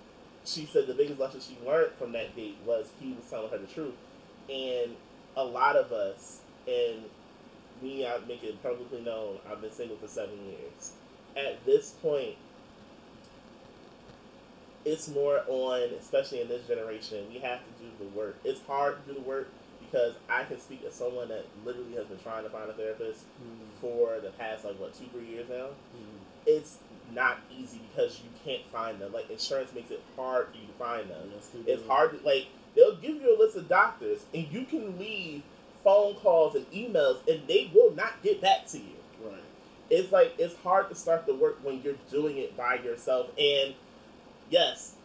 [0.45, 3.57] she said the biggest lesson she learned from that date was he was telling her
[3.57, 3.93] the truth.
[4.49, 4.95] And
[5.35, 7.03] a lot of us, and
[7.81, 10.93] me, I make it publicly known, I've been single for seven years.
[11.35, 12.35] At this point,
[14.85, 18.37] it's more on, especially in this generation, we have to do the work.
[18.43, 19.49] It's hard to do the work
[19.79, 23.25] because I can speak as someone that literally has been trying to find a therapist
[23.43, 23.79] Mm.
[23.81, 25.67] for the past, like, what, two, three years now?
[25.95, 26.19] Mm.
[26.45, 26.77] it's
[27.13, 29.13] not easy because you can't find them.
[29.13, 31.31] Like insurance makes it hard for you to find them.
[31.33, 34.97] Yes, It's hard to like they'll give you a list of doctors and you can
[34.97, 35.43] leave
[35.83, 38.95] phone calls and emails and they will not get back to you.
[39.23, 39.43] Right.
[39.89, 43.29] It's like it's hard to start the work when you're doing it by yourself.
[43.37, 43.73] And
[44.49, 44.95] yes,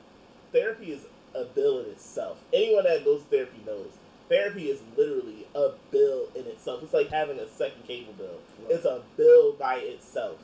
[0.52, 1.02] therapy is
[1.34, 2.38] a bill in itself.
[2.52, 3.90] Anyone that goes to therapy knows
[4.28, 6.82] therapy is literally a bill in itself.
[6.82, 8.38] It's like having a second cable bill.
[8.62, 8.72] Right.
[8.72, 10.38] It's a bill by itself.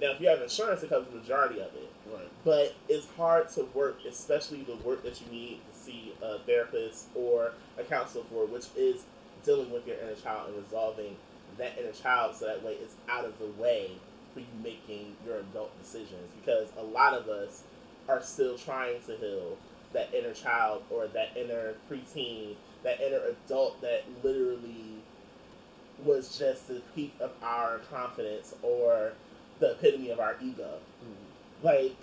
[0.00, 1.90] Now, if you have insurance, it covers the majority of it.
[2.12, 2.28] Right.
[2.44, 5.60] But it's hard to work, especially the work that you need
[5.92, 9.04] see a therapist or a counselor for, which is
[9.44, 11.16] dealing with your inner child and resolving
[11.58, 13.90] that inner child so that way it's out of the way
[14.32, 16.30] for you making your adult decisions.
[16.40, 17.62] Because a lot of us
[18.08, 19.56] are still trying to heal
[19.92, 25.02] that inner child or that inner preteen, that inner adult that literally
[26.04, 29.12] was just the peak of our confidence or
[29.60, 30.78] the epitome of our ego.
[31.04, 31.64] Mm.
[31.64, 31.96] Like,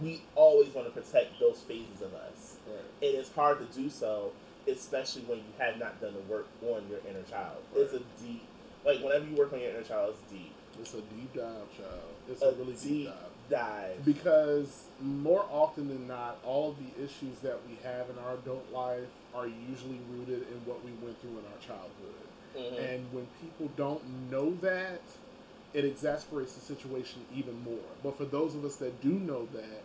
[0.00, 2.56] we always want to protect those phases of us.
[2.66, 3.08] Right.
[3.08, 4.32] And it's hard to do so,
[4.68, 7.58] especially when you have not done the work on your inner child.
[7.74, 8.42] It's a deep,
[8.84, 10.52] like, whenever you work on your inner child, it's deep.
[10.80, 12.14] It's a deep dive, child.
[12.30, 13.14] It's a, really deep dive.
[13.50, 14.04] dive.
[14.04, 18.70] Because more often than not, all of the issues that we have in our adult
[18.72, 22.26] life are usually rooted in what we went through in our childhood.
[22.56, 22.94] Mhm.
[22.94, 25.00] And when people don't know that,
[25.72, 27.78] it exasperates the situation even more.
[28.02, 29.82] But for those of us that do know that,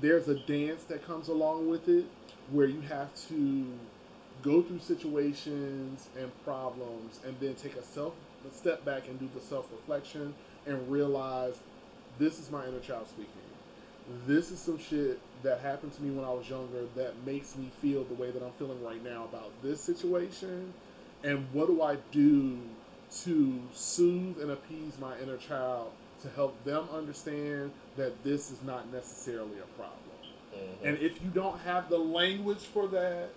[0.00, 2.04] there's a dance that comes along with it
[2.50, 3.66] where you have to
[4.42, 8.14] go through situations and problems and then take a self
[8.48, 10.34] a step back and do the self reflection
[10.66, 11.58] and realize
[12.18, 13.32] this is my inner child speaking.
[14.26, 17.70] This is some shit that happened to me when I was younger that makes me
[17.80, 20.72] feel the way that I'm feeling right now about this situation.
[21.24, 22.58] And what do I do
[23.24, 25.90] to soothe and appease my inner child
[26.22, 30.00] to help them understand that this is not necessarily a problem?
[30.54, 30.88] Mhm.
[30.88, 33.30] And if you don't have the language for that,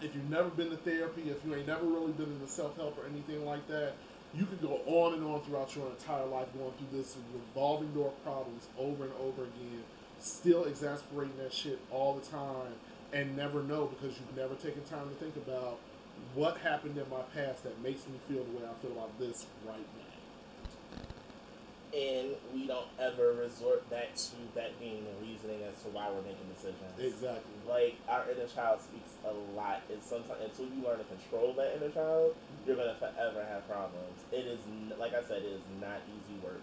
[0.00, 2.98] if you've never been to therapy, if you ain't never really been into self help
[2.98, 3.94] or anything like that,
[4.34, 8.12] you can go on and on throughout your entire life going through this revolving door
[8.24, 9.84] problems over and over again,
[10.18, 12.74] still exasperating that shit all the time,
[13.12, 15.78] and never know because you've never taken time to think about
[16.34, 19.46] what happened in my past that makes me feel the way I feel about this
[19.66, 20.01] right now.
[21.92, 26.22] And we don't ever resort back to that being the reasoning as to why we're
[26.22, 26.92] making decisions.
[26.98, 27.52] Exactly.
[27.68, 31.76] Like our inner child speaks a lot, and sometimes until you learn to control that
[31.76, 32.34] inner child,
[32.66, 34.18] you're gonna forever have problems.
[34.32, 34.60] It is,
[34.98, 36.62] like I said, it is not easy work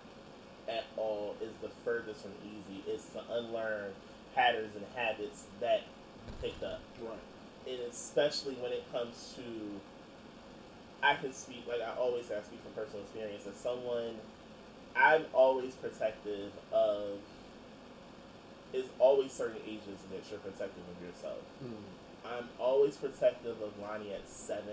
[0.68, 1.36] at all.
[1.42, 2.84] It's the furthest from easy.
[2.88, 3.92] It's to unlearn
[4.36, 5.82] patterns and habits that
[6.42, 6.82] picked up.
[7.02, 7.18] Right.
[7.68, 9.44] and especially when it comes to
[11.06, 14.16] I can speak like I always say I speak from personal experience as someone
[14.96, 17.20] I'm always protective of
[18.74, 21.40] it's always certain ages that you're protective of yourself.
[21.64, 22.28] Mm-hmm.
[22.28, 24.64] I'm always protective of Lonnie at 7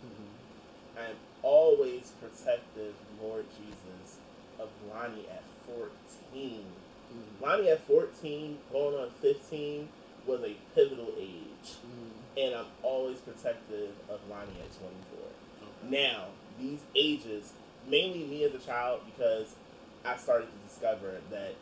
[0.00, 0.98] Mm-hmm.
[0.98, 4.16] I'm always protective, Lord Jesus,
[4.58, 5.84] of Lonnie at 14.
[6.32, 7.44] Mm-hmm.
[7.44, 9.88] Lonnie at 14, going on 15,
[10.26, 11.76] was a pivotal age.
[12.38, 15.90] and I'm always protective of Lonnie at 24.
[15.90, 16.26] Now,
[16.58, 17.52] these ages,
[17.88, 19.54] mainly me as a child, because
[20.04, 21.54] I started to discover that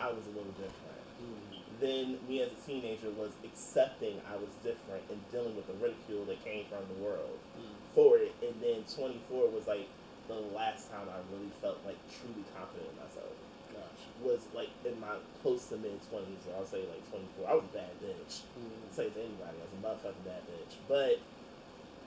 [0.00, 1.02] I was a little different.
[1.18, 1.80] Mm-hmm.
[1.80, 6.24] Then me as a teenager was accepting I was different and dealing with the ridicule
[6.26, 7.68] that came from the world mm.
[7.94, 8.32] for it.
[8.40, 9.88] And then 24 was like
[10.28, 13.34] the last time I really felt like truly confident in myself.
[13.72, 14.08] Gotcha.
[14.24, 17.44] Was like in my close to mid 20s, or I'll say like 24.
[17.44, 18.72] I was a bad bitch mm.
[18.92, 20.80] say to anybody as a motherfucking bad bitch.
[20.88, 21.20] But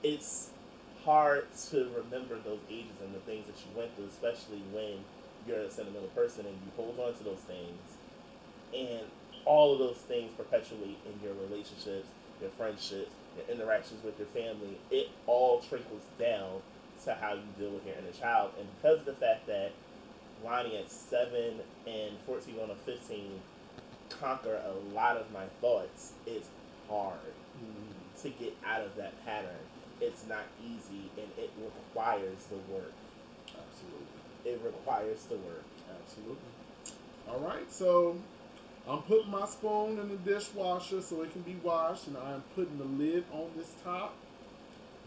[0.02, 0.50] it's
[1.04, 5.00] hard to remember those ages and the things that you went through, especially when
[5.46, 7.78] you're a sentimental person and you hold on to those things.
[8.74, 9.06] And
[9.44, 12.06] all of those things perpetuate in your relationships,
[12.40, 14.78] your friendships, your interactions with your family.
[14.90, 16.60] It all trickles down
[17.04, 18.52] to how you deal with your inner child.
[18.58, 19.72] And because of the fact that
[20.44, 21.54] Lonnie at 7
[21.86, 23.40] and 14 on a 15
[24.08, 26.48] conquer a lot of my thoughts, it's
[26.88, 27.18] hard
[27.56, 28.22] mm-hmm.
[28.22, 29.48] to get out of that pattern.
[30.00, 32.92] It's not easy, and it requires the work.
[34.44, 35.64] It requires the work.
[36.02, 36.36] Absolutely.
[37.28, 38.16] All right, so
[38.88, 42.78] I'm putting my spoon in the dishwasher so it can be washed, and I'm putting
[42.78, 44.14] the lid on this top.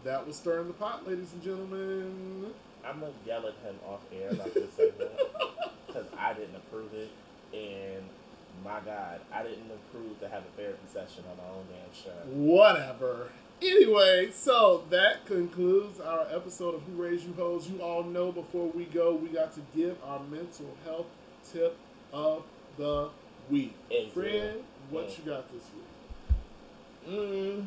[0.04, 2.52] That was stirring the pot, ladies and gentlemen.
[2.86, 5.10] I'm gonna yell at him off air about this segment
[5.86, 7.10] because I didn't approve it,
[7.54, 8.04] and
[8.62, 12.18] my God, I didn't approve to have a therapy session on my own damn show.
[12.30, 13.28] Whatever.
[13.62, 17.68] Anyway, so that concludes our episode of Who Raised You Hoes.
[17.70, 21.06] You all know before we go, we got to give our mental health
[21.50, 21.76] tip
[22.12, 22.42] of
[22.76, 23.08] the
[23.50, 23.74] week.
[24.12, 25.16] Fred, what Yeah.
[25.24, 26.36] you got this week?
[27.06, 27.60] Hmm.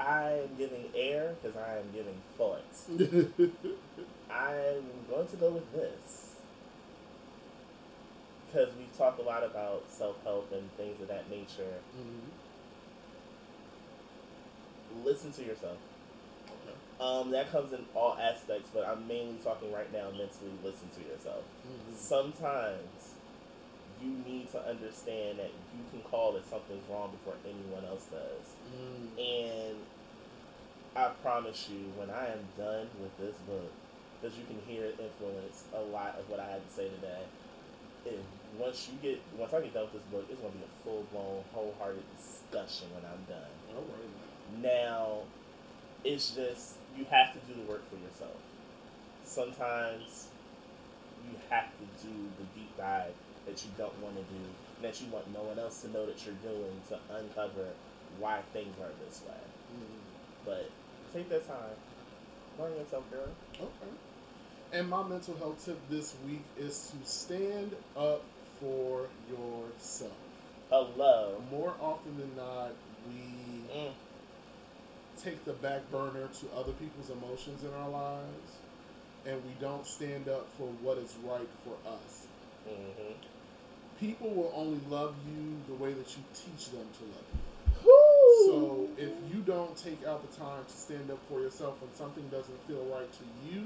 [0.00, 2.88] I am giving air because I am giving thoughts.
[4.30, 6.23] I'm going to go with this
[8.54, 11.80] because we talk a lot about self help and things of that nature.
[11.98, 12.30] Mhm.
[15.04, 15.76] Listen to yourself.
[17.00, 20.52] Um, that comes in all aspects, but I'm mainly talking right now mentally.
[20.62, 21.42] Listen to yourself.
[21.66, 21.96] Mhm.
[21.96, 23.14] Sometimes
[24.00, 28.54] you need to understand that you can call that something's wrong before anyone else does.
[28.72, 29.18] Mm.
[29.18, 29.86] And
[30.94, 33.72] I promise you, when I am done with this book,
[34.20, 37.24] because you can hear it influence a lot of what I had to say today.
[38.58, 41.04] Once you get, once I get done with this book, it's gonna be a full
[41.12, 43.50] blown, wholehearted discussion when I'm done.
[43.74, 44.62] Right.
[44.62, 45.20] Now,
[46.04, 48.36] it's just you have to do the work for yourself.
[49.24, 50.28] Sometimes
[51.24, 53.14] you have to do the deep dive
[53.46, 54.40] that you don't want to do,
[54.76, 57.68] and that you want no one else to know that you're doing to uncover
[58.18, 59.34] why things are this way.
[59.74, 60.44] Mm.
[60.44, 60.70] But
[61.12, 61.76] take that time,
[62.58, 63.28] learn yourself, girl.
[63.54, 63.92] Okay.
[64.72, 68.24] And my mental health tip this week is to stand up
[68.60, 70.12] for yourself.
[70.70, 71.42] Hello.
[71.50, 72.72] More often than not,
[73.08, 73.92] we Mm.
[75.22, 78.50] take the back burner to other people's emotions in our lives,
[79.26, 82.26] and we don't stand up for what is right for us.
[82.66, 83.12] hmm
[84.00, 87.40] People will only love you the way that you teach them to love you.
[88.46, 92.26] So if you don't take out the time to stand up for yourself when something
[92.28, 93.62] doesn't feel right to you,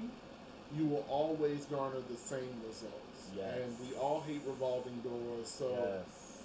[0.76, 3.07] you will always garner the same results.
[3.36, 3.58] Yes.
[3.62, 5.48] And we all hate revolving doors.
[5.48, 6.42] So yes.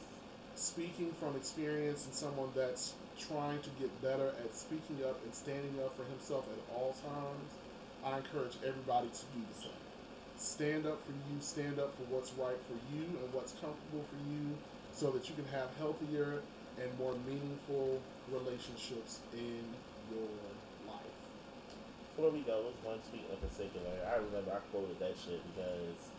[0.55, 5.75] speaking from experience and someone that's trying to get better at speaking up and standing
[5.83, 7.49] up for himself at all times,
[8.03, 9.83] I encourage everybody to do the same.
[10.37, 14.19] Stand up for you, stand up for what's right for you and what's comfortable for
[14.27, 14.57] you
[14.91, 16.41] so that you can have healthier
[16.81, 18.01] and more meaningful
[18.33, 19.61] relationships in
[20.09, 20.29] your
[20.89, 21.17] life.
[22.15, 23.93] Before we go, there's one tweet in particular.
[24.09, 26.12] I remember I quoted that shit because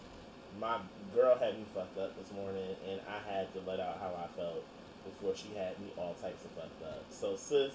[0.61, 0.79] my
[1.15, 4.27] girl had me fucked up this morning, and I had to let out how I
[4.37, 4.63] felt
[5.05, 7.05] before she had me all types of fucked up.
[7.11, 7.73] So sis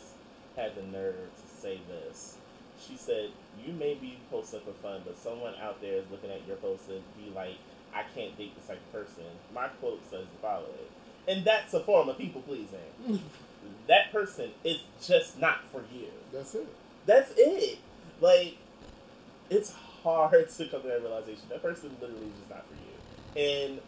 [0.55, 2.37] had the nerve to say this.
[2.79, 3.31] She said,
[3.63, 6.89] "You may be posting for fun, but someone out there is looking at your post
[6.89, 7.57] and be like,
[7.93, 10.89] I can't date this type of person." My quote says the following,
[11.27, 12.79] and that's a form of people pleasing.
[13.87, 16.07] that person is just not for you.
[16.31, 16.67] That's it.
[17.05, 17.79] That's it.
[18.21, 18.57] Like,
[19.49, 19.73] it's
[20.15, 21.43] hard to come to that realization.
[21.49, 23.65] That person literally is just not for you.
[23.65, 23.79] And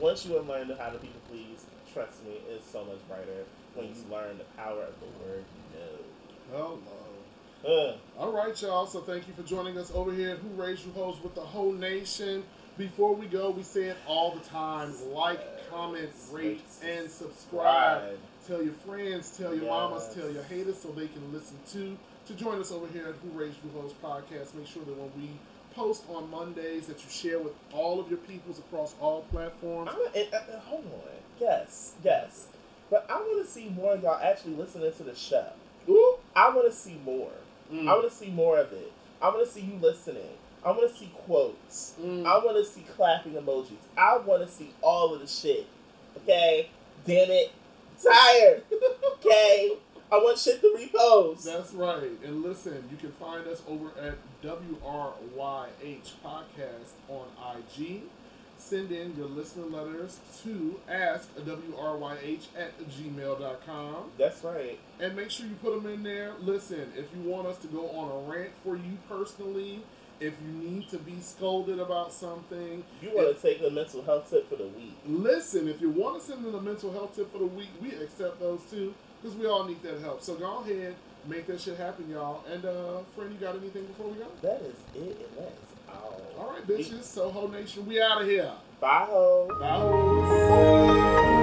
[0.00, 3.44] once you have learned how to people please, trust me, it's so much brighter
[3.74, 5.44] when you learn the power of the word
[6.50, 6.78] Hello.
[6.84, 7.68] no.
[7.68, 8.86] Uh, All right, y'all.
[8.86, 11.40] So thank you for joining us over here at Who Raised You Hoes with the
[11.40, 12.44] whole nation.
[12.78, 18.16] Before we go, we say it all the time: like, comment, rate, and subscribe.
[18.46, 21.98] Tell your friends, tell your mamas, tell your haters, so they can listen too.
[22.26, 25.10] To join us over here at Who Raised You Hoes podcast, make sure that when
[25.20, 25.30] we
[25.78, 29.90] post on Mondays, that you share with all of your peoples across all platforms.
[29.92, 31.00] I'm and, uh, uh, hold on.
[31.40, 32.48] Yes, yes.
[32.90, 35.46] But I want to see more of y'all actually listening to the show.
[35.88, 36.16] Ooh.
[36.34, 37.30] I want to see more.
[37.72, 37.88] Mm.
[37.88, 38.92] I want to see more of it.
[39.22, 40.22] I want to see you listening.
[40.64, 41.94] I want to see quotes.
[42.00, 42.26] Mm.
[42.26, 43.76] I want to see clapping emojis.
[43.96, 45.66] I want to see all of the shit.
[46.16, 46.68] Okay?
[47.06, 47.52] Damn it.
[48.02, 48.62] Tired.
[49.18, 49.72] Okay?
[50.10, 51.44] I want shit to repost.
[51.44, 52.10] That's right.
[52.24, 57.26] And listen, you can find us over at WRYH Podcast on
[57.56, 58.02] IG.
[58.56, 63.94] Send in your listener letters to askwryh at gmail.com.
[64.18, 64.78] That's right.
[64.98, 66.32] And make sure you put them in there.
[66.40, 69.82] Listen, if you want us to go on a rant for you personally,
[70.20, 74.28] if you need to be scolded about something, You want to take the mental health
[74.28, 74.96] tip for the week.
[75.06, 77.92] listen, if you want to send in a mental health tip for the week, we
[77.92, 80.22] accept those too, because we all need that help.
[80.22, 80.94] So go ahead,
[81.26, 82.44] make that shit happen, y'all.
[82.52, 84.26] And uh, friend, you got anything before we go?
[84.42, 86.20] That is it, and that is Oh.
[86.38, 87.02] All right, bitches.
[87.02, 88.52] Soho Nation, we out of here.
[88.80, 89.48] Bye, ho.
[89.58, 91.34] Bye.